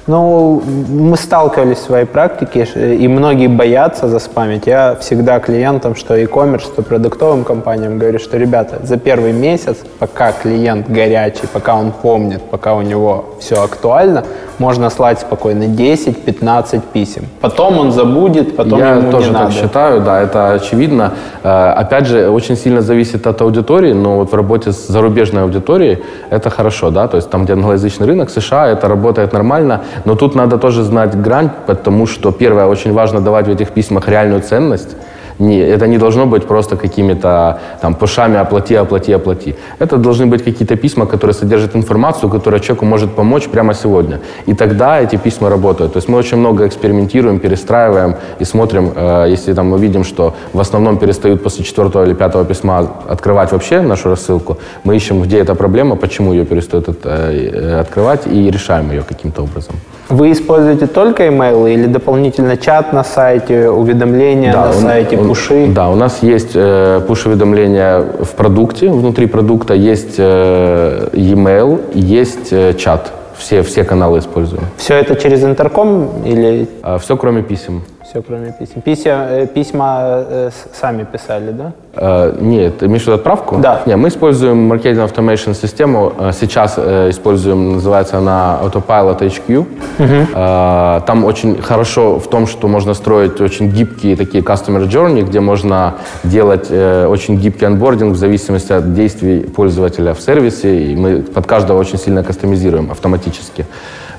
Ну, 0.07 0.63
мы 0.91 1.17
сталкивались 1.17 1.79
в 1.79 1.83
своей 1.83 2.05
практике, 2.05 2.69
и 2.75 3.09
многие 3.09 3.47
боятся 3.47 4.07
заспамить. 4.07 4.67
Я 4.67 4.97
всегда 5.01 5.41
клиентам, 5.41 5.95
что 5.95 6.15
e-commerce, 6.15 6.61
что 6.61 6.83
продуктовым 6.83 7.43
компаниям 7.43 7.99
говорю, 7.99 8.19
что, 8.19 8.37
ребята, 8.37 8.81
за 8.83 8.99
первый 8.99 9.33
месяц, 9.33 9.79
пока 9.99 10.33
клиент 10.33 10.91
горячий, 10.91 11.47
пока 11.51 11.77
он 11.77 11.91
помнит, 11.91 12.43
пока 12.43 12.75
у 12.75 12.83
него 12.83 13.25
все 13.41 13.63
актуально, 13.63 14.25
можно 14.59 14.91
слать 14.91 15.21
спокойно 15.21 15.65
10-15 15.65 16.83
писем. 16.93 17.27
Потом 17.41 17.79
он 17.79 17.91
забудет, 17.91 18.57
потом 18.57 18.79
Я 18.79 18.97
ему 18.97 19.11
тоже 19.11 19.29
не 19.29 19.33
так 19.33 19.43
надо. 19.45 19.55
считаю, 19.55 20.01
да, 20.03 20.21
это 20.21 20.53
очевидно. 20.53 21.13
Э, 21.43 21.73
Опять 21.85 22.07
же, 22.07 22.29
очень 22.29 22.57
сильно 22.57 22.83
зависит 22.83 23.27
от 23.27 23.41
аудитории, 23.41 23.93
но 23.95 24.19
вот 24.19 24.33
в 24.33 24.35
работе 24.35 24.71
с 24.73 24.87
зарубежной 24.87 25.43
аудиторией 25.43 26.05
это 26.31 26.51
хорошо, 26.51 26.91
да, 26.91 27.09
то 27.09 27.17
есть 27.17 27.31
там, 27.31 27.45
где 27.45 27.55
англоязычный 27.55 28.07
рынок, 28.07 28.31
США, 28.31 28.69
это 28.69 28.87
работает 28.87 29.33
нормально, 29.33 29.81
но 30.05 30.15
тут 30.15 30.35
надо 30.35 30.59
тоже 30.59 30.83
знать 30.83 31.21
грань, 31.21 31.51
потому 31.67 32.07
что, 32.07 32.33
первое, 32.33 32.67
очень 32.67 32.93
важно 32.93 33.21
давать 33.21 33.47
в 33.47 33.51
этих 33.51 33.71
письмах 33.71 34.09
реальную 34.09 34.43
ценность, 34.43 34.97
не, 35.39 35.59
это 35.59 35.87
не 35.87 35.99
должно 35.99 36.27
быть 36.27 36.47
просто 36.47 36.77
какими-то 36.77 37.59
там 37.81 37.95
пушами 37.95 38.37
«оплати, 38.37 38.75
оплати, 38.75 39.13
оплати». 39.13 39.55
Это 39.79 39.97
должны 39.97 40.27
быть 40.27 40.45
какие-то 40.45 40.77
письма, 40.77 41.07
которые 41.07 41.35
содержат 41.35 41.77
информацию, 41.77 42.31
которая 42.31 42.61
человеку 42.61 42.85
может 42.87 43.15
помочь 43.15 43.49
прямо 43.49 43.75
сегодня. 43.75 44.21
И 44.47 44.55
тогда 44.55 45.01
эти 45.01 45.17
письма 45.17 45.51
работают. 45.51 45.93
То 45.93 45.99
есть 45.99 46.09
мы 46.09 46.19
очень 46.19 46.39
много 46.39 46.67
экспериментируем, 46.67 47.39
перестраиваем 47.39 48.15
и 48.41 48.45
смотрим, 48.45 48.93
э, 48.97 49.27
если 49.33 49.55
там 49.55 49.71
мы 49.71 49.79
видим, 49.79 50.05
что 50.05 50.35
в 50.53 50.61
основном 50.61 50.99
перестают 50.99 51.43
после 51.43 51.65
четвертого 51.65 52.05
или 52.05 52.15
пятого 52.15 52.45
письма 52.45 52.89
открывать 53.09 53.53
вообще 53.53 53.81
нашу 53.83 54.09
рассылку, 54.11 54.57
мы 54.85 54.97
ищем, 54.97 55.23
где 55.23 55.39
эта 55.39 55.55
проблема, 55.55 55.97
почему 55.97 56.33
ее 56.33 56.45
перестают 56.45 56.89
от- 56.89 57.07
э, 57.07 57.81
открывать 57.81 58.27
и 58.27 58.51
решаем 58.51 58.91
ее 58.91 59.03
каким-то 59.03 59.43
образом. 59.43 59.75
Вы 60.09 60.33
используете 60.33 60.87
только 60.87 61.27
email 61.27 61.73
или 61.73 61.87
дополнительно 61.87 62.57
чат 62.57 62.93
на 62.93 63.05
сайте, 63.05 63.71
уведомления 63.71 64.53
на 64.53 64.71
у- 64.71 64.73
сайте, 64.73 65.17
у- 65.17 65.25
пуши? 65.29 65.67
Да, 65.69 65.89
у 65.91 65.95
нас 65.95 66.23
есть 66.23 66.53
э, 66.55 67.01
пуш-уведомления 67.07 68.01
в 68.23 68.31
продукте, 68.37 68.91
внутри 68.91 69.27
продукта 69.27 69.75
есть 69.75 70.17
э, 70.19 71.09
e-mail, 71.15 71.81
есть 71.95 72.53
э, 72.53 72.75
чат. 72.75 73.13
Все, 73.37 73.63
все 73.63 73.83
каналы 73.83 74.19
используем. 74.21 74.63
Все 74.77 74.95
это 74.95 75.17
через 75.17 75.43
интерком 75.43 76.09
или 76.25 76.69
все 77.01 77.17
кроме 77.17 77.43
писем. 77.43 77.83
Все 78.15 78.23
кроме 78.23 78.53
писем? 78.53 78.81
Пися- 78.81 79.27
э, 79.43 79.47
письма 79.47 79.99
э, 80.31 80.51
сами 80.73 81.03
писали, 81.05 81.51
да? 81.51 81.73
Э, 81.97 82.33
нет, 82.41 82.79
ты 82.79 82.87
имеешь 82.87 83.03
в 83.03 83.07
виду 83.07 83.17
отправку? 83.17 83.57
Да. 83.57 83.83
Не, 83.87 83.97
мы 83.97 84.09
используем 84.09 84.69
маркетинг 84.69 85.11
automation 85.11 85.53
систему. 85.55 86.13
Э, 86.19 86.31
Сейчас 86.33 86.75
э, 86.77 87.11
используем, 87.11 87.73
называется 87.75 88.19
она 88.19 88.61
Autopilot 88.63 89.19
HQ. 89.21 89.67
Э, 89.99 91.01
там 91.07 91.25
очень 91.25 91.61
хорошо 91.61 92.21
в 92.21 92.29
том, 92.29 92.47
что 92.47 92.69
можно 92.69 92.95
строить 92.95 93.41
очень 93.41 93.71
гибкие 93.71 94.15
такие 94.17 94.45
customer 94.45 94.87
journey, 94.89 95.23
где 95.23 95.41
можно 95.41 95.95
делать 96.23 96.69
э, 96.71 97.07
очень 97.09 97.37
гибкий 97.39 97.67
анбординг 97.67 98.15
в 98.15 98.17
зависимости 98.19 98.73
от 98.73 98.95
действий 98.95 99.41
пользователя 99.41 100.15
в 100.15 100.21
сервисе. 100.21 100.85
И 100.85 100.95
мы 100.97 101.19
под 101.23 101.47
каждого 101.47 101.81
очень 101.81 101.99
сильно 101.99 102.23
кастомизируем 102.23 102.91
автоматически. 102.93 103.67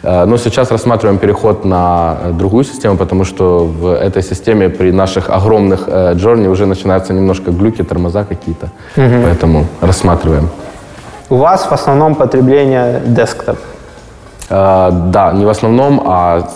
Э, 0.05 0.25
но 0.25 0.37
сейчас 0.37 0.71
рассматриваем 0.71 1.17
переход 1.17 1.65
на 1.65 2.17
другую 2.33 2.63
систему, 2.63 2.97
потому 2.97 3.25
что 3.25 3.65
в 3.65 3.93
этой 3.93 4.23
системе 4.23 4.69
при 4.69 4.91
наших 4.91 5.29
огромных 5.29 5.89
journey 6.13 6.47
уже 6.47 6.65
начинаются 6.65 7.13
немножко 7.13 7.51
глюки, 7.51 7.83
тормоза 7.83 8.23
какие-то. 8.23 8.65
Угу. 8.97 9.23
Поэтому 9.23 9.65
рассматриваем. 9.81 10.49
У 11.29 11.35
вас 11.35 11.65
в 11.65 11.71
основном 11.71 12.15
потребление 12.15 13.01
десктоп? 13.05 13.57
Э, 14.49 14.91
да, 14.91 15.31
не 15.33 15.45
в 15.45 15.49
основном, 15.49 16.03
а 16.05 16.47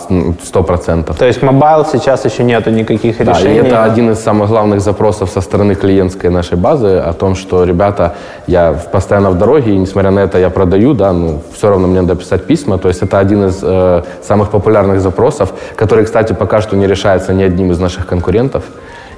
сто 0.44 0.62
процентов. 0.62 1.16
То 1.18 1.26
есть 1.26 1.42
mobile 1.42 1.84
сейчас 1.84 2.24
еще 2.24 2.44
нету 2.44 2.70
никаких 2.70 3.18
да, 3.18 3.32
решений? 3.32 3.60
Да, 3.60 3.66
и 3.66 3.66
это 3.66 3.84
один 3.84 4.10
из 4.10 4.20
самых 4.20 4.48
главных 4.48 4.80
запросов 4.80 5.30
со 5.30 5.40
стороны 5.40 5.74
клиентской 5.74 6.30
нашей 6.30 6.56
базы 6.56 6.98
о 6.98 7.12
том, 7.12 7.34
что, 7.34 7.64
ребята, 7.64 8.14
я 8.46 8.72
постоянно 8.72 9.30
в 9.30 9.38
дороге, 9.38 9.72
и 9.72 9.76
несмотря 9.76 10.10
на 10.10 10.20
это 10.20 10.38
я 10.38 10.50
продаю, 10.50 10.94
да, 10.94 11.12
ну, 11.12 11.40
все 11.52 11.68
равно 11.68 11.88
мне 11.88 12.00
надо 12.00 12.14
писать 12.14 12.46
письма. 12.46 12.78
То 12.78 12.88
есть 12.88 13.02
это 13.02 13.18
один 13.18 13.46
из 13.46 13.58
э, 13.62 14.02
самых 14.22 14.50
популярных 14.50 15.00
запросов, 15.00 15.52
который, 15.74 16.04
кстати, 16.04 16.32
пока 16.32 16.60
что 16.60 16.76
не 16.76 16.86
решается 16.86 17.34
ни 17.34 17.42
одним 17.42 17.72
из 17.72 17.80
наших 17.80 18.06
конкурентов. 18.06 18.62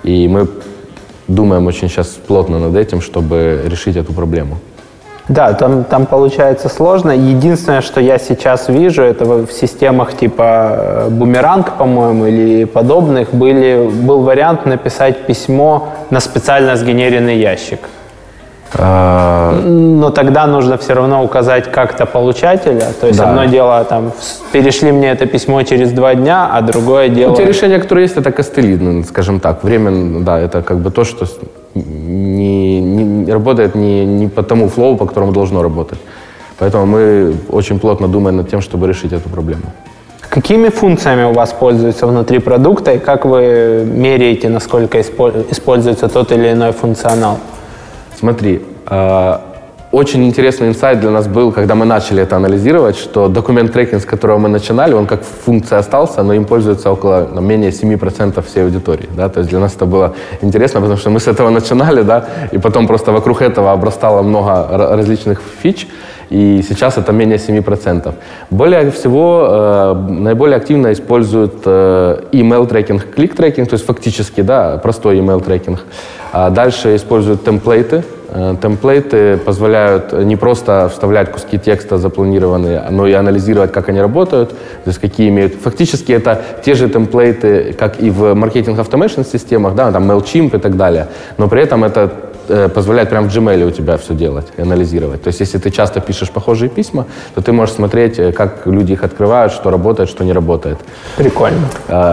И 0.03 0.29
мы 0.29 0.49
думаем 1.29 1.66
очень 1.66 1.89
сейчас 1.89 2.07
плотно 2.09 2.59
над 2.59 2.75
этим, 2.77 3.01
чтобы 3.01 3.62
решить 3.66 3.97
эту 3.97 4.12
проблему. 4.12 4.57
Да, 5.33 5.55
там, 5.55 5.85
там 5.85 6.05
получается 6.05 6.68
сложно. 6.68 7.12
Единственное, 7.12 7.80
что 7.80 8.01
я 8.01 8.18
сейчас 8.18 8.68
вижу, 8.68 9.03
это 9.03 9.24
в 9.24 9.51
системах 9.51 10.14
типа 10.14 10.76
э, 10.76 11.09
Бумеранг, 11.09 11.72
по-моему, 11.78 12.26
или 12.26 12.64
подобных, 12.64 13.33
были, 13.33 13.89
был 14.07 14.20
вариант 14.20 14.66
написать 14.66 15.26
письмо 15.26 15.89
на 16.11 16.20
специально 16.20 16.76
сгенеренный 16.76 17.39
ящик. 17.39 17.80
А, 18.74 19.59
Но 19.64 20.11
тогда 20.11 20.47
нужно 20.47 20.76
все 20.76 20.95
равно 20.95 21.24
указать 21.24 21.72
как-то 21.72 22.05
получателя. 22.05 22.89
То 23.01 23.07
есть 23.07 23.18
да. 23.18 23.30
одно 23.30 23.47
дело, 23.47 23.85
там, 23.85 24.12
перешли 24.53 24.93
мне 24.93 25.12
это 25.12 25.24
письмо 25.26 25.62
через 25.62 25.93
два 25.93 26.14
дня, 26.14 26.51
а 26.53 26.61
другое 26.61 27.09
дело... 27.09 27.30
Ну, 27.30 27.37
те 27.37 27.47
решения, 27.47 27.78
которые 27.78 28.05
есть, 28.05 28.18
это 28.18 28.33
костыли, 28.33 28.76
ну, 28.76 29.03
скажем 29.05 29.41
так. 29.41 29.64
Время, 29.64 30.20
да, 30.20 30.39
это 30.39 30.62
как 30.62 30.78
бы 30.78 30.91
то, 30.91 31.05
что 31.05 31.26
не, 31.75 32.81
не 32.81 33.33
работает 33.33 33.75
не, 33.75 34.05
не 34.05 34.29
по 34.29 34.43
тому 34.43 34.68
флоу, 34.68 34.97
по 34.97 35.07
которому 35.07 35.33
должно 35.33 35.62
работать. 35.62 35.99
Поэтому 36.59 36.87
мы 36.87 37.35
очень 37.49 37.79
плотно 37.79 38.09
думаем 38.09 38.37
над 38.37 38.51
тем, 38.51 38.61
чтобы 38.61 38.87
решить 38.89 39.12
эту 39.12 39.29
проблему. 39.29 39.62
Какими 40.29 40.70
функциями 40.70 41.25
у 41.25 41.33
вас 41.33 41.53
пользуются 41.53 42.07
внутри 42.07 42.39
продукта 42.39 42.93
и 42.93 42.99
как 42.99 43.25
вы 43.25 43.85
меряете, 43.85 44.49
насколько 44.49 45.01
используется 45.01 46.09
тот 46.09 46.33
или 46.33 46.53
иной 46.53 46.73
функционал? 46.73 47.39
Смотри, 48.18 48.62
а, 48.87 49.52
очень 49.93 50.24
интересный 50.24 50.68
инсайт 50.68 51.01
для 51.01 51.11
нас 51.11 51.28
был, 51.28 51.53
когда 51.53 51.74
мы 51.74 51.84
начали 51.84 52.22
это 52.22 52.36
анализировать, 52.36 52.97
что 52.97 53.28
документ 53.28 53.72
трекинг, 53.72 54.03
с 54.03 54.07
которого 54.07 54.38
мы 54.38 54.49
начинали, 54.49 54.95
он 54.95 55.07
как 55.07 55.22
функция 55.22 55.78
остался, 55.78 56.22
но 56.22 56.32
им 56.32 56.45
пользуется 56.45 56.90
около 56.90 57.28
ну, 57.34 57.43
менее 57.43 57.70
7% 57.70 58.43
всей 58.43 58.64
аудитории. 58.64 59.09
Да? 59.14 59.28
То 59.28 59.40
есть 59.40 59.51
для 59.51 59.61
нас 59.61 59.76
это 59.76 59.84
было 59.84 60.14
интересно, 60.43 60.80
потому 60.80 60.99
что 60.99 61.11
мы 61.11 61.20
с 61.20 61.28
этого 61.28 61.51
начинали, 61.51 62.03
да, 62.03 62.24
и 62.53 62.59
потом 62.59 62.86
просто 62.86 63.12
вокруг 63.12 63.43
этого 63.43 63.72
обрастало 63.72 64.22
много 64.22 64.66
различных 64.97 65.43
фич, 65.62 65.86
и 66.30 66.62
сейчас 66.66 66.97
это 66.97 67.12
менее 67.12 67.36
7%. 67.36 68.14
Более 68.49 68.90
всего, 68.90 69.47
э, 69.51 69.95
наиболее 70.09 70.57
активно 70.57 70.90
используют 70.93 71.66
э, 71.66 72.22
email 72.32 72.66
трекинг, 72.66 73.14
клик 73.14 73.36
трекинг, 73.36 73.68
то 73.68 73.74
есть 73.74 73.84
фактически, 73.84 74.40
да, 74.40 74.78
простой 74.78 75.18
email 75.18 75.45
трекинг. 75.45 75.80
А 76.32 76.49
дальше 76.49 76.97
используют 76.97 77.45
темплейты, 77.45 78.03
темплейты 78.62 79.37
позволяют 79.37 80.12
не 80.12 80.37
просто 80.37 80.89
вставлять 80.91 81.30
куски 81.30 81.59
текста 81.59 81.99
запланированные, 81.99 82.85
но 82.91 83.07
и 83.07 83.12
анализировать, 83.12 83.72
как 83.72 83.89
они 83.91 84.01
работают, 84.01 84.51
то 84.51 84.57
есть 84.87 84.99
какие 84.99 85.28
имеют... 85.28 85.55
Фактически 85.55 86.12
это 86.12 86.41
те 86.64 86.74
же 86.74 86.89
темплейты, 86.89 87.74
как 87.74 88.01
и 88.01 88.11
в 88.11 88.35
маркетинг 88.35 88.78
automation 88.78 89.26
системах, 89.26 89.74
да, 89.74 89.93
там 89.93 90.11
MailChimp 90.11 90.57
и 90.57 90.59
так 90.59 90.76
далее, 90.76 91.09
но 91.37 91.49
при 91.49 91.62
этом 91.62 91.85
это 91.85 92.11
э, 92.49 92.68
позволяет 92.68 93.11
прямо 93.11 93.28
в 93.28 93.37
Gmail 93.37 93.66
у 93.66 93.70
тебя 93.70 93.97
все 93.99 94.14
делать, 94.14 94.47
анализировать. 94.57 95.22
То 95.22 95.28
есть 95.28 95.41
если 95.41 95.59
ты 95.59 95.70
часто 95.70 96.01
пишешь 96.01 96.30
похожие 96.30 96.70
письма, 96.70 97.07
то 97.35 97.43
ты 97.43 97.53
можешь 97.53 97.74
смотреть, 97.74 98.18
э, 98.18 98.33
как 98.33 98.66
люди 98.66 98.93
их 98.93 99.05
открывают, 99.05 99.53
что 99.53 99.70
работает, 99.70 100.09
что 100.09 100.24
не 100.24 100.33
работает. 100.33 100.78
Прикольно. 101.16 101.68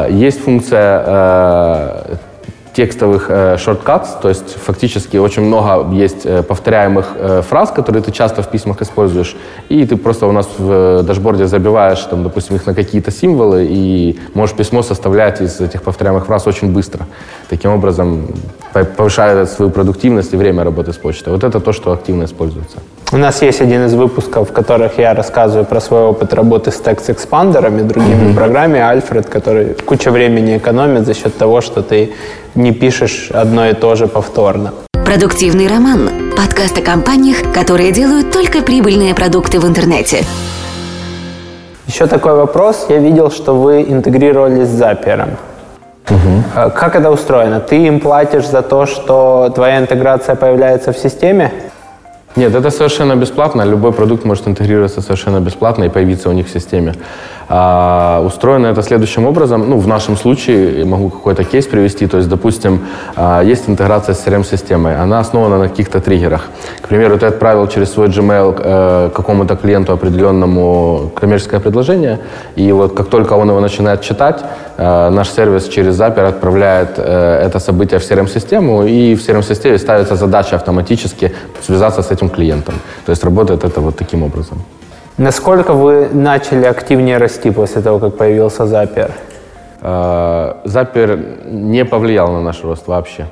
Есть 0.09 0.43
функция 0.43 2.19
текстовых 2.73 3.29
э, 3.29 3.57
то 4.21 4.29
есть 4.29 4.55
фактически 4.65 5.17
очень 5.17 5.43
много 5.43 5.93
есть 5.93 6.25
э, 6.25 6.43
повторяемых 6.43 7.07
э, 7.15 7.41
фраз, 7.41 7.71
которые 7.71 8.01
ты 8.01 8.11
часто 8.11 8.41
в 8.41 8.49
письмах 8.49 8.81
используешь, 8.81 9.35
и 9.69 9.85
ты 9.85 9.97
просто 9.97 10.27
у 10.27 10.31
нас 10.31 10.47
в 10.57 10.71
э, 10.71 11.03
дашборде 11.03 11.45
забиваешь, 11.47 11.99
там, 11.99 12.23
допустим, 12.23 12.55
их 12.55 12.65
на 12.65 12.73
какие-то 12.73 13.11
символы, 13.11 13.67
и 13.69 14.19
можешь 14.33 14.55
письмо 14.55 14.83
составлять 14.83 15.41
из 15.41 15.61
этих 15.61 15.81
повторяемых 15.81 16.25
фраз 16.25 16.47
очень 16.47 16.71
быстро. 16.71 17.05
Таким 17.49 17.71
образом, 17.71 18.27
повышая 18.97 19.45
свою 19.45 19.71
продуктивность 19.71 20.33
и 20.33 20.37
время 20.37 20.63
работы 20.63 20.91
с 20.93 20.97
почтой. 20.97 21.33
Вот 21.33 21.43
это 21.43 21.59
то, 21.59 21.73
что 21.73 21.91
активно 21.91 22.23
используется. 22.23 22.79
У 23.11 23.17
нас 23.17 23.41
есть 23.41 23.59
один 23.59 23.87
из 23.87 23.95
выпусков, 23.95 24.49
в 24.49 24.53
которых 24.53 24.99
я 24.99 25.15
рассказываю 25.15 25.65
про 25.65 25.81
свой 25.81 26.01
опыт 26.01 26.31
работы 26.31 26.69
с 26.69 26.79
текст-экспандерами, 26.79 27.81
другими 27.81 28.29
mm-hmm. 28.29 28.35
программами, 28.35 28.81
Альфред, 28.81 29.27
который 29.27 29.73
куча 29.73 30.11
времени 30.11 30.57
экономит 30.57 31.07
за 31.07 31.15
счет 31.15 31.35
того, 31.35 31.61
что 31.61 31.81
ты 31.81 32.13
не 32.53 32.71
пишешь 32.71 33.31
одно 33.31 33.67
и 33.67 33.73
то 33.73 33.95
же 33.95 34.05
повторно. 34.05 34.73
Продуктивный 34.93 35.67
роман. 35.67 36.11
Подкаст 36.37 36.77
о 36.77 36.81
компаниях, 36.83 37.37
которые 37.51 37.91
делают 37.91 38.31
только 38.31 38.61
прибыльные 38.61 39.15
продукты 39.15 39.59
в 39.59 39.65
интернете. 39.65 40.23
Еще 41.87 42.05
такой 42.05 42.35
вопрос. 42.35 42.85
Я 42.89 42.99
видел, 42.99 43.31
что 43.31 43.55
вы 43.55 43.81
интегрировались 43.81 44.67
с 44.67 44.79
Zapier. 44.79 45.29
Угу. 46.11 46.71
Как 46.75 46.95
это 46.95 47.09
устроено? 47.09 47.59
Ты 47.59 47.87
им 47.87 47.99
платишь 48.01 48.47
за 48.47 48.61
то, 48.61 48.85
что 48.85 49.51
твоя 49.55 49.79
интеграция 49.79 50.35
появляется 50.35 50.93
в 50.93 50.97
системе? 50.99 51.51
Нет, 52.35 52.55
это 52.55 52.69
совершенно 52.69 53.15
бесплатно. 53.15 53.63
Любой 53.63 53.91
продукт 53.91 54.25
может 54.25 54.47
интегрироваться 54.47 55.01
совершенно 55.01 55.39
бесплатно 55.39 55.85
и 55.85 55.89
появиться 55.89 56.29
у 56.29 56.31
них 56.31 56.47
в 56.47 56.51
системе. 56.51 56.93
А, 57.49 58.21
устроено 58.23 58.67
это 58.67 58.83
следующим 58.83 59.25
образом. 59.25 59.69
Ну, 59.69 59.77
в 59.79 59.87
нашем 59.87 60.15
случае 60.15 60.85
могу 60.85 61.09
какой-то 61.09 61.43
кейс 61.43 61.65
привести. 61.65 62.07
То 62.07 62.17
есть, 62.17 62.29
допустим, 62.29 62.79
а, 63.15 63.41
есть 63.41 63.67
интеграция 63.67 64.13
с 64.13 64.25
CRM-системой. 64.25 64.95
Она 64.95 65.19
основана 65.19 65.57
на 65.57 65.67
каких-то 65.67 65.99
триггерах. 65.99 66.43
К 66.81 66.87
примеру, 66.87 67.17
ты 67.17 67.25
отправил 67.25 67.67
через 67.67 67.91
свой 67.91 68.07
Gmail 68.07 68.61
э, 68.63 69.09
какому-то 69.15 69.55
клиенту 69.55 69.93
определенному 69.93 71.11
коммерческое 71.15 71.59
предложение, 71.59 72.19
и 72.55 72.71
вот 72.71 72.93
как 72.93 73.09
только 73.09 73.33
он 73.33 73.49
его 73.49 73.59
начинает 73.59 74.01
читать, 74.01 74.41
э, 74.77 75.09
наш 75.09 75.29
сервис 75.29 75.67
через 75.67 75.99
Zapier 75.99 76.27
отправляет 76.27 76.89
э, 76.97 77.45
это 77.45 77.59
событие 77.59 77.99
в 77.99 78.03
CRM-систему, 78.03 78.85
и 78.85 79.15
в 79.15 79.19
CRM-системе 79.19 79.77
ставится 79.77 80.15
задача 80.15 80.55
автоматически 80.55 81.31
связаться 81.61 82.01
с 82.01 82.11
этим 82.11 82.29
клиентом. 82.29 82.75
То 83.05 83.11
есть 83.11 83.23
работает 83.23 83.63
это 83.63 83.81
вот 83.81 83.95
таким 83.95 84.23
образом. 84.23 84.57
Насколько 85.19 85.73
вы 85.73 86.07
начали 86.13 86.63
активнее 86.63 87.17
расти 87.17 87.51
после 87.51 87.81
того, 87.81 87.99
как 87.99 88.15
появился 88.15 88.63
Zapier? 88.63 89.11
Zapier 89.81 91.51
не 91.51 91.83
повлиял 91.83 92.31
на 92.31 92.41
наш 92.41 92.63
рост 92.63 92.87
вообще. 92.87 93.25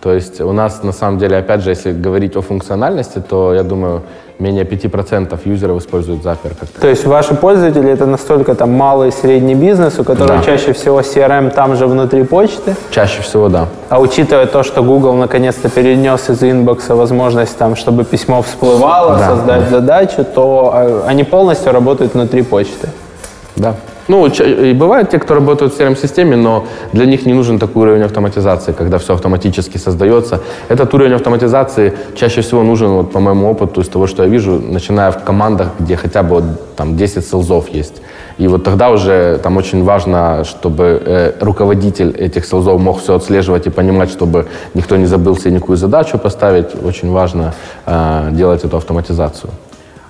То 0.00 0.12
есть 0.12 0.40
у 0.40 0.52
нас, 0.52 0.82
на 0.82 0.92
самом 0.92 1.18
деле, 1.18 1.36
опять 1.36 1.62
же, 1.62 1.70
если 1.70 1.92
говорить 1.92 2.36
о 2.36 2.42
функциональности, 2.42 3.22
то, 3.26 3.54
я 3.54 3.62
думаю, 3.62 4.02
менее 4.38 4.64
5% 4.64 5.38
юзеров 5.44 5.80
используют 5.80 6.22
Zapier. 6.22 6.54
Как-то. 6.58 6.80
То 6.80 6.88
есть 6.88 7.06
ваши 7.06 7.34
пользователи 7.34 7.90
это 7.90 8.06
настолько 8.06 8.54
там 8.54 8.72
малый 8.72 9.08
и 9.08 9.12
средний 9.12 9.54
бизнес, 9.54 9.98
у 9.98 10.04
которого 10.04 10.38
да. 10.38 10.44
чаще 10.44 10.72
всего 10.72 11.00
CRM 11.00 11.50
там 11.50 11.76
же 11.76 11.86
внутри 11.86 12.22
почты? 12.24 12.76
Чаще 12.90 13.22
всего, 13.22 13.48
да. 13.48 13.66
А 13.88 14.00
учитывая 14.00 14.46
то, 14.46 14.62
что 14.62 14.82
Google 14.82 15.14
наконец-то 15.14 15.68
перенес 15.68 16.28
из 16.28 16.42
инбокса 16.42 16.94
возможность 16.94 17.56
там, 17.56 17.76
чтобы 17.76 18.04
письмо 18.04 18.42
всплывало, 18.42 19.16
да, 19.16 19.28
создать 19.28 19.64
да. 19.64 19.80
задачу, 19.80 20.24
то 20.24 20.70
а, 20.74 21.04
они 21.06 21.24
полностью 21.24 21.72
работают 21.72 22.14
внутри 22.14 22.42
почты? 22.42 22.90
Да. 23.56 23.74
Ну, 24.08 24.26
и 24.26 24.72
бывают 24.72 25.10
те, 25.10 25.18
кто 25.18 25.34
работают 25.34 25.74
в 25.74 25.80
CRM-системе, 25.80 26.36
но 26.36 26.66
для 26.92 27.06
них 27.06 27.26
не 27.26 27.34
нужен 27.34 27.58
такой 27.58 27.82
уровень 27.82 28.02
автоматизации, 28.02 28.72
когда 28.72 28.98
все 28.98 29.14
автоматически 29.14 29.78
создается. 29.78 30.40
Этот 30.68 30.94
уровень 30.94 31.14
автоматизации 31.14 31.92
чаще 32.14 32.40
всего 32.40 32.62
нужен, 32.62 32.88
вот, 32.88 33.12
по 33.12 33.20
моему 33.20 33.50
опыту, 33.50 33.80
из 33.80 33.88
того, 33.88 34.06
что 34.06 34.22
я 34.22 34.28
вижу, 34.28 34.60
начиная 34.60 35.10
в 35.10 35.24
командах, 35.24 35.68
где 35.80 35.96
хотя 35.96 36.22
бы 36.22 36.36
вот, 36.36 36.44
там 36.76 36.96
10 36.96 37.26
селзов 37.26 37.68
есть. 37.68 38.02
И 38.38 38.48
вот 38.48 38.64
тогда 38.64 38.90
уже 38.90 39.40
там 39.42 39.56
очень 39.56 39.82
важно, 39.82 40.44
чтобы 40.44 41.02
э, 41.04 41.32
руководитель 41.40 42.10
этих 42.10 42.44
селзов 42.44 42.80
мог 42.80 43.00
все 43.00 43.14
отслеживать 43.14 43.66
и 43.66 43.70
понимать, 43.70 44.10
чтобы 44.10 44.46
никто 44.74 44.96
не 44.96 45.06
забыл 45.06 45.36
себе 45.36 45.52
никакую 45.52 45.78
задачу 45.78 46.18
поставить. 46.18 46.66
Очень 46.84 47.10
важно 47.10 47.54
э, 47.86 48.28
делать 48.32 48.64
эту 48.64 48.76
автоматизацию. 48.76 49.50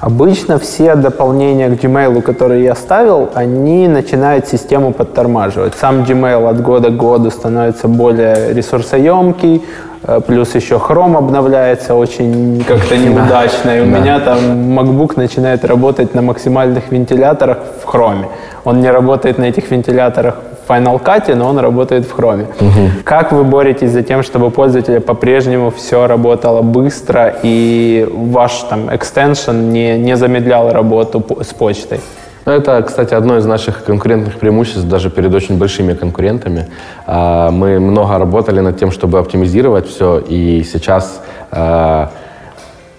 Обычно 0.00 0.58
все 0.58 0.94
дополнения 0.94 1.70
к 1.70 1.82
Gmail, 1.82 2.20
которые 2.20 2.64
я 2.64 2.74
ставил, 2.74 3.30
они 3.34 3.88
начинают 3.88 4.46
систему 4.46 4.92
подтормаживать. 4.92 5.74
Сам 5.74 6.02
Gmail 6.02 6.50
от 6.50 6.60
года 6.60 6.90
к 6.90 6.96
году 6.96 7.30
становится 7.30 7.88
более 7.88 8.52
ресурсоемкий, 8.52 9.64
э, 10.02 10.20
плюс 10.26 10.54
еще 10.54 10.74
Chrome 10.74 11.16
обновляется 11.16 11.94
очень 11.94 12.62
как-то 12.68 12.94
неудачно, 12.98 13.70
и 13.70 13.80
у 13.80 13.86
меня 13.86 14.20
там 14.20 14.38
MacBook 14.78 15.14
начинает 15.16 15.64
работать 15.64 16.14
на 16.14 16.20
максимальных 16.20 16.92
вентиляторах 16.92 17.58
в 17.82 17.88
Chrome. 17.88 18.26
Он 18.64 18.80
не 18.82 18.90
работает 18.90 19.38
на 19.38 19.44
этих 19.44 19.70
вентиляторах 19.70 20.34
Final 20.68 21.02
Cut, 21.02 21.34
но 21.34 21.48
он 21.48 21.58
работает 21.58 22.06
в 22.06 22.18
Chrome. 22.18 22.46
Угу. 22.60 23.02
Как 23.04 23.32
вы 23.32 23.44
боретесь 23.44 23.90
за 23.90 24.02
тем, 24.02 24.22
чтобы 24.22 24.50
пользователя 24.50 25.00
по-прежнему 25.00 25.70
все 25.70 26.06
работало 26.06 26.62
быстро 26.62 27.34
и 27.42 28.08
ваш 28.12 28.52
там 28.70 28.94
экстеншн 28.94 29.52
не, 29.70 29.98
не 29.98 30.16
замедлял 30.16 30.70
работу 30.70 31.24
с 31.40 31.54
почтой? 31.54 32.00
Ну, 32.46 32.52
это, 32.52 32.80
кстати, 32.82 33.12
одно 33.12 33.38
из 33.38 33.44
наших 33.44 33.84
конкурентных 33.84 34.38
преимуществ 34.38 34.84
даже 34.84 35.10
перед 35.10 35.34
очень 35.34 35.58
большими 35.58 35.94
конкурентами. 35.94 36.68
А, 37.04 37.50
мы 37.50 37.80
много 37.80 38.18
работали 38.18 38.60
над 38.60 38.78
тем, 38.78 38.92
чтобы 38.92 39.18
оптимизировать 39.18 39.88
все, 39.88 40.18
и 40.18 40.62
сейчас 40.62 41.22
а, 41.50 42.10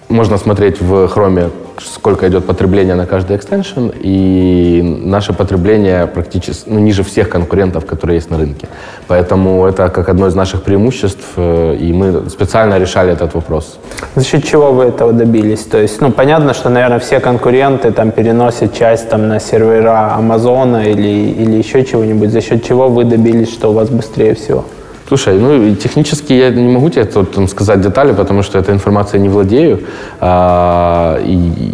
можно 0.09 0.37
смотреть 0.37 0.81
в 0.81 1.05
Chrome 1.05 1.49
сколько 1.81 2.27
идет 2.27 2.45
потребление 2.45 2.95
на 2.95 3.05
каждый 3.05 3.35
экстеншн, 3.37 3.89
и 3.99 4.81
наше 5.03 5.33
потребление 5.33 6.07
практически 6.07 6.69
ну, 6.69 6.79
ниже 6.79 7.03
всех 7.03 7.29
конкурентов, 7.29 7.85
которые 7.85 8.15
есть 8.15 8.29
на 8.29 8.37
рынке. 8.37 8.67
Поэтому 9.07 9.65
это 9.65 9.89
как 9.89 10.09
одно 10.09 10.27
из 10.27 10.35
наших 10.35 10.63
преимуществ, 10.63 11.23
э, 11.37 11.75
и 11.79 11.93
мы 11.93 12.29
специально 12.29 12.79
решали 12.79 13.11
этот 13.11 13.35
вопрос. 13.35 13.79
За 14.15 14.23
счет 14.23 14.43
чего 14.43 14.71
вы 14.71 14.85
этого 14.85 15.13
добились? 15.13 15.63
То 15.63 15.77
есть, 15.77 16.01
ну, 16.01 16.11
понятно, 16.11 16.53
что, 16.53 16.69
наверное, 16.69 16.99
все 16.99 17.19
конкуренты 17.19 17.91
там 17.91 18.11
переносят 18.11 18.73
часть 18.73 19.09
там 19.09 19.27
на 19.27 19.39
сервера 19.39 20.13
Амазона 20.15 20.89
или, 20.89 21.31
или 21.41 21.57
еще 21.57 21.83
чего-нибудь. 21.83 22.31
За 22.31 22.41
счет 22.41 22.63
чего 22.63 22.89
вы 22.89 23.03
добились, 23.03 23.51
что 23.51 23.69
у 23.69 23.73
вас 23.73 23.89
быстрее 23.89 24.33
всего? 24.33 24.65
Слушай, 25.07 25.39
ну 25.39 25.75
технически 25.75 26.33
я 26.33 26.49
не 26.49 26.67
могу 26.67 26.89
тебе 26.89 27.05
там, 27.05 27.47
сказать 27.47 27.81
детали, 27.81 28.11
потому 28.11 28.43
что 28.43 28.59
этой 28.59 28.73
информацией 28.73 29.21
не 29.21 29.29
владею. 29.29 29.79
А, 30.19 31.17
и 31.23 31.71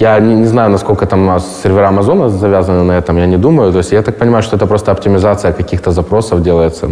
я 0.00 0.20
не, 0.20 0.34
не 0.34 0.46
знаю, 0.46 0.70
насколько 0.70 1.06
там 1.06 1.26
нас 1.26 1.60
сервера 1.62 1.88
Амазона 1.88 2.28
завязаны 2.28 2.82
на 2.82 2.98
этом, 2.98 3.18
я 3.18 3.26
не 3.26 3.36
думаю. 3.36 3.72
То 3.72 3.78
есть 3.78 3.92
я 3.92 4.02
так 4.02 4.16
понимаю, 4.16 4.42
что 4.42 4.56
это 4.56 4.66
просто 4.66 4.92
оптимизация 4.92 5.52
каких-то 5.52 5.90
запросов 5.90 6.42
делается, 6.42 6.88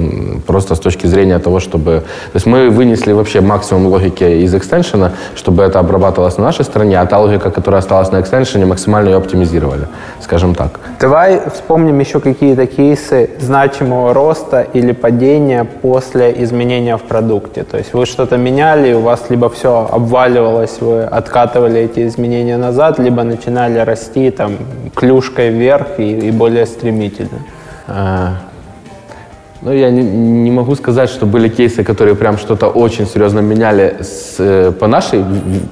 просто 0.47 0.75
с 0.75 0.81
точки 0.81 1.07
зрения 1.07 1.39
того, 1.39 1.61
чтобы... 1.61 2.03
То 2.33 2.37
есть 2.37 2.47
мы 2.47 2.71
вынесли 2.71 3.13
вообще 3.13 3.41
максимум 3.41 3.87
логики 3.87 4.25
из 4.25 4.55
экстеншена, 4.55 5.11
чтобы 5.37 5.63
это 5.63 5.79
обрабатывалось 5.79 6.39
на 6.39 6.45
нашей 6.45 6.65
стороне, 6.65 7.01
а 7.01 7.07
та 7.07 7.19
логика, 7.19 7.51
которая 7.51 7.81
осталась 7.81 8.13
на 8.13 8.21
экстеншене, 8.21 8.67
максимально 8.67 9.11
ее 9.11 9.17
оптимизировали, 9.17 9.87
скажем 10.21 10.55
так. 10.55 10.81
Давай 11.01 11.41
вспомним 11.53 12.01
еще 12.01 12.21
какие-то 12.21 12.67
кейсы 12.67 13.31
значимого 13.41 14.15
роста 14.15 14.67
или 14.75 14.93
падения 14.93 15.65
после 15.65 16.35
изменения 16.43 16.97
в 16.97 17.03
продукте. 17.03 17.65
То 17.65 17.79
есть 17.79 17.95
вы 17.95 18.07
что-то 18.07 18.37
меняли, 18.37 18.95
у 18.95 19.01
вас 19.01 19.31
либо 19.31 19.49
все 19.49 19.89
обваливалось, 19.93 20.81
вы 20.81 21.03
откатывали 21.03 21.81
эти 21.81 22.07
изменения 22.07 22.57
назад, 22.57 22.94
назад, 22.95 22.99
либо 22.99 23.23
начинали 23.23 23.79
расти 23.79 24.31
там 24.31 24.57
клюшкой 24.95 25.51
вверх 25.51 25.99
и, 25.99 26.29
и 26.29 26.31
более 26.31 26.67
стремительно? 26.67 27.39
А, 27.87 28.37
ну, 29.63 29.73
я 29.73 29.91
не, 29.91 30.03
не 30.03 30.51
могу 30.51 30.75
сказать, 30.75 31.11
что 31.11 31.27
были 31.27 31.49
кейсы, 31.49 31.85
которые 31.85 32.15
прям 32.15 32.39
что-то 32.39 32.67
очень 32.67 33.07
серьезно 33.07 33.41
меняли 33.41 33.97
с, 34.01 34.37
э, 34.39 34.73
по 34.73 34.87
нашей 34.87 35.25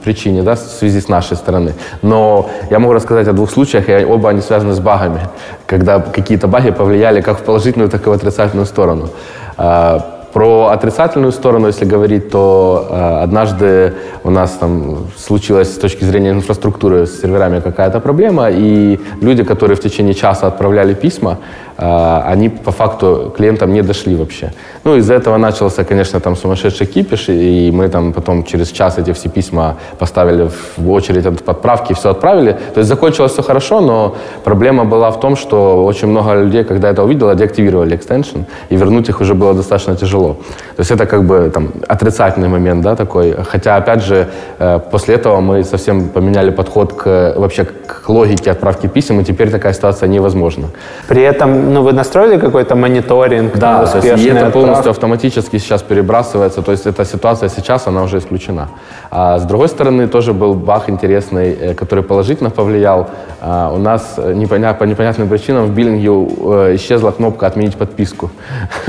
причине, 0.04 0.42
да, 0.42 0.54
в 0.54 0.58
связи 0.58 1.00
с 1.00 1.08
нашей 1.08 1.36
стороны. 1.36 1.72
Но 2.02 2.48
я 2.70 2.78
могу 2.78 2.94
рассказать 2.94 3.28
о 3.28 3.32
двух 3.32 3.50
случаях, 3.50 3.88
и 3.88 4.04
оба 4.04 4.30
они 4.30 4.40
связаны 4.40 4.72
с 4.72 4.80
багами, 4.80 5.20
когда 5.66 6.00
какие-то 6.00 6.48
баги 6.48 6.70
повлияли 6.70 7.20
как 7.20 7.38
в 7.38 7.42
положительную, 7.42 7.90
так 7.90 8.06
и 8.06 8.10
в 8.10 8.12
отрицательную 8.12 8.66
сторону. 8.66 9.08
А, 9.56 10.21
про 10.32 10.68
отрицательную 10.68 11.32
сторону, 11.32 11.66
если 11.66 11.84
говорить, 11.84 12.30
то 12.30 12.86
э, 12.90 13.22
однажды 13.22 13.94
у 14.24 14.30
нас 14.30 14.52
там 14.52 15.08
случилась 15.16 15.74
с 15.74 15.78
точки 15.78 16.04
зрения 16.04 16.30
инфраструктуры 16.30 17.06
с 17.06 17.20
серверами 17.20 17.60
какая-то 17.60 18.00
проблема, 18.00 18.48
и 18.50 18.98
люди, 19.20 19.44
которые 19.44 19.76
в 19.76 19.80
течение 19.80 20.14
часа 20.14 20.46
отправляли 20.46 20.94
письма, 20.94 21.38
они 21.82 22.48
по 22.48 22.70
факту 22.70 23.32
клиентам 23.36 23.72
не 23.72 23.82
дошли 23.82 24.14
вообще. 24.16 24.52
Ну, 24.84 24.96
из-за 24.96 25.14
этого 25.14 25.36
начался, 25.38 25.84
конечно, 25.84 26.20
там 26.20 26.36
сумасшедший 26.36 26.86
кипиш, 26.86 27.28
и 27.28 27.70
мы 27.72 27.88
там 27.88 28.12
потом 28.12 28.44
через 28.44 28.70
час 28.70 28.98
эти 28.98 29.12
все 29.12 29.28
письма 29.28 29.76
поставили 29.98 30.48
в 30.76 30.90
очередь 30.90 31.26
от 31.26 31.44
подправки, 31.44 31.94
все 31.94 32.10
отправили. 32.10 32.52
То 32.74 32.80
есть 32.80 32.88
закончилось 32.88 33.32
все 33.32 33.42
хорошо, 33.42 33.80
но 33.80 34.14
проблема 34.44 34.84
была 34.84 35.10
в 35.10 35.20
том, 35.20 35.36
что 35.36 35.84
очень 35.84 36.08
много 36.08 36.34
людей, 36.34 36.64
когда 36.64 36.90
это 36.90 37.02
увидело, 37.02 37.34
деактивировали 37.34 37.96
экстеншн, 37.96 38.40
и 38.70 38.76
вернуть 38.76 39.08
их 39.08 39.20
уже 39.20 39.34
было 39.34 39.54
достаточно 39.54 39.96
тяжело. 39.96 40.36
То 40.76 40.80
есть 40.80 40.90
это 40.90 41.06
как 41.06 41.24
бы 41.24 41.50
там 41.54 41.68
отрицательный 41.88 42.48
момент, 42.48 42.82
да, 42.82 42.96
такой. 42.96 43.34
Хотя, 43.50 43.76
опять 43.76 44.02
же, 44.02 44.26
э, 44.58 44.80
после 44.90 45.14
этого 45.14 45.40
мы 45.40 45.64
совсем 45.64 46.08
поменяли 46.08 46.50
подход 46.50 46.92
к 46.92 47.34
вообще 47.36 47.64
к 47.64 48.08
логике 48.08 48.50
отправки 48.50 48.88
писем, 48.88 49.20
и 49.20 49.24
теперь 49.24 49.50
такая 49.50 49.72
ситуация 49.72 50.08
невозможна. 50.08 50.68
При 51.08 51.22
этом, 51.22 51.71
ну, 51.72 51.82
вы 51.82 51.92
настроили 51.92 52.38
какой-то 52.38 52.74
мониторинг? 52.76 53.56
Да, 53.58 53.86
то 53.86 53.98
есть, 53.98 54.22
и 54.22 54.28
это 54.28 54.50
полностью 54.50 54.90
автоматически 54.90 55.58
сейчас 55.58 55.82
перебрасывается, 55.82 56.62
то 56.62 56.72
есть 56.72 56.86
эта 56.86 57.04
ситуация 57.04 57.48
сейчас, 57.48 57.86
она 57.86 58.02
уже 58.02 58.18
исключена. 58.18 58.68
А 59.10 59.38
с 59.38 59.44
другой 59.44 59.68
стороны, 59.68 60.06
тоже 60.06 60.32
был 60.32 60.54
баг 60.54 60.90
интересный, 60.90 61.52
э, 61.52 61.74
который 61.74 62.04
положительно 62.04 62.50
повлиял. 62.50 63.08
А, 63.40 63.72
у 63.74 63.78
нас 63.78 64.18
непоня- 64.18 64.74
по 64.74 64.84
непонятным 64.84 65.28
причинам 65.28 65.66
в 65.66 65.74
биллинге 65.74 66.08
э, 66.08 66.74
исчезла 66.76 67.10
кнопка 67.10 67.46
«Отменить 67.46 67.76
подписку». 67.76 68.30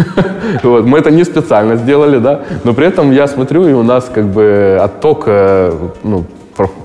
Мы 0.64 1.00
это 1.00 1.12
не 1.12 1.24
специально 1.24 1.76
сделали, 1.76 2.20
да, 2.20 2.42
но 2.64 2.74
при 2.74 2.88
этом 2.88 3.12
я 3.12 3.28
смотрю, 3.28 3.68
и 3.68 3.74
у 3.74 3.84
нас 3.84 4.10
как 4.14 4.26
бы 4.26 4.78
отток 4.82 5.24
э, 5.28 5.72
ну, 6.04 6.26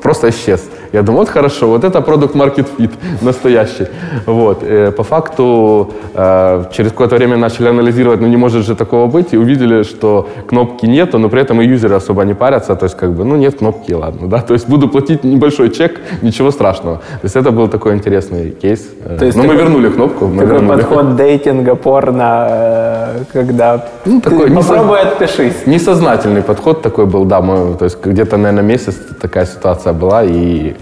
просто 0.02 0.28
исчез. 0.30 0.60
Я 0.92 1.02
думаю, 1.02 1.20
вот 1.20 1.28
хорошо, 1.28 1.68
вот 1.68 1.84
это 1.84 2.00
продукт 2.00 2.34
market 2.34 2.66
fit 2.78 2.90
настоящий. 3.22 3.86
Вот. 4.26 4.62
Э, 4.62 4.90
по 4.90 5.02
факту 5.02 5.92
э, 6.14 6.64
через 6.72 6.90
какое-то 6.90 7.16
время 7.16 7.36
начали 7.36 7.68
анализировать, 7.68 8.20
ну 8.20 8.26
не 8.26 8.36
может 8.36 8.64
же 8.66 8.74
такого 8.74 9.06
быть, 9.06 9.34
и 9.34 9.36
увидели, 9.36 9.82
что 9.82 10.28
кнопки 10.48 10.86
нету, 10.86 11.18
но 11.18 11.28
при 11.28 11.40
этом 11.42 11.60
и 11.60 11.66
юзеры 11.66 11.96
особо 11.96 12.24
не 12.24 12.34
парятся, 12.34 12.74
то 12.76 12.84
есть 12.84 12.96
как 12.96 13.12
бы, 13.12 13.24
ну 13.24 13.36
нет 13.36 13.58
кнопки, 13.58 13.92
ладно, 13.92 14.28
да, 14.28 14.38
то 14.38 14.54
есть 14.54 14.68
буду 14.68 14.88
платить 14.88 15.24
небольшой 15.24 15.70
чек, 15.70 16.00
ничего 16.22 16.50
страшного. 16.50 16.96
То 16.96 17.24
есть 17.24 17.36
это 17.36 17.50
был 17.50 17.68
такой 17.68 17.94
интересный 17.94 18.50
кейс. 18.50 18.80
То 19.18 19.24
есть 19.24 19.36
но 19.36 19.42
такой, 19.42 19.56
мы 19.56 19.62
вернули 19.62 19.88
кнопку. 19.90 20.26
Мы 20.26 20.42
такой 20.42 20.54
вернули. 20.54 20.76
подход 20.76 21.16
дейтинга, 21.16 21.74
порно, 21.74 23.10
когда 23.32 23.84
ну, 24.04 24.20
такой, 24.20 24.50
попробуй 24.50 24.98
несо... 24.98 25.08
отпишись. 25.08 25.66
Несознательный 25.66 26.42
подход 26.42 26.82
такой 26.82 27.06
был, 27.06 27.24
да, 27.24 27.40
мы, 27.40 27.74
то 27.74 27.84
есть 27.84 27.98
где-то, 28.04 28.36
наверное, 28.36 28.62
месяц 28.62 28.96
такая 29.20 29.46
ситуация 29.46 29.92
была, 29.92 30.24
и 30.24 30.74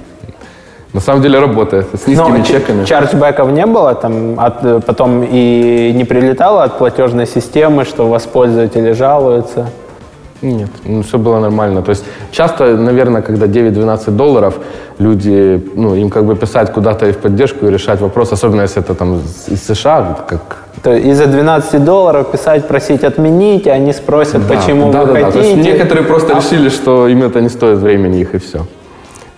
на 0.97 1.03
самом 1.03 1.21
деле 1.21 1.39
работает 1.39 1.87
с 1.93 2.07
низкими 2.07 2.39
Но 2.39 2.45
чеками. 2.45 2.85
Чарджбеков 2.87 3.53
не 3.53 3.67
было, 3.67 3.95
там 3.95 4.41
от, 4.41 4.85
потом 4.87 5.23
и 5.23 5.93
не 5.95 6.05
прилетало 6.05 6.65
от 6.65 6.79
платежной 6.79 7.27
системы, 7.27 7.85
что 7.85 8.07
у 8.07 8.09
вас 8.09 8.23
пользователи 8.23 8.93
жалуются. 8.93 9.67
Нет, 10.43 10.71
ну, 10.87 11.03
все 11.03 11.19
было 11.19 11.39
нормально. 11.39 11.83
То 11.83 11.91
есть 11.91 12.05
часто, 12.31 12.77
наверное, 12.77 13.21
когда 13.21 13.47
9-12 13.47 14.11
долларов, 14.11 14.55
люди, 14.99 15.63
ну, 15.75 15.95
им 15.95 16.09
как 16.09 16.25
бы 16.25 16.35
писать 16.35 16.73
куда-то 16.73 17.07
и 17.07 17.13
в 17.13 17.19
поддержку 17.19 17.67
и 17.67 17.71
решать 17.71 18.01
вопрос, 18.01 18.33
особенно 18.33 18.63
если 18.63 18.83
это 18.83 18.95
там 18.95 19.21
из 19.49 19.63
США, 19.67 20.17
как... 20.27 20.41
То 20.83 20.93
есть 20.93 21.07
из-за 21.07 21.27
12 21.27 21.85
долларов 21.85 22.31
писать, 22.33 22.69
просить 22.69 23.05
отменить, 23.05 23.67
они 23.67 23.93
спросят, 23.93 24.47
да, 24.47 24.55
почему 24.55 24.93
да, 24.93 25.05
вы 25.05 25.13
да, 25.13 25.25
хотите. 25.25 25.27
Да. 25.27 25.33
То 25.33 25.39
есть 25.41 25.73
некоторые 25.73 26.07
просто 26.07 26.33
а... 26.33 26.41
решили, 26.41 26.71
что 26.71 27.07
им 27.09 27.23
это 27.23 27.41
не 27.41 27.51
стоит 27.51 27.79
времени 27.79 28.21
их 28.21 28.35
и 28.35 28.39
все. 28.39 28.59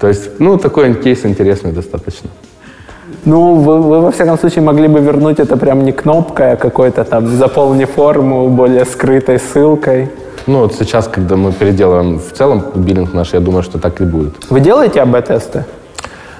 То 0.01 0.09
есть, 0.09 0.41
ну, 0.41 0.59
такой 0.59 0.95
кейс 0.95 1.25
интересный 1.25 1.73
достаточно. 1.73 2.31
Ну, 3.25 3.55
вы, 3.55 3.83
вы, 3.83 4.01
во 4.01 4.11
всяком 4.11 4.39
случае 4.39 4.63
могли 4.63 4.89
бы 4.89 5.01
вернуть 5.01 5.41
это 5.41 5.57
прям 5.57 5.85
не 5.85 5.93
кнопкой, 5.93 6.53
а 6.53 6.57
какой-то 6.57 7.05
там 7.05 7.27
заполни 7.27 7.85
форму 7.85 8.49
более 8.49 8.85
скрытой 8.85 9.39
ссылкой. 9.39 10.09
Ну, 10.47 10.61
вот 10.61 10.75
сейчас, 10.75 11.09
когда 11.09 11.37
мы 11.37 11.53
переделаем 11.53 12.19
в 12.19 12.33
целом 12.33 12.65
биллинг 12.75 13.13
наш, 13.13 13.35
я 13.35 13.41
думаю, 13.41 13.63
что 13.63 13.79
так 13.79 14.01
и 14.01 14.05
будет. 14.05 14.35
Вы 14.51 14.61
делаете 14.61 15.01
АБ-тесты? 15.01 15.65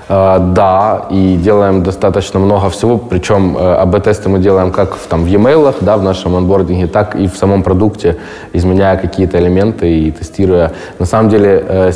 Э, 0.09 0.39
да, 0.41 1.07
и 1.11 1.37
делаем 1.37 1.83
достаточно 1.83 2.41
много 2.41 2.71
всего, 2.71 2.97
причем 2.97 3.57
э, 3.59 3.75
АБ-тесты 3.75 4.29
мы 4.29 4.39
делаем 4.39 4.71
как 4.71 4.95
в, 4.97 5.07
там, 5.07 5.25
в 5.25 5.27
e-mail, 5.27 5.75
да, 5.81 5.97
в 5.97 6.03
нашем 6.03 6.35
онбординге, 6.35 6.87
так 6.87 7.15
и 7.15 7.27
в 7.27 7.37
самом 7.37 7.63
продукте, 7.63 8.17
изменяя 8.55 8.97
какие-то 8.97 9.39
элементы 9.39 9.87
и 9.87 10.11
тестируя. 10.11 10.73
На 10.99 11.07
самом 11.07 11.29
деле, 11.29 11.63
э, 11.69 11.93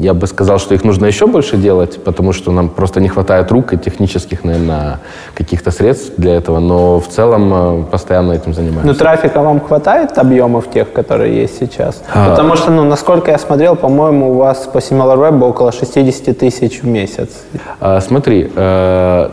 я 0.00 0.12
бы 0.12 0.26
сказал, 0.26 0.58
что 0.58 0.74
их 0.74 0.84
нужно 0.84 1.06
еще 1.06 1.26
больше 1.26 1.56
делать, 1.56 2.02
потому 2.02 2.32
что 2.32 2.50
нам 2.50 2.68
просто 2.68 3.00
не 3.00 3.08
хватает 3.08 3.52
рук 3.52 3.72
и 3.72 3.76
технических, 3.76 4.44
наверное, 4.44 4.98
каких-то 5.34 5.70
средств 5.70 6.14
для 6.16 6.34
этого, 6.34 6.58
но 6.58 6.98
в 6.98 7.06
целом 7.06 7.86
постоянно 7.90 8.32
этим 8.32 8.54
занимаемся. 8.54 8.86
Ну, 8.86 8.94
трафика 8.94 9.40
вам 9.40 9.60
хватает 9.60 10.18
объемов 10.18 10.68
тех, 10.74 10.92
которые 10.92 11.42
есть 11.42 11.58
сейчас? 11.60 12.02
А... 12.12 12.30
Потому 12.30 12.56
что, 12.56 12.70
ну, 12.72 12.84
насколько 12.84 13.30
я 13.30 13.38
смотрел, 13.38 13.76
по-моему, 13.76 14.30
у 14.30 14.34
вас 14.34 14.68
по 14.72 14.78
SimilarWeb 14.78 15.44
около 15.44 15.70
60 15.70 16.36
тысяч 16.36 16.82
в 16.82 16.86
месяц 16.86 17.19
месяц? 17.20 17.44
А, 17.80 18.00
смотри, 18.00 18.50
э, 18.54 19.30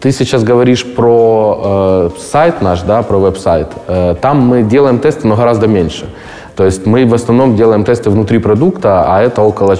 ты 0.00 0.12
сейчас 0.12 0.44
говоришь 0.44 0.84
про 0.94 2.10
э, 2.14 2.20
сайт 2.20 2.62
наш, 2.62 2.82
да, 2.82 3.02
про 3.02 3.18
веб-сайт. 3.18 3.68
Э, 3.86 4.14
там 4.20 4.40
мы 4.40 4.62
делаем 4.62 4.98
тесты, 4.98 5.26
но 5.26 5.36
гораздо 5.36 5.66
меньше. 5.66 6.06
То 6.56 6.64
есть 6.64 6.86
мы 6.86 7.06
в 7.06 7.14
основном 7.14 7.56
делаем 7.56 7.84
тесты 7.84 8.10
внутри 8.10 8.38
продукта, 8.38 9.04
а 9.06 9.22
это 9.22 9.42
около 9.42 9.76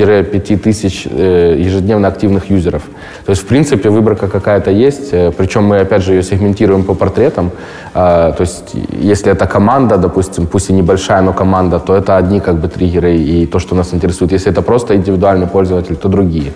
4-5 0.00 0.56
тысяч 0.56 1.06
ежедневно 1.06 2.08
активных 2.08 2.50
юзеров. 2.50 2.82
То 3.26 3.30
есть, 3.30 3.42
в 3.42 3.46
принципе, 3.46 3.90
выборка 3.90 4.28
какая-то 4.28 4.70
есть, 4.70 5.10
причем 5.36 5.64
мы, 5.64 5.80
опять 5.80 6.02
же, 6.02 6.14
ее 6.14 6.22
сегментируем 6.22 6.84
по 6.84 6.94
портретам. 6.94 7.50
То 7.92 8.36
есть, 8.38 8.74
если 9.02 9.32
это 9.32 9.46
команда, 9.46 9.96
допустим, 9.96 10.46
пусть 10.46 10.70
и 10.70 10.72
небольшая, 10.72 11.22
но 11.22 11.32
команда, 11.32 11.78
то 11.78 11.94
это 11.94 12.16
одни 12.16 12.40
как 12.40 12.56
бы 12.56 12.68
триггеры 12.68 13.16
и 13.16 13.46
то, 13.46 13.58
что 13.58 13.74
нас 13.74 13.94
интересует. 13.94 14.32
Если 14.32 14.50
это 14.50 14.62
просто 14.62 14.94
индивидуальный 14.94 15.46
пользователь, 15.46 15.96
то 15.96 16.08
другие. 16.08 16.52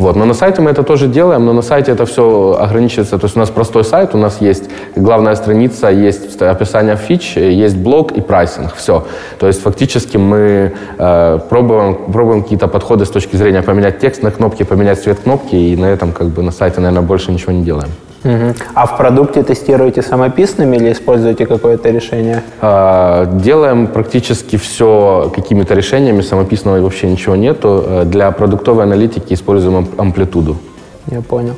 Вот. 0.00 0.16
Но 0.16 0.24
на 0.24 0.32
сайте 0.32 0.62
мы 0.62 0.70
это 0.70 0.82
тоже 0.82 1.08
делаем, 1.08 1.44
но 1.44 1.52
на 1.52 1.60
сайте 1.60 1.92
это 1.92 2.06
все 2.06 2.56
ограничивается. 2.58 3.18
То 3.18 3.26
есть 3.26 3.36
у 3.36 3.38
нас 3.38 3.50
простой 3.50 3.84
сайт, 3.84 4.14
у 4.14 4.18
нас 4.18 4.40
есть 4.40 4.64
главная 4.96 5.34
страница, 5.34 5.88
есть 5.90 6.40
описание 6.40 6.96
фич, 6.96 7.36
есть 7.36 7.76
блог 7.76 8.12
и 8.12 8.22
прайсинг. 8.22 8.74
Все. 8.74 9.04
То 9.38 9.46
есть 9.46 9.60
фактически 9.60 10.16
мы 10.16 10.72
э, 10.98 11.38
пробуем, 11.50 12.12
пробуем 12.12 12.42
какие-то 12.42 12.66
подходы 12.66 13.04
с 13.04 13.10
точки 13.10 13.36
зрения 13.36 13.60
поменять 13.60 13.98
текст 13.98 14.22
на 14.22 14.30
кнопки, 14.30 14.62
поменять 14.62 15.02
цвет 15.02 15.18
кнопки, 15.20 15.54
и 15.54 15.76
на 15.76 15.86
этом 15.86 16.12
как 16.12 16.28
бы 16.28 16.42
на 16.42 16.50
сайте, 16.50 16.80
наверное, 16.80 17.06
больше 17.06 17.30
ничего 17.30 17.52
не 17.52 17.62
делаем. 17.62 17.90
Угу. 18.24 18.54
А 18.74 18.86
в 18.86 18.96
продукте 18.98 19.42
тестируете 19.42 20.02
самописными 20.02 20.76
или 20.76 20.92
используете 20.92 21.46
какое-то 21.46 21.90
решение? 21.90 22.42
А, 22.60 23.26
делаем 23.26 23.86
практически 23.86 24.56
все 24.56 25.32
какими-то 25.34 25.74
решениями, 25.74 26.20
самописного 26.20 26.80
вообще 26.80 27.08
ничего 27.08 27.36
нету. 27.36 27.84
Э, 27.86 28.04
для 28.04 28.30
продуктовой 28.30 28.84
аналитики 28.84 29.32
используем 29.32 29.88
амплитуду. 29.96 30.58
Я 31.06 31.22
понял. 31.22 31.56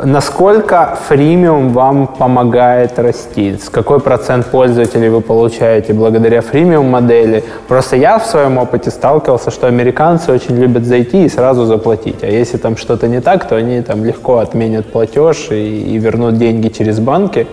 Насколько 0.00 0.96
фримиум 1.08 1.70
вам 1.70 2.06
помогает 2.06 3.00
расти? 3.00 3.56
С 3.56 3.68
какой 3.68 3.98
процент 3.98 4.46
пользователей 4.46 5.08
вы 5.08 5.20
получаете 5.20 5.92
благодаря 5.92 6.40
фримиум 6.40 6.88
модели? 6.88 7.42
Просто 7.66 7.96
я 7.96 8.20
в 8.20 8.26
своем 8.26 8.58
опыте 8.58 8.90
сталкивался, 8.90 9.50
что 9.50 9.66
американцы 9.66 10.30
очень 10.30 10.56
любят 10.56 10.84
зайти 10.84 11.24
и 11.24 11.28
сразу 11.28 11.64
заплатить. 11.64 12.22
А 12.22 12.28
если 12.28 12.58
там 12.58 12.76
что-то 12.76 13.08
не 13.08 13.20
так, 13.20 13.48
то 13.48 13.56
они 13.56 13.82
там 13.82 14.04
легко 14.04 14.38
отменят 14.38 14.86
платеж 14.86 15.48
и, 15.50 15.94
и 15.94 15.98
вернут 15.98 16.38
деньги 16.38 16.68
через 16.68 17.00
банки. 17.00 17.48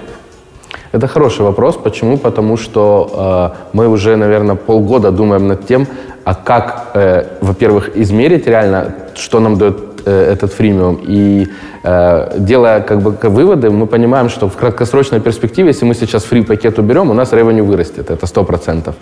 Это 0.91 1.07
хороший 1.07 1.41
вопрос. 1.41 1.77
Почему? 1.77 2.17
Потому 2.17 2.57
что 2.57 3.53
э, 3.53 3.57
мы 3.73 3.87
уже, 3.87 4.17
наверное, 4.17 4.55
полгода 4.55 5.11
думаем 5.11 5.47
над 5.47 5.65
тем, 5.67 5.87
а 6.26 6.34
как, 6.34 6.91
э, 6.95 7.23
во-первых, 7.41 7.91
измерить 7.95 8.47
реально, 8.47 8.93
что 9.15 9.39
нам 9.39 9.57
дает 9.57 9.78
э, 10.05 10.34
этот 10.34 10.53
фримиум, 10.53 10.99
и 11.07 11.47
Э, 11.88 12.32
делая 12.39 12.82
как 12.82 13.01
бы 13.01 13.11
выводы, 13.30 13.69
мы 13.69 13.86
понимаем, 13.86 14.30
что 14.30 14.47
в 14.47 14.55
краткосрочной 14.55 15.19
перспективе, 15.19 15.67
если 15.67 15.86
мы 15.86 15.93
сейчас 15.93 16.23
фри-пакет 16.23 16.80
уберем, 16.80 17.11
у 17.11 17.13
нас 17.13 17.34
ревеню 17.34 17.63
вырастет, 17.63 18.09
это 18.09 18.26
100%. 18.26 18.93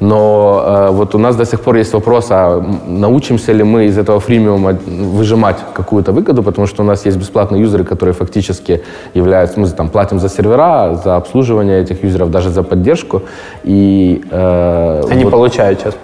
Но 0.00 0.64
э, 0.66 0.90
вот 0.90 1.14
у 1.14 1.18
нас 1.18 1.36
до 1.36 1.44
сих 1.44 1.60
пор 1.60 1.76
есть 1.76 1.94
вопрос, 1.94 2.26
а 2.30 2.60
научимся 2.88 3.52
ли 3.52 3.62
мы 3.62 3.84
из 3.84 3.98
этого 3.98 4.18
фримиума 4.18 4.76
выжимать 5.18 5.58
какую-то 5.74 6.12
выгоду, 6.12 6.42
потому 6.42 6.66
что 6.66 6.82
у 6.82 6.86
нас 6.86 7.06
есть 7.06 7.18
бесплатные 7.18 7.62
юзеры, 7.62 7.84
которые 7.84 8.14
фактически 8.14 8.80
являются, 9.14 9.60
мы 9.60 9.68
там 9.68 9.88
платим 9.88 10.18
за 10.18 10.28
сервера, 10.28 11.00
за 11.04 11.16
обслуживание 11.16 11.82
этих 11.82 12.02
юзеров, 12.02 12.30
даже 12.30 12.50
за 12.50 12.64
поддержку. 12.64 13.22
И, 13.62 14.24
э, 14.28 15.02
Они 15.08 15.24
вот, 15.24 15.30
получают 15.30 15.80
сейчас 15.80 15.94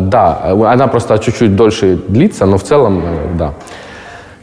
да, 0.00 0.38
она 0.66 0.86
просто 0.86 1.18
чуть-чуть 1.18 1.56
дольше 1.56 1.98
длится, 2.08 2.46
но 2.46 2.56
в 2.56 2.62
целом, 2.62 3.02
э, 3.04 3.36
да. 3.38 3.54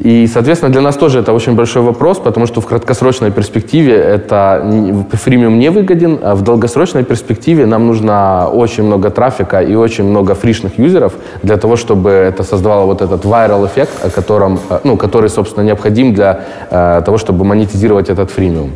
И, 0.03 0.27
соответственно, 0.27 0.71
для 0.71 0.81
нас 0.81 0.95
тоже 0.95 1.19
это 1.19 1.31
очень 1.31 1.55
большой 1.55 1.83
вопрос, 1.83 2.17
потому 2.17 2.47
что 2.47 2.59
в 2.59 2.65
краткосрочной 2.65 3.29
перспективе 3.31 3.93
это 3.93 4.63
фримиум 5.11 5.59
не 5.59 5.69
выгоден, 5.69 6.19
а 6.23 6.33
в 6.33 6.41
долгосрочной 6.41 7.03
перспективе 7.03 7.67
нам 7.67 7.85
нужно 7.85 8.49
очень 8.51 8.83
много 8.83 9.11
трафика 9.11 9.61
и 9.61 9.75
очень 9.75 10.05
много 10.05 10.33
фришных 10.33 10.79
юзеров 10.79 11.13
для 11.43 11.57
того, 11.57 11.75
чтобы 11.75 12.09
это 12.09 12.43
создавало 12.43 12.85
вот 12.85 13.01
этот 13.01 13.25
viral 13.25 13.67
эффект, 13.67 13.91
о 14.03 14.09
котором, 14.09 14.59
э, 14.69 14.79
ну, 14.83 14.97
который, 14.97 15.29
собственно, 15.29 15.63
необходим 15.63 16.13
для 16.15 16.45
э, 16.71 17.01
того, 17.05 17.17
чтобы 17.19 17.45
монетизировать 17.45 18.09
этот 18.09 18.31
фримиум. 18.31 18.71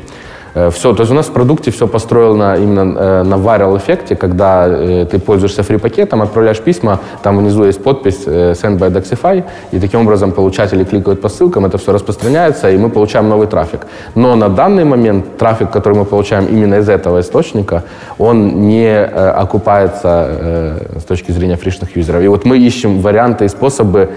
Э, 0.56 0.70
все, 0.70 0.94
то 0.94 1.02
есть 1.02 1.12
у 1.12 1.16
нас 1.16 1.28
в 1.28 1.32
продукте 1.32 1.72
все 1.72 1.88
построено 1.88 2.56
именно 2.56 2.98
э, 2.98 3.24
на 3.24 3.36
viral 3.36 3.78
эффекте, 3.78 4.16
когда 4.16 4.66
э, 4.68 5.06
ты 5.06 5.20
пользуешься 5.20 5.64
фри-пакетом, 5.64 6.22
отправляешь 6.22 6.60
письма, 6.60 7.00
там 7.24 7.38
внизу 7.38 7.66
есть 7.66 7.84
подпись 7.84 8.26
send 8.26 8.80
by 8.80 8.90
Doxify, 8.90 9.44
и 9.72 9.80
таким 9.80 10.02
образом 10.02 10.32
получатели 10.32 10.84
кликают 10.84 11.22
по 11.22 11.30
ссылкам, 11.30 11.66
это 11.66 11.78
все 11.78 11.92
распространяется, 11.92 12.72
и 12.72 12.78
мы 12.78 12.90
получаем 12.90 13.30
новый 13.30 13.48
трафик. 13.48 13.82
Но 14.16 14.36
на 14.36 14.50
данный 14.50 14.86
момент 14.86 15.38
трафик, 15.38 15.72
который 15.72 15.98
мы 15.98 16.06
получаем 16.06 16.46
именно 16.46 16.76
из 16.76 16.88
этого 16.90 17.20
источника, 17.20 17.84
он 18.18 18.68
не 18.68 19.06
окупается 19.06 20.78
с 21.00 21.04
точки 21.04 21.32
зрения 21.32 21.58
фришных 21.58 21.98
юзеров. 21.98 22.24
И 22.24 22.28
вот 22.28 22.46
мы 22.46 22.58
ищем 22.58 23.02
варианты 23.02 23.46
и 23.46 23.48
способы 23.50 24.10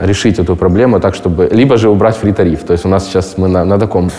решить 0.00 0.38
эту 0.38 0.56
проблему 0.56 1.00
так, 1.00 1.14
чтобы 1.14 1.48
либо 1.52 1.76
же 1.76 1.88
убрать 1.88 2.16
фри-тариф. 2.16 2.64
То 2.64 2.72
есть 2.72 2.86
у 2.86 2.88
нас 2.88 3.04
сейчас 3.04 3.34
мы 3.36 3.48
на, 3.48 3.64
на 3.64 3.78
таком 3.78 4.10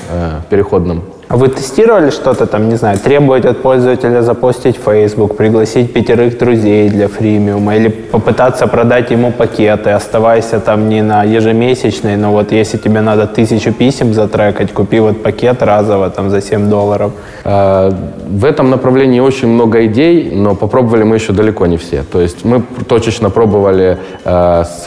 переходном 0.49 1.03
вы 1.29 1.47
тестировали 1.47 2.11
что-то 2.11 2.45
там, 2.45 2.69
не 2.69 2.75
знаю, 2.75 2.99
требовать 2.99 3.45
от 3.45 3.61
пользователя 3.61 4.21
запостить 4.21 4.77
Facebook, 4.77 5.35
пригласить 5.35 5.91
пятерых 5.93 6.37
друзей 6.37 6.89
для 6.89 7.07
фримиума 7.07 7.75
или 7.75 7.89
попытаться 7.89 8.67
продать 8.67 9.11
ему 9.11 9.31
пакеты, 9.31 9.89
оставаясь 9.89 10.51
там 10.65 10.89
не 10.89 11.01
на 11.01 11.23
ежемесячный, 11.23 12.15
но 12.17 12.31
вот 12.31 12.51
если 12.51 12.77
тебе 12.77 13.01
надо 13.01 13.25
тысячу 13.25 13.73
писем 13.73 14.13
затрекать, 14.13 14.71
купи 14.71 14.99
вот 14.99 15.23
пакет 15.23 15.63
разово 15.63 16.09
там 16.09 16.29
за 16.29 16.41
7 16.41 16.69
долларов. 16.69 17.11
А, 17.43 17.91
в 18.27 18.45
этом 18.45 18.69
направлении 18.69 19.19
очень 19.19 19.47
много 19.47 19.85
идей, 19.85 20.31
но 20.31 20.55
попробовали 20.55 21.03
мы 21.03 21.15
еще 21.15 21.33
далеко 21.33 21.65
не 21.65 21.77
все. 21.77 22.03
То 22.03 22.21
есть 22.21 22.45
мы 22.45 22.61
точечно 22.87 23.29
пробовали 23.29 23.97
э, 24.23 24.63
с 24.63 24.83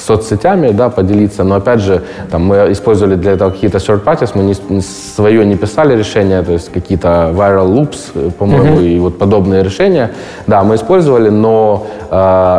соцсетями 0.00 0.72
да, 0.72 0.88
поделиться, 0.88 1.44
но 1.44 1.56
опять 1.56 1.80
же 1.80 2.02
там, 2.30 2.44
мы 2.44 2.72
использовали 2.72 3.16
для 3.16 3.32
этого 3.32 3.50
какие-то 3.50 3.78
third 3.78 4.04
parties, 4.04 4.30
мы 4.34 4.42
не, 4.42 4.82
свое 4.82 5.44
не 5.44 5.56
писали 5.56 5.96
решения, 5.96 6.42
то 6.42 6.52
есть 6.52 6.72
какие-то 6.72 7.32
viral 7.34 7.68
loops, 7.68 7.98
э, 8.14 8.30
по-моему, 8.38 8.80
uh-huh. 8.80 8.96
и 8.96 8.98
вот 8.98 9.18
подобные 9.18 9.62
решения. 9.62 10.10
Да, 10.46 10.62
мы 10.62 10.74
использовали, 10.74 11.30
но 11.30 11.86
э, 12.10 12.14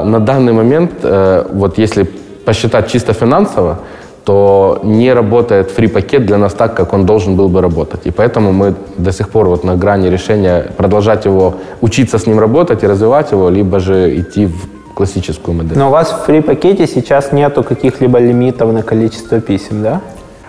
на 0.06 0.20
данный 0.20 0.54
момент, 0.54 0.92
э, 1.04 1.46
вот 1.54 1.78
если 1.78 2.08
посчитать 2.46 2.92
чисто 2.92 3.14
финансово, 3.14 3.80
то 4.24 4.80
не 4.84 5.14
работает 5.14 5.72
фри-пакет 5.72 6.26
для 6.26 6.38
нас 6.38 6.54
так, 6.54 6.76
как 6.76 6.94
он 6.94 7.06
должен 7.06 7.36
был 7.36 7.50
бы 7.50 7.62
работать. 7.62 8.02
И 8.06 8.12
поэтому 8.12 8.52
мы 8.52 8.76
до 8.98 9.12
сих 9.12 9.30
пор 9.30 9.48
вот 9.48 9.64
на 9.64 9.76
грани 9.76 10.10
решения 10.10 10.66
продолжать 10.78 11.26
его, 11.26 11.56
учиться 11.82 12.18
с 12.18 12.28
ним 12.28 12.40
работать 12.40 12.84
и 12.84 12.88
развивать 12.88 13.32
его, 13.32 13.50
либо 13.50 13.80
же 13.80 14.20
идти 14.20 14.46
в 14.46 14.81
классическую 15.02 15.58
модель. 15.58 15.78
Но 15.78 15.88
у 15.88 15.92
вас 15.92 16.12
в 16.12 16.26
фри-пакете 16.26 16.86
сейчас 16.86 17.32
нету 17.32 17.64
каких-либо 17.64 18.20
лимитов 18.20 18.72
на 18.72 18.84
количество 18.84 19.42
писем, 19.42 19.82
да? 19.82 20.02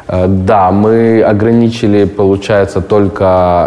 Э, 0.09 0.27
да, 0.29 0.71
мы 0.71 1.23
ограничили, 1.23 2.05
получается, 2.05 2.81
только 2.81 3.25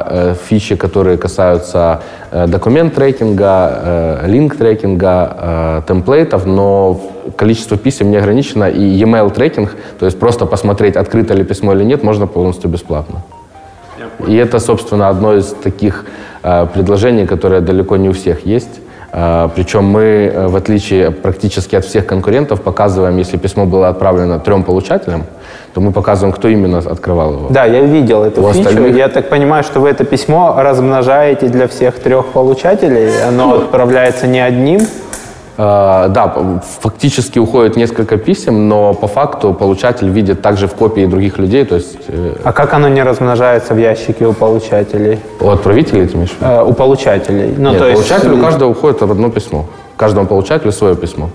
э, 0.09 0.35
фичи, 0.49 0.75
которые 0.75 1.17
касаются 1.17 2.01
э, 2.31 2.47
документ 2.47 2.93
трекинга, 2.93 4.21
линк 4.27 4.55
трекинга, 4.57 5.83
темплейтов, 5.87 6.45
но 6.45 6.99
количество 7.35 7.77
писем 7.77 8.11
не 8.11 8.17
ограничено, 8.17 8.69
и 8.69 9.01
e-mail 9.01 9.33
трекинг, 9.33 9.69
то 9.99 10.05
есть 10.05 10.19
просто 10.19 10.45
посмотреть, 10.45 10.97
открыто 10.97 11.33
ли 11.33 11.43
письмо 11.43 11.73
или 11.73 11.83
нет, 11.83 12.03
можно 12.03 12.27
полностью 12.27 12.69
бесплатно. 12.69 13.23
И 14.27 14.35
это, 14.35 14.59
собственно, 14.59 15.09
одно 15.09 15.33
из 15.33 15.45
таких 15.63 16.05
предложений, 16.73 17.25
которое 17.25 17.61
далеко 17.61 17.97
не 17.97 18.09
у 18.09 18.11
всех 18.11 18.45
есть. 18.45 18.81
Причем 19.55 19.85
мы, 19.85 20.33
в 20.47 20.57
отличие 20.57 21.09
практически 21.11 21.77
от 21.77 21.85
всех 21.85 22.05
конкурентов, 22.05 22.61
показываем, 22.61 23.15
если 23.15 23.37
письмо 23.37 23.65
было 23.65 23.87
отправлено 23.87 24.39
трем 24.39 24.63
получателям, 24.63 25.23
то 25.73 25.79
мы 25.79 25.93
показываем, 25.93 26.33
кто 26.33 26.49
именно 26.49 26.79
открывал 26.79 27.33
его. 27.33 27.47
Да, 27.49 27.63
я 27.63 27.79
видел 27.79 28.23
эту 28.23 28.41
У 28.43 28.51
фичу. 28.51 28.67
Остальных... 28.67 28.97
Я 28.97 29.07
так 29.07 29.29
понимаю, 29.29 29.63
что 29.63 29.79
вы 29.79 29.87
это 29.89 30.03
письмо 30.03 30.55
размножаете 30.57 31.47
для 31.47 31.67
всех 31.69 31.99
трех 31.99 32.25
получателей. 32.33 33.09
Оно 33.25 33.55
отправляется 33.55 34.27
не 34.27 34.41
одним. 34.41 34.81
Э, 35.57 36.07
да, 36.09 36.61
фактически 36.81 37.39
уходит 37.39 37.77
несколько 37.77 38.17
писем, 38.17 38.67
но 38.67 38.93
по 38.93 39.07
факту 39.07 39.53
получатель 39.53 40.09
видит 40.09 40.41
также 40.41 40.67
в 40.67 40.75
копии 40.75 41.05
других 41.05 41.37
людей, 41.37 41.63
то 41.65 41.75
есть 41.75 41.97
э, 42.07 42.35
А 42.43 42.51
как 42.51 42.73
оно 42.73 42.89
не 42.89 43.03
размножается 43.03 43.73
в 43.73 43.77
ящике 43.77 44.25
у 44.25 44.33
получателей? 44.33 45.19
у 45.39 45.49
отправителей, 45.49 46.07
ты 46.07 46.15
имеешь 46.15 46.31
в 46.31 46.41
виду? 46.41 46.45
Э, 46.45 46.63
у 46.63 46.73
получателей. 46.73 47.53
Ну, 47.57 47.69
Нет, 47.69 47.79
то 47.79 47.87
есть, 47.87 48.01
получателю 48.01 48.41
каждого 48.41 48.71
уходит 48.71 49.01
одно 49.01 49.29
письмо. 49.29 49.65
Каждому 49.95 50.27
получателю 50.27 50.73
свое 50.73 50.95
письмо. 50.95 51.29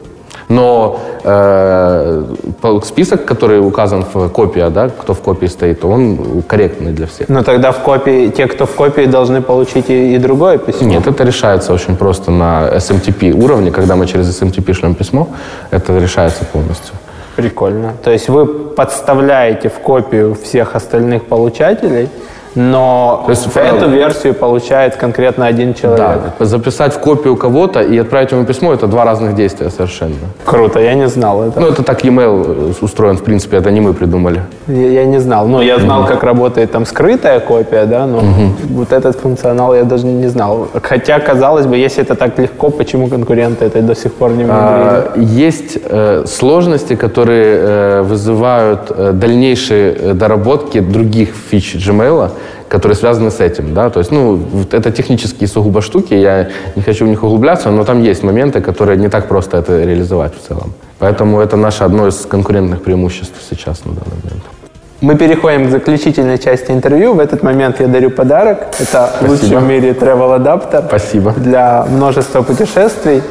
Но 0.50 1.00
э, 1.22 2.24
список, 2.84 3.24
который 3.24 3.60
указан 3.60 4.04
в 4.14 4.28
копии, 4.28 4.68
да, 4.70 4.88
кто 4.88 5.14
в 5.14 5.20
копии 5.20 5.46
стоит, 5.46 5.84
он 5.84 6.42
корректный 6.42 6.92
для 6.92 7.06
всех. 7.06 7.28
Ну, 7.28 7.42
тогда 7.44 7.70
в 7.70 7.78
копии, 7.78 8.30
те, 8.30 8.46
кто 8.46 8.66
в 8.66 8.74
копии, 8.74 9.06
должны 9.06 9.42
получить 9.42 9.90
и, 9.90 10.14
и 10.14 10.18
другое 10.18 10.58
письмо. 10.58 10.88
Нет, 10.88 11.06
это 11.06 11.24
решается 11.24 11.72
очень 11.72 11.96
просто 11.96 12.32
на 12.32 12.68
SMTP 12.74 13.32
уровне. 13.32 13.70
Когда 13.70 13.94
мы 13.94 14.06
через 14.06 14.42
SMTP 14.42 14.72
шлем 14.74 14.94
письмо, 14.94 15.28
это 15.70 15.98
решается 15.98 16.44
полностью. 16.44 16.94
Прикольно. 17.36 17.92
То 18.02 18.10
есть 18.10 18.28
вы 18.28 18.46
подставляете 18.46 19.68
в 19.68 19.78
копию 19.78 20.34
всех 20.34 20.74
остальных 20.74 21.26
получателей, 21.26 22.08
но 22.54 23.22
То 23.26 23.30
есть, 23.30 23.48
эту 23.54 23.88
версию 23.88 24.34
получает 24.34 24.96
конкретно 24.96 25.46
один 25.46 25.74
человек. 25.74 26.20
Да, 26.38 26.44
записать 26.44 26.94
в 26.94 26.98
копию 26.98 27.36
кого-то 27.36 27.80
и 27.80 27.98
отправить 27.98 28.32
ему 28.32 28.44
письмо– 28.44 28.72
это 28.74 28.86
два 28.86 29.04
разных 29.04 29.34
действия 29.34 29.70
совершенно. 29.70 30.14
Круто, 30.44 30.80
я 30.80 30.94
не 30.94 31.08
знал 31.08 31.42
этого. 31.42 31.60
Ну, 31.60 31.70
это 31.70 31.82
так 31.82 32.04
e-mail 32.04 32.74
устроен, 32.80 33.16
в 33.16 33.22
принципе, 33.22 33.56
это 33.56 33.70
не 33.70 33.80
мы 33.80 33.94
придумали. 33.94 34.42
Я, 34.66 34.90
я 34.90 35.04
не 35.04 35.20
знал. 35.20 35.46
Ну, 35.46 35.60
я 35.60 35.78
знал, 35.78 36.06
как 36.06 36.22
работает 36.24 36.72
там 36.72 36.86
скрытая 36.86 37.40
копия, 37.40 37.84
да, 37.84 38.06
но 38.06 38.20
вот 38.70 38.92
этот 38.92 39.16
функционал 39.16 39.74
я 39.74 39.84
даже 39.84 40.06
не 40.06 40.28
знал. 40.28 40.68
Хотя, 40.82 41.20
казалось 41.20 41.66
бы, 41.66 41.76
если 41.76 42.02
это 42.02 42.14
так 42.14 42.38
легко, 42.38 42.70
почему 42.70 43.08
конкуренты 43.08 43.64
это 43.64 43.82
до 43.82 43.94
сих 43.94 44.12
пор 44.12 44.30
не 44.30 44.44
внедрили? 44.44 44.50
А, 44.52 45.12
Есть 45.16 45.78
э, 45.84 46.24
сложности, 46.26 46.96
которые 46.96 47.56
э, 47.58 48.02
вызывают 48.02 48.90
э, 48.90 49.12
дальнейшие 49.12 49.92
э, 49.92 50.12
доработки 50.14 50.80
других 50.80 51.28
фич 51.50 51.76
Gmail, 51.76 52.30
которые 52.70 52.96
связаны 52.96 53.30
с 53.30 53.40
этим. 53.40 53.74
Да? 53.74 53.90
То 53.90 54.00
есть, 54.00 54.12
ну, 54.12 54.38
это 54.72 54.90
технические 54.92 55.48
сугубо 55.48 55.82
штуки, 55.82 56.14
я 56.14 56.48
не 56.76 56.82
хочу 56.82 57.04
в 57.04 57.08
них 57.08 57.22
углубляться, 57.24 57.70
но 57.70 57.84
там 57.84 58.02
есть 58.02 58.22
моменты, 58.22 58.60
которые 58.60 58.96
не 58.96 59.08
так 59.08 59.26
просто 59.28 59.58
это 59.58 59.84
реализовать 59.84 60.32
в 60.34 60.48
целом. 60.48 60.72
Поэтому 60.98 61.40
это 61.40 61.56
наше 61.56 61.84
одно 61.84 62.06
из 62.06 62.26
конкурентных 62.26 62.82
преимуществ 62.82 63.34
сейчас 63.50 63.84
на 63.84 63.92
данный 63.92 64.16
момент. 64.22 64.42
Мы 65.00 65.16
переходим 65.16 65.66
к 65.66 65.70
заключительной 65.70 66.38
части 66.38 66.72
интервью. 66.72 67.14
В 67.14 67.20
этот 67.20 67.42
момент 67.42 67.80
я 67.80 67.88
дарю 67.88 68.10
подарок. 68.10 68.58
Это 68.78 69.10
лучший 69.22 69.56
в 69.56 69.66
мире 69.66 69.90
travel 69.92 70.34
адаптер 70.34 70.84
Спасибо. 70.86 71.32
для 71.32 71.86
множества 71.90 72.42
путешествий. 72.42 73.22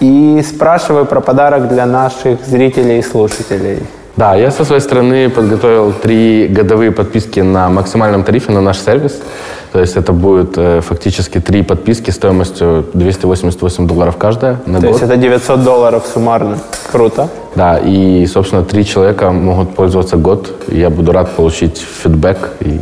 И 0.00 0.42
спрашиваю 0.42 1.04
про 1.04 1.20
подарок 1.20 1.68
для 1.68 1.84
наших 1.84 2.46
зрителей 2.46 2.98
и 2.98 3.02
слушателей. 3.02 3.78
Да, 4.20 4.34
я 4.34 4.50
со 4.50 4.66
своей 4.66 4.82
стороны 4.82 5.30
подготовил 5.30 5.94
три 5.94 6.46
годовые 6.46 6.92
подписки 6.92 7.40
на 7.40 7.70
максимальном 7.70 8.22
тарифе 8.22 8.52
на 8.52 8.60
наш 8.60 8.76
сервис. 8.76 9.18
То 9.72 9.80
есть 9.80 9.96
это 9.96 10.12
будет 10.12 10.58
э, 10.58 10.82
фактически 10.82 11.40
три 11.40 11.62
подписки 11.62 12.10
стоимостью 12.10 12.84
288 12.92 13.86
долларов 13.88 14.18
каждая 14.18 14.58
на 14.66 14.78
То 14.78 14.88
год. 14.88 14.90
есть 14.90 15.02
это 15.02 15.16
900 15.16 15.64
долларов 15.64 16.06
суммарно. 16.12 16.58
Круто. 16.92 17.28
Да, 17.54 17.78
и, 17.78 18.26
собственно, 18.26 18.62
три 18.62 18.84
человека 18.84 19.30
могут 19.30 19.74
пользоваться 19.74 20.18
год. 20.18 20.50
Я 20.68 20.90
буду 20.90 21.12
рад 21.12 21.30
получить 21.30 21.78
фидбэк. 21.78 22.50
И... 22.60 22.80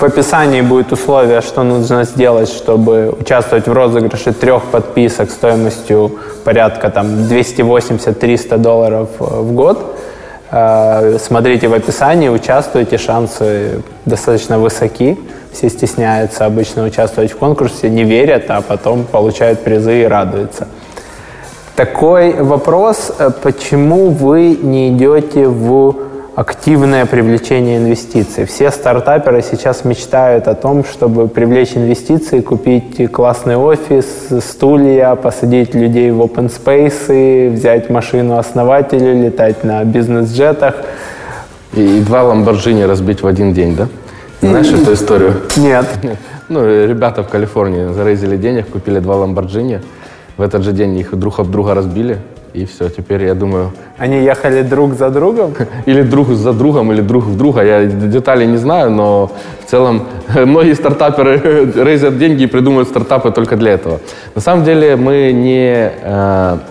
В 0.00 0.02
описании 0.02 0.62
будет 0.62 0.92
условие, 0.92 1.40
что 1.42 1.62
нужно 1.62 2.02
сделать, 2.02 2.48
чтобы 2.48 3.14
участвовать 3.20 3.68
в 3.68 3.72
розыгрыше 3.72 4.32
трех 4.32 4.64
подписок 4.64 5.30
стоимостью 5.30 6.10
порядка 6.42 6.90
там 6.90 7.06
280-300 7.06 8.58
долларов 8.58 9.10
э, 9.20 9.24
в 9.24 9.52
год. 9.52 9.94
Э, 10.50 11.18
Смотрите 11.18 11.68
в 11.68 11.74
описании, 11.74 12.28
участвуйте, 12.28 12.98
шансы 12.98 13.82
достаточно 14.04 14.58
высоки. 14.58 15.18
Все 15.52 15.68
стесняются 15.68 16.46
обычно 16.46 16.84
участвовать 16.84 17.32
в 17.32 17.36
конкурсе, 17.36 17.90
не 17.90 18.04
верят, 18.04 18.44
а 18.48 18.60
потом 18.60 19.04
получают 19.04 19.60
призы 19.60 20.02
и 20.02 20.04
радуются. 20.04 20.68
Такой 21.76 22.34
вопрос, 22.42 23.12
э, 23.18 23.30
почему 23.42 24.10
вы 24.10 24.58
не 24.60 24.90
идете 24.90 25.46
в 25.46 26.07
активное 26.38 27.04
привлечение 27.04 27.78
инвестиций? 27.78 28.44
Все 28.46 28.70
стартаперы 28.70 29.42
сейчас 29.42 29.84
мечтают 29.84 30.46
о 30.46 30.54
том, 30.54 30.84
чтобы 30.84 31.26
привлечь 31.26 31.72
инвестиции, 31.74 32.40
купить 32.40 33.10
классный 33.10 33.56
офис, 33.56 34.06
стулья, 34.40 35.16
посадить 35.16 35.74
людей 35.74 36.12
в 36.12 36.20
open 36.20 36.48
space, 36.48 37.50
взять 37.50 37.90
машину 37.90 38.38
основателя, 38.38 39.14
летать 39.14 39.64
на 39.64 39.82
бизнес-джетах. 39.82 40.76
И, 41.72 41.98
и 41.98 42.00
два 42.02 42.22
ламборджини 42.22 42.82
разбить 42.82 43.22
в 43.22 43.26
один 43.26 43.52
день, 43.52 43.74
да? 43.74 43.88
Знаешь 44.40 44.68
эту 44.68 44.94
историю? 44.94 45.34
Нет. 45.56 45.86
Ну, 46.50 46.64
ребята 46.64 47.22
в 47.22 47.28
Калифорнии 47.28 47.92
зарейзили 47.92 48.38
денег, 48.38 48.70
купили 48.70 49.00
два 49.00 49.16
ламборджини. 49.16 49.82
В 50.38 50.40
этот 50.40 50.62
же 50.62 50.72
день 50.72 50.96
их 50.96 51.14
друг 51.14 51.40
об 51.40 51.50
друга 51.50 51.74
разбили. 51.74 52.20
И 52.54 52.64
все, 52.64 52.88
теперь 52.88 53.24
я 53.24 53.34
думаю, 53.34 53.70
Они 53.98 54.24
ехали 54.24 54.62
друг 54.62 54.94
за 54.94 55.10
другом? 55.10 55.54
или 55.86 56.02
друг 56.02 56.28
за 56.28 56.52
другом, 56.52 56.92
или 56.92 57.02
друг 57.02 57.24
в 57.24 57.36
друга. 57.36 57.62
Я 57.62 57.84
деталей 57.84 58.46
не 58.46 58.56
знаю, 58.56 58.90
но 58.90 59.30
в 59.66 59.70
целом 59.70 60.06
многие 60.34 60.74
стартаперы 60.74 61.72
рейзят 61.84 62.18
деньги 62.18 62.44
и 62.44 62.46
придумывают 62.46 62.88
стартапы 62.88 63.30
только 63.30 63.56
для 63.56 63.72
этого. 63.72 64.00
На 64.34 64.40
самом 64.40 64.64
деле 64.64 64.96
мы 64.96 65.32
не... 65.32 66.68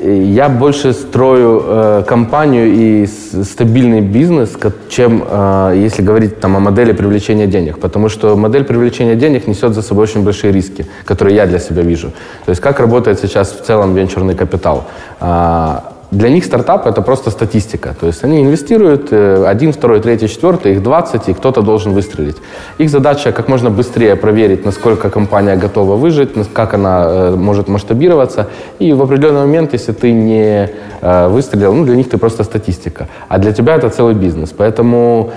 я 0.00 0.48
больше 0.48 0.92
строю 0.92 1.62
э, 1.64 2.04
компанию 2.06 2.66
и 2.66 3.06
стабильный 3.06 4.00
бизнес, 4.00 4.52
чем 4.88 5.24
э, 5.26 5.74
если 5.76 6.02
говорить 6.02 6.40
там, 6.40 6.56
о 6.56 6.60
модели 6.60 6.92
привлечения 6.92 7.46
денег. 7.46 7.78
Потому 7.78 8.08
что 8.08 8.36
модель 8.36 8.64
привлечения 8.64 9.14
денег 9.14 9.46
несет 9.46 9.74
за 9.74 9.82
собой 9.82 10.04
очень 10.04 10.24
большие 10.24 10.52
риски, 10.52 10.86
которые 11.04 11.36
я 11.36 11.46
для 11.46 11.58
себя 11.58 11.82
вижу. 11.82 12.12
То 12.44 12.50
есть 12.50 12.60
как 12.60 12.80
работает 12.80 13.20
сейчас 13.20 13.52
в 13.52 13.64
целом 13.64 13.94
венчурный 13.94 14.34
капитал. 14.34 14.84
А, 15.20 15.93
для 16.14 16.30
них 16.30 16.44
стартап 16.44 16.86
это 16.86 17.02
просто 17.02 17.30
статистика. 17.30 17.94
То 18.00 18.06
есть 18.06 18.24
они 18.24 18.42
инвестируют 18.42 19.08
э, 19.12 19.44
один, 19.46 19.72
второй, 19.72 20.00
третий, 20.00 20.28
четвертый, 20.28 20.72
их 20.72 20.82
20, 20.82 21.28
и 21.28 21.34
кто-то 21.34 21.62
должен 21.62 21.92
выстрелить. 21.92 22.36
Их 22.78 22.90
задача 22.90 23.32
как 23.32 23.48
можно 23.48 23.70
быстрее 23.70 24.16
проверить, 24.16 24.64
насколько 24.64 25.10
компания 25.10 25.56
готова 25.56 25.96
выжить, 25.96 26.30
как 26.52 26.74
она 26.74 27.04
э, 27.06 27.36
может 27.36 27.68
масштабироваться. 27.68 28.46
И 28.78 28.92
в 28.92 29.02
определенный 29.02 29.40
момент, 29.40 29.74
если 29.74 29.92
ты 29.92 30.12
не 30.12 30.70
э, 31.00 31.28
выстрелил, 31.28 31.74
ну, 31.74 31.84
для 31.84 31.96
них 31.96 32.08
ты 32.08 32.18
просто 32.18 32.44
статистика. 32.44 33.08
А 33.28 33.38
для 33.38 33.52
тебя 33.52 33.74
это 33.74 33.88
целый 33.88 34.14
бизнес. 34.14 34.54
Поэтому 34.56 35.30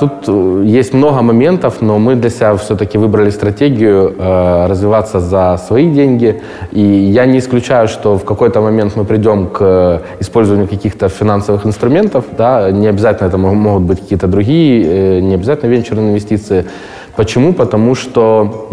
тут 0.00 0.28
есть 0.64 0.94
много 0.94 1.22
моментов, 1.22 1.80
но 1.80 1.98
мы 1.98 2.14
для 2.14 2.30
себя 2.30 2.54
все-таки 2.56 2.98
выбрали 2.98 3.30
стратегию 3.30 4.14
развиваться 4.68 5.20
за 5.20 5.58
свои 5.66 5.90
деньги. 5.90 6.40
И 6.72 6.80
я 6.80 7.26
не 7.26 7.38
исключаю, 7.38 7.88
что 7.88 8.16
в 8.16 8.24
какой-то 8.24 8.60
момент 8.60 8.96
мы 8.96 9.04
придем 9.04 9.46
к 9.46 10.02
использованию 10.20 10.68
каких-то 10.68 11.08
финансовых 11.08 11.66
инструментов. 11.66 12.24
Да? 12.36 12.70
Не 12.70 12.88
обязательно 12.88 13.28
это 13.28 13.38
мо- 13.38 13.54
могут 13.54 13.82
быть 13.82 14.00
какие-то 14.00 14.26
другие, 14.26 15.18
э, 15.18 15.20
не 15.20 15.34
обязательно 15.34 15.70
венчурные 15.70 16.10
инвестиции. 16.10 16.64
Почему? 17.16 17.52
Потому 17.52 17.94
что 17.94 18.68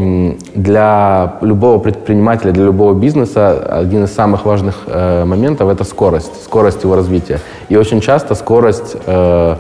для 0.55 1.33
любого 1.41 1.79
предпринимателя, 1.79 2.51
для 2.51 2.63
любого 2.65 2.93
бизнеса 2.93 3.59
один 3.81 4.05
из 4.05 4.13
самых 4.13 4.45
важных 4.45 4.83
э, 4.87 5.25
моментов– 5.25 5.69
это 5.71 5.83
скорость, 5.83 6.43
скорость 6.45 6.83
его 6.83 6.95
развития. 6.95 7.39
И 7.67 7.75
очень 7.75 7.99
часто 7.99 8.35
скорость 8.35 8.95
э, 9.05 9.55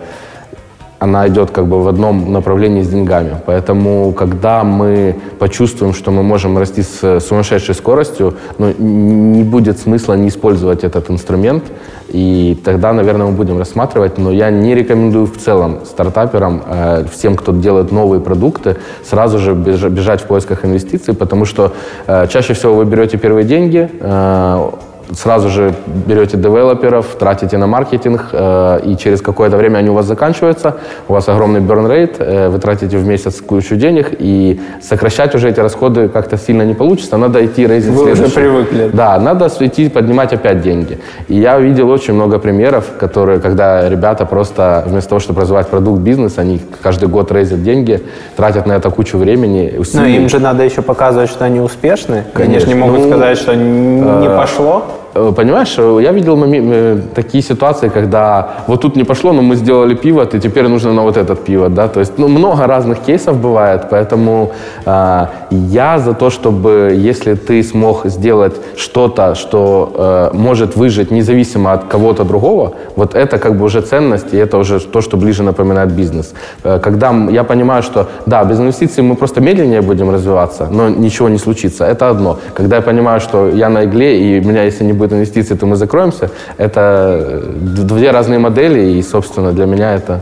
она 0.99 1.27
идет 1.29 1.51
как 1.51 1.65
бы 1.65 1.81
в 1.81 1.87
одном 1.87 2.31
направлении 2.31 2.83
с 2.83 2.89
деньгами. 2.89 3.37
Поэтому, 3.45 4.11
когда 4.11 4.63
мы 4.63 5.15
почувствуем, 5.39 5.93
что 5.93 6.11
мы 6.11 6.23
можем 6.23 6.57
расти 6.57 6.81
с 6.83 7.19
сумасшедшей 7.21 7.73
скоростью, 7.73 8.35
ну, 8.57 8.73
не 8.77 9.43
будет 9.43 9.79
смысла 9.79 10.15
не 10.15 10.27
использовать 10.27 10.83
этот 10.83 11.09
инструмент, 11.09 11.63
и 12.09 12.57
тогда, 12.65 12.91
наверное, 12.91 13.27
мы 13.27 13.33
будем 13.33 13.57
рассматривать. 13.57 14.17
Но 14.17 14.31
я 14.31 14.49
не 14.51 14.75
рекомендую 14.75 15.25
в 15.25 15.37
целом 15.37 15.79
стартаперам, 15.85 16.61
э, 16.65 17.05
всем, 17.11 17.35
кто 17.35 17.53
делает 17.53 17.91
новые 17.91 18.19
продукты, 18.19 18.75
сразу 19.03 19.39
же 19.39 19.53
бежа- 19.53 19.89
бежать 19.89 20.21
в 20.21 20.25
поисках 20.25 20.65
инвестиций, 20.65 21.13
потому 21.13 21.45
что 21.45 21.71
э, 22.07 22.27
чаще 22.27 22.53
всего 22.53 22.73
вы 22.73 22.85
берете 22.85 23.17
первые 23.17 23.45
деньги, 23.45 23.89
э, 23.99 24.69
сразу 25.13 25.49
же 25.49 25.73
берете 26.05 26.37
девелоперов, 26.37 27.05
тратите 27.17 27.57
на 27.57 27.67
маркетинг, 27.67 28.27
э, 28.31 28.79
и 28.85 28.95
через 28.95 29.21
какое-то 29.21 29.57
время 29.57 29.77
они 29.79 29.89
у 29.89 29.93
вас 29.93 30.05
заканчиваются, 30.05 30.75
у 31.07 31.13
вас 31.13 31.27
огромный 31.29 31.61
burn 31.61 31.87
rate, 31.87 32.15
э, 32.19 32.49
вы 32.49 32.59
тратите 32.59 32.97
в 32.97 33.05
месяц 33.07 33.41
кучу 33.41 33.75
денег, 33.75 34.11
и 34.19 34.59
сокращать 34.81 35.33
уже 35.35 35.49
эти 35.49 35.59
расходы 35.59 36.09
как-то 36.09 36.37
сильно 36.37 36.61
не 36.63 36.73
получится, 36.73 37.17
надо 37.17 37.43
идти 37.45 37.65
рейзить 37.65 37.91
Вы 37.91 38.03
уже 38.03 38.15
следующий. 38.15 38.35
привыкли. 38.35 38.89
Да, 38.93 39.19
надо 39.19 39.47
идти 39.59 39.89
поднимать 39.89 40.33
опять 40.33 40.61
деньги. 40.61 40.99
И 41.27 41.35
я 41.39 41.59
видел 41.59 41.89
очень 41.89 42.13
много 42.13 42.37
примеров, 42.39 42.85
которые, 42.99 43.39
когда 43.39 43.89
ребята 43.89 44.25
просто 44.25 44.83
вместо 44.87 45.09
того, 45.09 45.19
чтобы 45.19 45.41
развивать 45.41 45.67
продукт, 45.67 46.01
бизнес, 46.01 46.37
они 46.37 46.61
каждый 46.81 47.09
год 47.09 47.31
рейзят 47.31 47.63
деньги, 47.63 48.01
тратят 48.35 48.67
на 48.67 48.73
это 48.73 48.89
кучу 48.91 49.17
времени, 49.17 49.71
Но 49.75 49.81
усилий. 49.81 50.17
им 50.17 50.29
же 50.29 50.39
надо 50.39 50.63
еще 50.63 50.81
показывать, 50.81 51.29
что 51.29 51.45
они 51.45 51.59
успешны. 51.59 52.25
Они 52.35 52.59
же 52.59 52.67
не 52.67 52.73
Конечно. 52.73 52.75
могут 52.75 52.99
Ну, 53.01 53.07
сказать, 53.07 53.37
что 53.37 53.55
не 53.55 54.29
пошло. 54.29 54.85
Э, 55.15 55.33
Понимаешь, 55.35 55.75
э, 55.77 55.99
я 56.01 56.11
видел 56.11 56.37
э, 56.43 57.01
такие 57.15 57.43
ситуации, 57.43 57.89
когда 57.89 58.47
вот 58.67 58.81
тут 58.81 58.95
не 58.95 59.03
пошло, 59.03 59.33
но 59.33 59.41
мы 59.41 59.55
сделали 59.55 59.95
пивот, 59.95 60.35
и 60.35 60.39
теперь 60.39 60.67
нужно 60.67 60.93
на 60.93 61.03
вот 61.03 61.17
этот 61.17 61.45
пивот, 61.45 61.73
да, 61.73 61.87
то 61.87 61.99
есть, 61.99 62.17
ну, 62.17 62.27
много 62.27 62.67
разных 62.67 62.99
кейсов 62.99 63.37
бывает, 63.37 63.81
поэтому 63.89 64.51
э, 64.85 65.25
я 65.51 65.99
за 65.99 66.13
то, 66.13 66.29
чтобы, 66.29 66.93
если 67.09 67.33
ты 67.33 67.63
смог 67.63 68.05
сделать 68.05 68.53
что-то, 68.77 69.35
что 69.35 70.29
э, 70.33 70.37
может 70.37 70.75
выжить 70.75 71.11
независимо 71.11 71.73
от 71.73 71.83
кого-то 71.85 72.23
другого, 72.23 72.73
вот 72.95 73.15
это 73.15 73.37
как 73.39 73.57
бы 73.57 73.65
уже 73.65 73.81
ценность, 73.81 74.33
и 74.33 74.37
это 74.37 74.57
уже 74.57 74.79
то, 74.79 75.01
что 75.01 75.17
ближе 75.17 75.43
напоминает 75.43 75.91
бизнес. 75.91 76.33
Э, 76.63 76.79
Когда 76.79 77.11
я 77.31 77.43
понимаю, 77.43 77.83
что, 77.83 78.07
да, 78.25 78.43
без 78.43 78.59
инвестиций 78.59 79.03
мы 79.03 79.15
просто 79.15 79.41
медленнее 79.41 79.81
будем 79.81 80.11
развиваться, 80.11 80.67
но 80.71 80.89
ничего 80.89 81.29
не 81.29 81.37
случится, 81.37 81.85
это 81.85 82.09
одно. 82.09 82.37
Когда 82.53 82.75
я 82.75 82.81
понимаю, 82.81 83.19
что 83.19 83.49
я 83.49 83.69
на 83.69 83.85
игле, 83.85 84.19
и 84.19 84.39
меня, 84.45 84.63
если 84.63 84.83
не 84.83 84.98
будет 84.99 85.13
инвестиций, 85.13 85.57
то 85.57 85.65
мы 85.65 85.75
закроемся, 85.75 86.29
это 86.57 86.81
э, 87.19 87.43
две 87.55 88.11
разные 88.11 88.39
модели, 88.39 88.79
и, 88.79 89.01
собственно, 89.03 89.51
для 89.51 89.65
меня 89.65 89.95
это... 89.95 90.21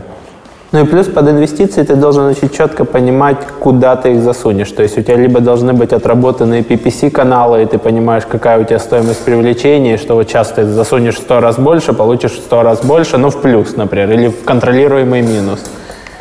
Ну 0.70 0.82
и 0.82 0.84
плюс 0.84 1.06
под 1.06 1.28
инвестиции 1.28 1.82
ты 1.82 1.96
должен 1.96 2.26
очень 2.26 2.50
четко 2.50 2.84
понимать, 2.84 3.38
куда 3.58 3.96
ты 3.96 4.12
их 4.12 4.22
засунешь. 4.22 4.70
То 4.70 4.82
есть 4.82 4.98
у 4.98 5.02
тебя 5.02 5.16
либо 5.16 5.40
должны 5.40 5.72
быть 5.72 5.94
отработанные 5.94 6.62
PPC-каналы, 6.62 7.62
и 7.62 7.66
ты 7.66 7.78
понимаешь, 7.78 8.24
какая 8.30 8.60
у 8.60 8.64
тебя 8.64 8.78
стоимость 8.78 9.24
привлечения, 9.24 9.96
что 9.96 10.14
вот 10.14 10.28
сейчас 10.28 10.48
ты 10.48 10.66
засунешь 10.66 11.16
в 11.16 11.20
100 11.20 11.40
раз 11.40 11.58
больше, 11.58 11.94
получишь 11.94 12.32
в 12.32 12.40
100 12.40 12.62
раз 12.62 12.84
больше, 12.84 13.16
ну 13.16 13.30
в 13.30 13.40
плюс, 13.40 13.76
например, 13.76 14.10
или 14.10 14.28
в 14.28 14.44
контролируемый 14.44 15.22
минус. 15.22 15.60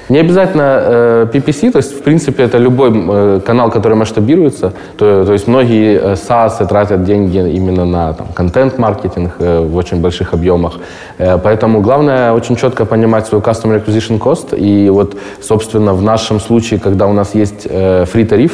Не 0.09 0.19
обязательно 0.19 0.79
э, 0.81 1.27
PPC, 1.33 1.71
то 1.71 1.77
есть, 1.77 1.99
в 1.99 2.01
принципе, 2.01 2.43
это 2.43 2.57
любой 2.57 2.91
э, 2.93 3.39
канал, 3.45 3.69
который 3.69 3.95
масштабируется. 3.95 4.71
То, 4.97 5.25
то 5.25 5.33
есть 5.33 5.47
многие 5.47 5.99
э, 5.99 6.13
SaaS 6.13 6.65
тратят 6.65 7.03
деньги 7.03 7.37
именно 7.37 7.85
на 7.85 8.13
там, 8.13 8.27
контент-маркетинг 8.33 9.33
в 9.39 9.75
очень 9.75 10.01
больших 10.01 10.33
объемах. 10.33 10.79
Поэтому 11.17 11.81
главное 11.81 12.31
очень 12.33 12.55
четко 12.55 12.85
понимать 12.85 13.27
свой 13.27 13.41
Customer 13.41 13.83
Acquisition 13.83 14.19
Cost. 14.19 14.57
И 14.57 14.89
вот, 14.89 15.17
собственно, 15.41 15.93
в 15.93 16.01
нашем 16.01 16.39
случае, 16.39 16.79
когда 16.79 17.07
у 17.07 17.13
нас 17.13 17.35
есть 17.35 17.67
э, 17.69 18.05
free-тариф, 18.05 18.53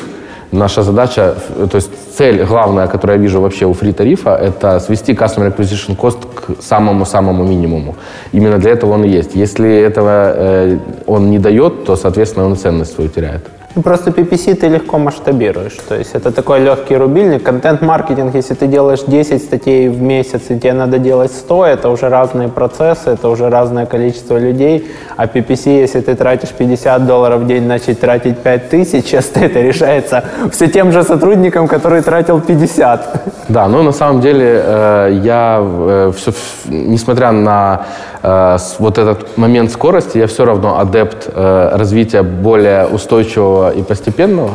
Наша 0.54 0.84
задача, 0.84 1.36
то 1.72 1.76
есть 1.76 1.90
цель 2.16 2.44
главная, 2.46 2.88
которую 2.88 3.18
я 3.18 3.22
вижу 3.24 3.42
вообще 3.42 3.66
у 3.66 3.74
фри-тарифа, 3.74 4.36
это 4.36 4.80
свести 4.80 5.14
Customer 5.14 5.52
Acquisition 5.52 5.98
Cost 5.98 6.20
к 6.36 6.62
самому-самому 6.62 7.44
минимуму. 7.44 7.96
Именно 8.34 8.60
для 8.60 8.72
этого 8.72 8.94
он 8.94 9.04
и 9.04 9.10
есть. 9.10 9.36
Если 9.36 9.68
этого 9.68 10.34
э, 10.36 10.78
он 11.08 11.32
не 11.32 11.40
дает, 11.40 11.86
то, 11.86 11.96
соответственно, 11.96 12.46
он 12.46 12.56
ценность 12.56 12.94
свою 12.94 13.10
теряет. 13.10 13.42
Ну, 13.76 13.82
просто 13.82 14.12
PPC 14.12 14.54
ты 14.54 14.68
легко 14.68 15.00
масштабируешь. 15.00 15.78
То 15.90 15.96
есть 15.96 16.12
это 16.14 16.32
такой 16.32 16.60
легкий 16.60 16.96
рубильник. 16.96 17.42
Контент-маркетинг, 17.42 18.36
если 18.36 18.54
ты 18.54 18.68
делаешь 18.68 19.00
10 19.08 19.42
статей 19.42 19.90
в 19.90 20.00
месяц, 20.00 20.42
и 20.50 20.60
тебе 20.60 20.74
надо 20.74 21.00
делать 21.00 21.32
100, 21.32 21.66
это 21.66 21.90
уже 21.90 22.10
разные 22.10 22.50
процессы, 22.50 23.10
это 23.10 23.30
уже 23.30 23.50
разное 23.50 23.88
количество 23.88 24.38
людей. 24.38 24.92
А 25.18 25.26
PPC, 25.26 25.82
если 25.82 26.02
ты 26.02 26.14
тратишь 26.16 26.50
50 26.50 27.08
долларов 27.08 27.42
в 27.42 27.48
день, 27.48 27.66
начать 27.68 28.00
тратить 28.00 28.38
5 28.38 28.70
тысяч, 28.70 29.06
часто 29.12 29.40
это 29.40 29.60
решается 29.62 30.24
все 30.52 30.68
тем 30.68 30.92
же 30.92 31.04
сотрудникам, 31.04 31.68
который 31.68 32.04
тратил 32.04 32.42
50. 32.42 33.24
Да, 33.50 33.68
но 33.68 33.82
на 33.82 33.92
самом 33.92 34.22
деле 34.22 34.62
э, 34.64 35.20
я, 35.24 35.60
э, 35.62 36.12
ф- 36.16 36.66
несмотря 36.70 37.32
на 37.32 37.86
э, 38.22 38.58
вот 38.80 38.98
этот 39.00 39.38
момент 39.38 39.72
скорости, 39.72 40.20
я 40.20 40.28
все 40.28 40.46
равно 40.46 40.80
адепт 40.80 41.30
развития 41.34 42.22
более 42.22 42.86
устойчивого 42.86 43.63
и 43.72 43.84
постепенного. 43.84 44.52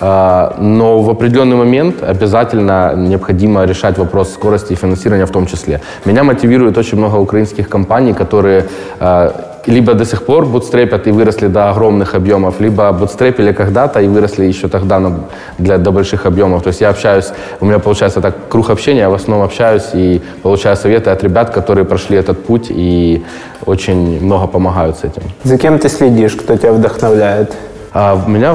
Э, 0.00 0.50
но 0.58 1.02
в 1.02 1.10
определенный 1.10 1.56
момент 1.56 2.02
обязательно 2.02 2.94
необходимо 2.96 3.64
решать 3.64 3.98
вопрос 3.98 4.32
скорости 4.32 4.72
и 4.72 4.76
финансирования 4.76 5.26
в 5.26 5.30
том 5.30 5.46
числе. 5.46 5.80
Меня 6.04 6.24
мотивирует 6.24 6.78
очень 6.78 6.98
много 6.98 7.16
украинских 7.16 7.68
компаний, 7.68 8.12
которые 8.14 8.64
э, 9.00 9.30
либо 9.66 9.94
до 9.94 10.04
сих 10.04 10.22
пор 10.22 10.46
бутстрепят 10.46 11.06
и 11.06 11.12
выросли 11.12 11.46
до 11.46 11.70
огромных 11.70 12.14
объемов, 12.16 12.60
либо 12.60 12.92
бутстрепили 12.92 13.52
когда-то 13.52 14.00
и 14.00 14.08
выросли 14.08 14.44
еще 14.44 14.68
тогда 14.68 14.98
на- 14.98 15.20
для, 15.58 15.78
до 15.78 15.92
больших 15.92 16.26
объемов. 16.26 16.62
То 16.62 16.68
есть 16.68 16.80
я 16.80 16.90
общаюсь, 16.90 17.32
у 17.60 17.66
меня 17.66 17.78
получается 17.78 18.20
так 18.20 18.34
круг 18.48 18.70
общения, 18.70 19.00
я 19.00 19.10
в 19.10 19.14
основном 19.14 19.44
общаюсь 19.46 19.94
и 19.94 20.20
получаю 20.42 20.76
советы 20.76 21.10
от 21.10 21.22
ребят, 21.22 21.50
которые 21.50 21.84
прошли 21.84 22.16
этот 22.16 22.44
путь 22.44 22.66
и 22.70 23.22
очень 23.66 24.20
много 24.24 24.46
помогают 24.46 24.96
с 24.96 25.04
этим. 25.04 25.22
За 25.44 25.56
кем 25.58 25.78
ты 25.78 25.88
следишь, 25.88 26.34
кто 26.34 26.56
тебя 26.56 26.72
вдохновляет? 26.72 27.52
А, 27.94 28.14
У 28.26 28.30
меня 28.30 28.54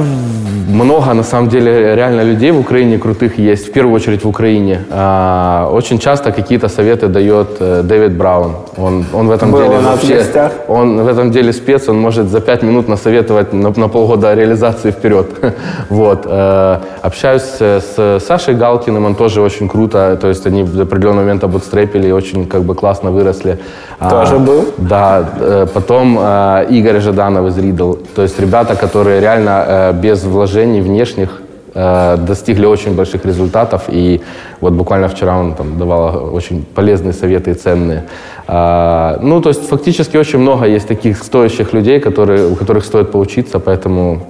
много, 0.68 1.14
на 1.14 1.24
самом 1.24 1.50
деле, 1.50 1.96
реально 1.96 2.24
людей 2.24 2.52
в 2.52 2.60
Украине 2.60 2.98
крутых 2.98 3.38
есть, 3.40 3.70
в 3.70 3.72
первую 3.72 3.96
очередь 3.96 4.24
в 4.24 4.28
Украине. 4.28 4.80
А, 4.90 5.70
Очень 5.72 6.00
часто 6.00 6.32
какие-то 6.32 6.70
советы 6.70 7.08
дает 7.08 7.48
э, 7.60 7.82
Дэвид 7.84 8.18
Браун. 8.18 8.52
Он, 8.78 9.06
он 9.14 9.28
в 9.28 9.32
этом 9.32 9.52
Был 9.52 9.60
деле 9.60 9.78
вообще, 9.80 10.52
он 10.68 11.04
в 11.04 11.08
этом 11.08 11.32
деле 11.32 11.54
спец, 11.54 11.90
он 11.90 12.00
может 12.00 12.30
за 12.30 12.40
пять 12.42 12.64
минут 12.64 12.88
насоветовать 12.88 13.54
на, 13.54 13.74
на 13.76 13.88
полгода 13.88 14.34
реализации 14.34 14.92
вперед. 14.92 15.28
Вот. 15.90 16.26
Э, 16.26 16.80
Общаюсь 17.02 17.62
с 17.62 18.20
Сашей 18.28 18.56
Галкиным, 18.56 19.06
он 19.06 19.16
тоже 19.16 19.42
очень 19.42 19.70
круто, 19.70 20.18
то 20.20 20.28
есть 20.28 20.48
они 20.48 20.64
в 20.64 20.82
определенный 20.82 21.22
момент 21.24 21.44
обутстрепили 21.44 22.08
и 22.08 22.12
очень 22.12 22.46
как 22.46 22.62
бы 22.64 22.76
классно 22.76 23.12
выросли. 23.12 23.58
А, 24.00 24.10
Тоже 24.10 24.38
был? 24.38 24.66
да, 24.78 25.26
э, 25.40 25.68
потом 25.74 26.18
э, 26.20 26.66
Игорь 26.70 27.00
Жаданов 27.00 27.48
из 27.48 27.58
Riddle. 27.58 27.98
То 28.16 28.22
есть 28.22 28.40
ребята, 28.40 28.76
которые 28.76 29.22
реально 29.28 29.66
э, 29.68 29.94
без 29.94 30.24
вложений 30.24 30.82
внешних 30.82 31.30
э, 31.76 32.18
достигли 32.18 32.66
очень 32.66 32.96
больших 32.96 33.26
результатов. 33.26 33.82
И 33.90 34.22
вот 34.62 34.74
буквально 34.74 35.08
вчера 35.08 35.38
он 35.38 35.54
там 35.54 35.78
давал 35.78 36.36
очень 36.36 36.64
полезные 36.76 37.14
советы 37.14 37.52
и 37.52 37.54
ценные. 37.54 38.04
А, 38.48 39.20
Ну, 39.22 39.42
то 39.42 39.50
есть 39.50 39.70
фактически 39.70 40.18
очень 40.18 40.40
много 40.40 40.66
есть 40.66 40.88
таких 40.88 41.24
стоящих 41.24 41.74
людей, 41.74 42.00
которые, 42.00 42.48
у 42.48 42.56
которых 42.56 42.86
стоит 42.86 43.12
поучиться, 43.12 43.60
поэтому 43.60 44.22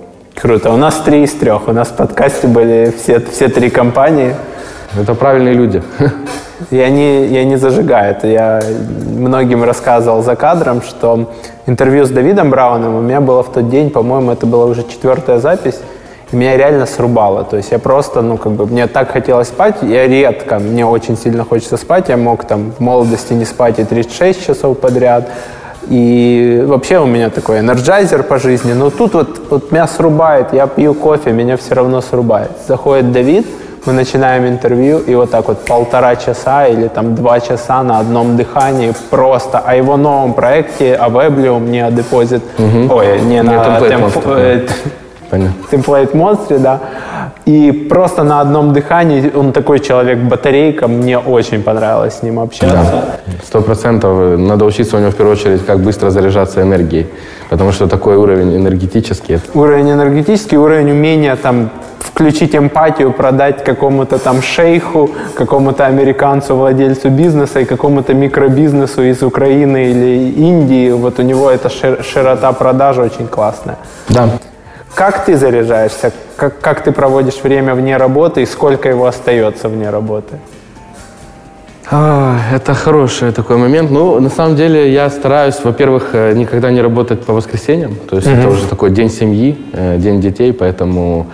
Круто. 0.41 0.72
У 0.72 0.78
нас 0.78 0.95
три 1.06 1.24
из 1.24 1.34
трех. 1.34 1.68
У 1.68 1.74
нас 1.74 1.88
в 1.88 1.95
подкасте 1.95 2.48
были 2.48 2.93
все, 2.98 3.20
все 3.20 3.48
три 3.48 3.70
компании. 3.70 4.34
Это 4.96 5.16
правильные 5.16 5.54
люди. 5.54 5.82
И 6.72 6.80
они, 6.80 7.28
и 7.28 7.38
они 7.38 7.56
зажигают. 7.56 8.24
Я 8.24 8.62
многим 9.16 9.64
рассказывал 9.64 10.24
за 10.24 10.36
кадром, 10.36 10.82
что 10.82 11.32
интервью 11.68 12.06
с 12.06 12.10
Давидом 12.10 12.50
Брауном 12.50 12.96
у 12.96 13.02
меня 13.02 13.22
было 13.22 13.44
в 13.44 13.52
тот 13.52 13.70
день, 13.70 13.92
по-моему, 13.92 14.32
это 14.32 14.48
была 14.48 14.66
уже 14.66 14.82
четвертая 14.84 15.38
запись, 15.38 15.80
и 16.32 16.36
меня 16.36 16.58
реально 16.58 16.88
срубало. 16.88 17.44
То 17.44 17.58
есть 17.58 17.72
я 17.72 17.78
просто, 17.78 18.22
ну, 18.22 18.38
как 18.38 18.54
бы, 18.54 18.66
мне 18.66 18.88
так 18.88 19.12
хотелось 19.12 19.50
спать, 19.50 19.76
я 19.84 20.08
редко, 20.08 20.58
мне 20.58 20.84
очень 20.84 21.16
сильно 21.16 21.44
хочется 21.44 21.78
спать, 21.78 22.10
я 22.10 22.18
мог 22.18 22.44
там 22.46 22.72
в 22.72 22.80
молодости 22.80 23.34
не 23.34 23.46
спать 23.46 23.78
и 23.78 23.84
36 23.84 24.48
часов 24.48 24.80
подряд, 24.80 25.30
и 25.90 26.64
вообще 26.66 27.00
у 27.00 27.06
меня 27.06 27.30
такой 27.30 27.60
энерджайзер 27.60 28.24
по 28.24 28.40
жизни, 28.40 28.74
но 28.74 28.90
тут 28.90 29.14
вот, 29.14 29.40
вот 29.50 29.72
меня 29.72 29.88
срубает, 29.88 30.54
я 30.54 30.68
пью 30.68 30.94
кофе, 30.94 31.32
меня 31.32 31.56
все 31.56 31.76
равно 31.76 32.02
срубает. 32.02 32.52
Заходит 32.68 33.12
Давид, 33.12 33.46
мы 33.88 33.94
начинаем 33.94 34.46
интервью, 34.46 35.00
и 35.00 35.16
вот 35.16 35.32
так 35.32 35.48
вот 35.48 35.66
полтора 35.66 36.16
часа 36.18 36.68
или 36.68 36.90
там 36.90 37.16
два 37.16 37.40
часа 37.40 37.84
на 37.84 38.00
одном 38.00 38.36
дыхании 38.36 38.94
просто 39.10 39.60
о 39.60 39.76
его 39.76 39.96
новом 39.98 40.34
проекте, 40.34 40.94
о 40.96 41.08
Weblium, 41.10 41.70
не 41.70 41.80
о 41.80 41.90
депозит, 41.90 42.42
ой, 42.60 43.22
не 43.22 43.42
на 43.42 43.52
Template 43.52 43.90
Temp- 43.90 44.14
Monster. 44.14 44.70
э. 45.32 45.48
Template 45.72 46.12
Monster, 46.14 46.60
да. 46.60 46.80
И 47.46 47.72
просто 47.90 48.24
на 48.24 48.42
одном 48.42 48.74
дыхании, 48.74 49.32
он 49.34 49.54
такой 49.54 49.80
человек, 49.80 50.18
батарейка, 50.20 50.88
мне 50.90 51.18
очень 51.18 51.64
понравилось 51.64 52.16
с 52.20 52.24
ним 52.24 52.40
общаться. 52.40 53.04
Сто 53.46 53.62
процентов. 53.62 54.38
Надо 54.38 54.66
учиться 54.66 54.98
у 54.98 55.00
него 55.00 55.12
в 55.12 55.16
первую 55.16 55.34
очередь, 55.38 55.66
как 55.66 55.80
быстро 55.80 56.10
заряжаться 56.10 56.62
энергией. 56.62 57.06
Потому 57.50 57.72
что 57.72 57.88
такой 57.88 58.18
уровень 58.18 58.54
энергетический. 58.58 59.40
Уровень 59.54 59.92
энергетический, 59.92 60.58
уровень 60.58 60.92
умения 60.92 61.36
там 61.38 61.70
включить 62.00 62.56
эмпатию, 62.56 63.12
продать 63.12 63.64
какому-то 63.64 64.18
там 64.18 64.41
шейху, 64.41 65.12
какому-то 65.36 65.86
американцу, 65.86 66.56
владельцу 66.56 67.10
бизнеса 67.10 67.60
и 67.60 67.66
какому-то 67.66 68.14
микробизнесу 68.14 69.04
из 69.04 69.24
Украины 69.24 69.91
или 69.91 70.32
Индии. 70.32 70.91
Вот 70.91 71.20
у 71.20 71.24
него 71.24 71.50
эта 71.50 71.70
шир- 71.70 72.04
широта 72.04 72.52
продажи 72.54 73.02
очень 73.02 73.28
классная. 73.28 73.78
Да. 74.10 74.30
Как 74.95 75.26
ты 75.26 75.38
заряжаешься? 75.38 76.12
Как, 76.36 76.60
как 76.60 76.84
ты 76.84 76.91
проводишь 76.91 77.43
время 77.43 77.76
вне 77.76 77.98
работы 77.98 78.41
и 78.41 78.45
сколько 78.45 78.89
его 78.89 79.06
остается 79.06 79.70
вне 79.70 79.89
работы? 79.89 80.39
А, 81.89 82.38
это 82.54 82.74
хороший 82.74 83.32
такой 83.32 83.58
момент. 83.58 83.91
Ну, 83.91 84.20
на 84.20 84.30
самом 84.30 84.56
деле, 84.56 84.91
я 84.91 85.10
стараюсь, 85.10 85.56
во-первых, 85.64 86.10
э, 86.14 86.34
никогда 86.34 86.72
не 86.72 86.82
работать 86.82 87.26
по 87.26 87.34
воскресеньям. 87.34 87.95
То 88.10 88.18
есть 88.18 88.28
это 88.28 88.50
уже 88.50 88.66
такой 88.66 88.89
день 88.89 89.10
семьи, 89.10 89.56
э, 89.74 89.98
день 89.98 90.20
детей, 90.20 90.52
поэтому 90.52 91.28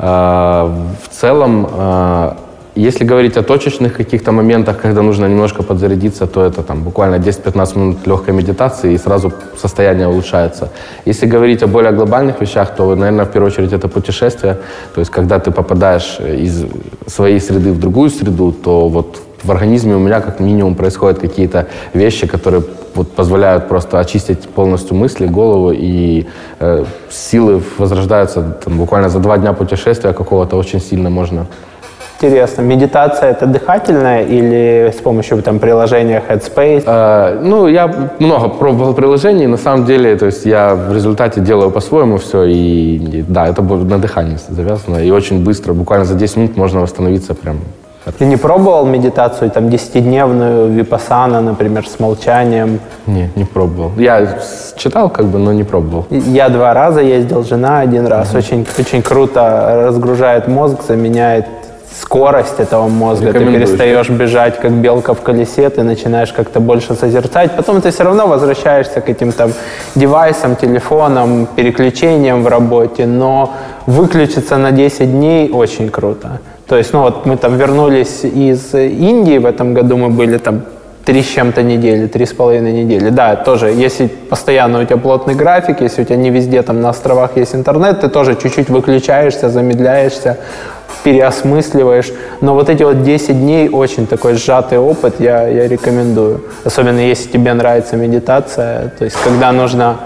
в 0.00 1.08
целом, 1.10 1.68
э, 1.70 2.32
если 2.74 3.04
говорить 3.04 3.36
о 3.36 3.42
точечных 3.42 3.96
каких-то 3.96 4.32
моментах, 4.32 4.80
когда 4.80 5.02
нужно 5.02 5.26
немножко 5.26 5.62
подзарядиться, 5.62 6.26
то 6.26 6.42
это 6.44 6.62
там 6.62 6.82
буквально 6.82 7.16
10-15 7.16 7.78
минут 7.78 8.06
легкой 8.06 8.34
медитации, 8.34 8.94
и 8.94 8.98
сразу 8.98 9.32
состояние 9.58 10.08
улучшается. 10.08 10.68
Если 11.04 11.26
говорить 11.26 11.62
о 11.62 11.66
более 11.66 11.92
глобальных 11.92 12.40
вещах, 12.40 12.74
то, 12.76 12.94
наверное, 12.94 13.24
в 13.24 13.30
первую 13.30 13.52
очередь 13.52 13.72
это 13.72 13.88
путешествие. 13.88 14.56
То 14.94 15.00
есть, 15.00 15.10
когда 15.10 15.38
ты 15.38 15.50
попадаешь 15.50 16.18
из 16.20 16.64
своей 17.06 17.40
среды 17.40 17.72
в 17.72 17.78
другую 17.78 18.10
среду, 18.10 18.52
то 18.52 18.88
вот 18.88 19.20
в 19.42 19.50
организме 19.50 19.94
у 19.94 19.98
меня 19.98 20.20
как 20.20 20.40
минимум 20.40 20.74
происходят 20.74 21.18
какие-то 21.18 21.66
вещи, 21.94 22.26
которые 22.26 22.62
вот 22.94 23.12
позволяют 23.12 23.68
просто 23.68 23.98
очистить 23.98 24.48
полностью 24.48 24.96
мысли, 24.96 25.26
голову, 25.26 25.72
и 25.72 26.26
э, 26.58 26.84
силы 27.10 27.62
возрождаются 27.78 28.42
там, 28.64 28.78
буквально 28.78 29.08
за 29.08 29.18
два 29.18 29.38
дня 29.38 29.52
путешествия 29.52 30.12
какого-то 30.12 30.56
очень 30.56 30.80
сильно 30.80 31.10
можно. 31.10 31.46
Интересно, 32.22 32.60
медитация 32.60 33.30
это 33.30 33.46
дыхательная 33.46 34.24
или 34.24 34.92
с 34.94 35.00
помощью 35.00 35.42
там 35.42 35.58
приложения 35.58 36.22
Headspace? 36.28 36.82
Э, 36.84 37.40
ну, 37.42 37.66
я 37.68 38.10
много 38.18 38.48
пробовал 38.48 38.92
приложений, 38.94 39.46
на 39.46 39.56
самом 39.56 39.86
деле, 39.86 40.16
то 40.16 40.26
есть 40.26 40.44
я 40.44 40.74
в 40.74 40.92
результате 40.92 41.40
делаю 41.40 41.70
по-своему 41.70 42.18
все, 42.18 42.44
и, 42.44 42.96
и 42.96 43.24
да, 43.26 43.48
это 43.48 43.62
на 43.62 43.98
дыхании 43.98 44.36
завязано, 44.48 44.98
и 44.98 45.10
очень 45.10 45.42
быстро, 45.42 45.72
буквально 45.72 46.04
за 46.04 46.14
10 46.14 46.36
минут 46.36 46.56
можно 46.56 46.80
восстановиться 46.80 47.34
прям 47.34 47.60
ты 48.18 48.24
не 48.24 48.36
пробовал 48.36 48.86
медитацию, 48.86 49.50
там, 49.50 49.70
десятидневную, 49.70 50.68
випасана, 50.68 51.40
например, 51.40 51.86
с 51.86 52.00
молчанием? 52.00 52.80
Не, 53.06 53.30
не 53.36 53.44
пробовал. 53.44 53.92
Я 53.98 54.38
читал, 54.76 55.10
как 55.10 55.26
бы, 55.26 55.38
но 55.38 55.52
не 55.52 55.64
пробовал. 55.64 56.06
Я 56.10 56.48
два 56.48 56.74
раза 56.74 57.00
ездил, 57.00 57.44
жена 57.44 57.80
один 57.80 58.06
раз. 58.06 58.30
Угу. 58.30 58.38
Очень, 58.38 58.66
очень 58.78 59.02
круто 59.02 59.84
разгружает 59.86 60.48
мозг, 60.48 60.82
заменяет 60.86 61.46
скорость 62.00 62.60
этого 62.60 62.88
мозга. 62.88 63.32
Ты 63.32 63.40
перестаешь 63.40 64.08
бежать, 64.08 64.60
как 64.60 64.72
белка 64.72 65.14
в 65.14 65.20
колесе, 65.20 65.68
ты 65.68 65.82
начинаешь 65.82 66.32
как-то 66.32 66.60
больше 66.60 66.94
созерцать. 66.94 67.56
Потом 67.56 67.80
ты 67.80 67.90
все 67.90 68.04
равно 68.04 68.26
возвращаешься 68.26 69.00
к 69.00 69.08
этим 69.08 69.32
там 69.32 69.52
девайсам, 69.94 70.56
телефонам, 70.56 71.46
переключениям 71.56 72.42
в 72.42 72.48
работе, 72.48 73.06
но 73.06 73.52
выключиться 73.86 74.56
на 74.56 74.72
10 74.72 75.10
дней 75.10 75.50
очень 75.50 75.88
круто. 75.90 76.40
То 76.70 76.76
есть, 76.76 76.92
ну 76.92 77.00
вот 77.00 77.26
мы 77.26 77.36
там 77.36 77.56
вернулись 77.56 78.22
из 78.22 78.74
Индии, 78.74 79.38
в 79.38 79.46
этом 79.46 79.74
году 79.74 79.96
мы 79.96 80.08
были 80.08 80.38
там 80.38 80.62
три 81.04 81.20
с 81.20 81.26
чем-то 81.26 81.64
недели, 81.64 82.06
три 82.06 82.24
с 82.24 82.32
половиной 82.32 82.70
недели. 82.70 83.10
Да, 83.10 83.34
тоже, 83.34 83.70
если 83.72 84.06
постоянно 84.06 84.80
у 84.80 84.84
тебя 84.84 84.96
плотный 84.96 85.34
график, 85.34 85.80
если 85.80 86.02
у 86.02 86.04
тебя 86.04 86.14
не 86.14 86.30
везде 86.30 86.62
там 86.62 86.80
на 86.80 86.90
островах 86.90 87.36
есть 87.36 87.56
интернет, 87.56 88.02
ты 88.02 88.08
тоже 88.08 88.36
чуть-чуть 88.36 88.68
выключаешься, 88.68 89.50
замедляешься, 89.50 90.36
переосмысливаешь. 91.02 92.12
Но 92.40 92.54
вот 92.54 92.68
эти 92.68 92.84
вот 92.84 93.02
10 93.02 93.40
дней 93.40 93.68
очень 93.68 94.06
такой 94.06 94.34
сжатый 94.34 94.78
опыт 94.78 95.16
я, 95.18 95.48
я 95.48 95.66
рекомендую. 95.66 96.44
Особенно 96.62 97.00
если 97.00 97.32
тебе 97.32 97.52
нравится 97.52 97.96
медитация. 97.96 98.92
То 98.96 99.06
есть 99.06 99.16
когда 99.24 99.50
нужно 99.50 99.96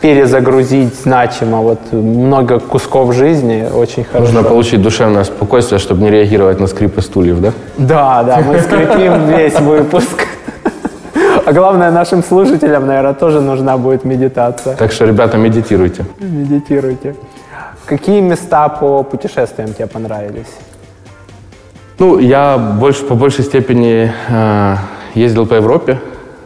перезагрузить 0.00 0.94
значимо 1.02 1.58
вот 1.58 1.92
много 1.92 2.60
кусков 2.60 3.14
жизни 3.14 3.68
очень 3.74 4.04
хорошо. 4.04 4.32
Нужно 4.32 4.48
получить 4.48 4.82
душевное 4.82 5.24
спокойствие, 5.24 5.78
чтобы 5.78 6.02
не 6.02 6.10
реагировать 6.10 6.60
на 6.60 6.66
скрипы 6.66 7.02
стульев, 7.02 7.40
да? 7.40 7.52
Да, 7.78 8.22
да, 8.22 8.38
мы 8.38 8.60
скрипим 8.60 9.26
весь 9.28 9.58
выпуск. 9.60 10.26
А 11.46 11.52
главное, 11.52 11.90
нашим 11.90 12.22
слушателям, 12.22 12.86
наверное, 12.86 13.14
тоже 13.14 13.40
нужна 13.40 13.76
будет 13.76 14.04
медитация. 14.04 14.76
Так 14.76 14.92
что, 14.92 15.06
ребята, 15.06 15.38
медитируйте. 15.38 16.04
Медитируйте. 16.20 17.14
Какие 17.86 18.20
места 18.20 18.68
по 18.68 19.02
путешествиям 19.02 19.72
тебе 19.72 19.86
понравились? 19.86 20.58
Ну, 21.98 22.18
я 22.18 22.58
больше, 22.58 23.04
по 23.04 23.14
большей 23.14 23.44
степени 23.44 24.12
э, 24.28 24.76
ездил 25.14 25.46
по 25.46 25.54
Европе. 25.54 25.98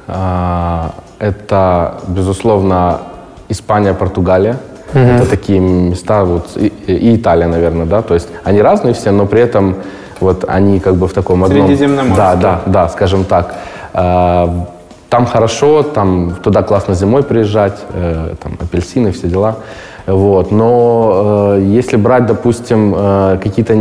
Э, 0.06 0.90
это, 1.18 1.94
безусловно, 2.08 3.00
Испания, 3.48 3.94
Португалия. 3.94 4.56
Угу. 4.94 5.00
Это 5.00 5.26
такие 5.26 5.58
места, 5.58 6.24
вот, 6.24 6.50
и, 6.56 6.72
и 6.86 7.16
Италия, 7.16 7.48
наверное, 7.48 7.86
да, 7.86 8.02
то 8.02 8.14
есть 8.14 8.28
они 8.44 8.60
разные 8.60 8.92
все, 8.92 9.10
но 9.10 9.26
при 9.26 9.40
этом 9.40 9.76
вот 10.20 10.44
они 10.46 10.80
как 10.80 10.96
бы 10.96 11.08
в 11.08 11.12
таком 11.12 11.44
одном... 11.44 11.66
Да, 12.16 12.36
да, 12.36 12.60
да, 12.66 12.88
скажем 12.88 13.24
так. 13.24 13.54
А, 13.94 14.66
там 15.08 15.26
хорошо, 15.26 15.82
там 15.82 16.36
туда 16.42 16.62
классно 16.62 16.94
зимой 16.94 17.22
приезжать, 17.22 17.78
э, 17.92 18.34
там 18.42 18.56
апельсины, 18.58 19.12
все 19.12 19.28
дела. 19.28 19.56
Вот. 20.06 20.50
Но 20.50 21.56
э, 21.58 21.62
если 21.62 21.96
брать, 21.96 22.26
допустим, 22.26 22.94
э, 22.96 23.38
какие-то 23.42 23.74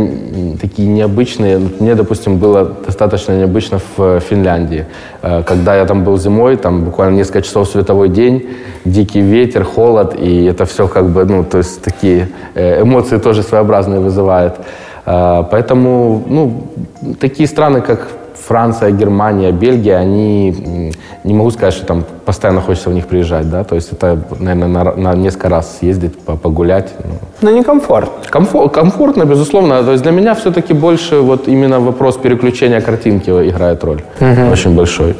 такие 0.60 0.88
необычные, 0.88 1.58
мне, 1.80 1.94
допустим, 1.94 2.38
было 2.38 2.64
достаточно 2.64 3.32
необычно 3.32 3.80
в 3.96 4.20
Финляндии. 4.20 4.86
Э, 5.22 5.42
когда 5.42 5.74
я 5.76 5.84
там 5.84 6.04
был 6.04 6.18
зимой, 6.18 6.56
там 6.56 6.84
буквально 6.84 7.16
несколько 7.16 7.42
часов 7.42 7.68
световой 7.68 8.08
день, 8.08 8.50
дикий 8.84 9.20
ветер, 9.20 9.64
холод, 9.64 10.14
и 10.18 10.44
это 10.44 10.64
все 10.64 10.86
как 10.86 11.08
бы, 11.10 11.24
ну, 11.24 11.44
то 11.44 11.58
есть 11.58 11.82
такие 11.82 12.28
э, 12.54 12.82
эмоции 12.82 13.18
тоже 13.18 13.42
своеобразные 13.42 14.00
вызывает. 14.00 14.54
Э, 15.06 15.42
поэтому, 15.50 16.22
ну, 16.28 16.62
такие 17.18 17.48
страны, 17.48 17.80
как 17.80 18.08
Франция, 18.34 18.90
Германия, 18.90 19.52
Бельгия, 19.52 19.96
они, 19.96 20.92
не 21.24 21.34
могу 21.34 21.50
сказать, 21.50 21.74
что 21.74 21.86
там 21.86 22.04
постоянно 22.24 22.60
хочется 22.60 22.90
в 22.90 22.94
них 22.94 23.06
приезжать, 23.06 23.50
да, 23.50 23.64
то 23.64 23.74
есть 23.74 23.92
это, 23.92 24.18
наверное, 24.38 24.68
на, 24.68 24.92
на 24.96 25.14
несколько 25.14 25.48
раз 25.48 25.78
съездить, 25.78 26.18
погулять. 26.18 26.92
Ну. 27.04 27.14
Но 27.42 27.50
не 27.50 27.62
комфорт. 27.62 28.10
Комфорт, 28.30 28.72
комфортно, 28.72 29.24
безусловно, 29.24 29.82
то 29.82 29.92
есть 29.92 30.02
для 30.02 30.12
меня 30.12 30.34
все-таки 30.34 30.74
больше 30.74 31.20
вот 31.20 31.48
именно 31.48 31.80
вопрос 31.80 32.16
переключения 32.16 32.80
картинки 32.80 33.30
играет 33.30 33.84
роль, 33.84 34.02
угу. 34.20 34.52
очень 34.52 34.76
большой. 34.76 35.14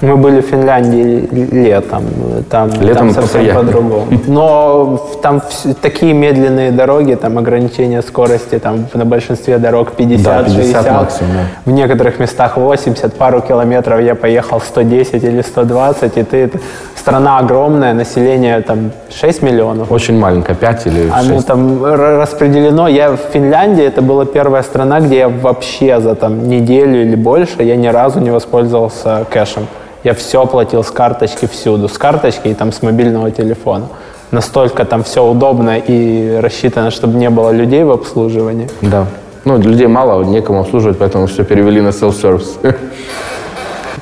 Мы 0.00 0.16
были 0.16 0.40
в 0.40 0.46
Финляндии 0.46 1.28
летом. 1.52 2.04
Там, 2.50 2.70
летом 2.80 3.14
там 3.14 3.24
совсем 3.24 3.54
по-другому. 3.54 4.06
Но 4.26 4.98
там 5.22 5.42
такие 5.80 6.12
медленные 6.12 6.70
дороги, 6.70 7.14
там 7.14 7.38
ограничение 7.38 8.02
скорости, 8.02 8.58
там 8.58 8.86
на 8.94 9.04
большинстве 9.04 9.58
дорог 9.58 9.92
50-60. 9.96 10.22
Да, 10.22 10.42
50 10.44 10.90
максимум, 10.90 11.32
да. 11.32 11.70
В 11.70 11.74
некоторых 11.74 12.18
местах 12.18 12.56
80, 12.56 13.14
пару 13.14 13.40
километров 13.40 14.00
я 14.00 14.14
поехал 14.14 14.60
110 14.60 15.24
или 15.24 15.42
120, 15.42 16.16
и 16.18 16.22
ты... 16.22 16.50
Страна 16.96 17.38
огромная, 17.38 17.92
население 17.92 18.62
там 18.62 18.90
6 19.10 19.42
миллионов. 19.42 19.92
Очень 19.92 20.18
маленькая, 20.18 20.54
5 20.54 20.86
или 20.86 21.10
6. 21.10 21.12
Оно 21.12 21.42
там 21.42 21.84
распределено. 21.84 22.88
Я 22.88 23.10
в 23.10 23.18
Финляндии, 23.32 23.84
это 23.84 24.00
была 24.00 24.24
первая 24.24 24.62
страна, 24.62 25.00
где 25.00 25.18
я 25.18 25.28
вообще 25.28 26.00
за 26.00 26.14
там 26.14 26.48
неделю 26.48 27.02
или 27.02 27.14
больше 27.14 27.62
я 27.62 27.76
ни 27.76 27.88
разу 27.88 28.20
не 28.20 28.30
воспользовался 28.30 29.26
кэшем. 29.30 29.66
Я 30.04 30.12
все 30.12 30.42
оплатил 30.42 30.84
с 30.84 30.90
карточки 30.90 31.46
всюду, 31.46 31.88
с 31.88 31.96
карточки 31.96 32.48
и 32.48 32.54
там 32.54 32.72
с 32.72 32.82
мобильного 32.82 33.30
телефона. 33.30 33.88
Настолько 34.30 34.84
там 34.84 35.02
все 35.02 35.24
удобно 35.24 35.78
и 35.78 36.36
рассчитано, 36.40 36.90
чтобы 36.90 37.18
не 37.18 37.30
было 37.30 37.50
людей 37.50 37.84
в 37.84 37.90
обслуживании. 37.90 38.68
Да. 38.82 39.06
Ну, 39.46 39.58
людей 39.58 39.86
мало, 39.86 40.22
некому 40.24 40.60
обслуживать, 40.60 40.98
поэтому 40.98 41.26
все 41.26 41.44
перевели 41.44 41.80
на 41.80 41.88
self-service. 41.88 42.76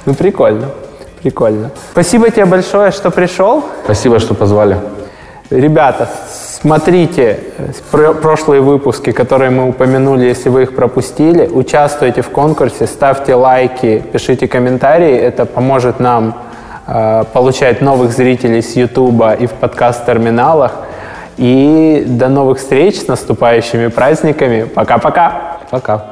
Ну, 0.05 0.14
прикольно. 0.14 0.66
Прикольно. 1.22 1.70
Спасибо 1.92 2.28
тебе 2.30 2.46
большое, 2.46 2.90
что 2.90 3.12
пришел. 3.12 3.62
Спасибо, 3.84 4.18
что 4.18 4.34
позвали. 4.34 4.78
Ребята, 5.50 6.09
смотрите 6.62 7.40
э, 7.58 8.12
прошлые 8.22 8.60
выпуски, 8.60 9.12
которые 9.12 9.50
мы 9.50 9.68
упомянули, 9.68 10.24
если 10.24 10.48
вы 10.48 10.62
их 10.62 10.74
пропустили. 10.74 11.46
Участвуйте 11.46 12.22
в 12.22 12.30
конкурсе, 12.30 12.86
ставьте 12.86 13.34
лайки, 13.34 14.02
пишите 14.12 14.46
комментарии. 14.46 15.14
Это 15.14 15.44
поможет 15.44 16.00
нам 16.00 16.34
э, 16.86 17.24
получать 17.32 17.80
новых 17.80 18.12
зрителей 18.12 18.62
с 18.62 18.76
YouTube 18.76 19.22
и 19.40 19.46
в 19.46 19.52
подкаст-терминалах. 19.52 20.72
И 21.36 22.04
до 22.06 22.28
новых 22.28 22.58
встреч 22.58 23.00
с 23.00 23.08
наступающими 23.08 23.88
праздниками. 23.88 24.64
Пока-пока. 24.64 25.58
Пока. 25.70 26.11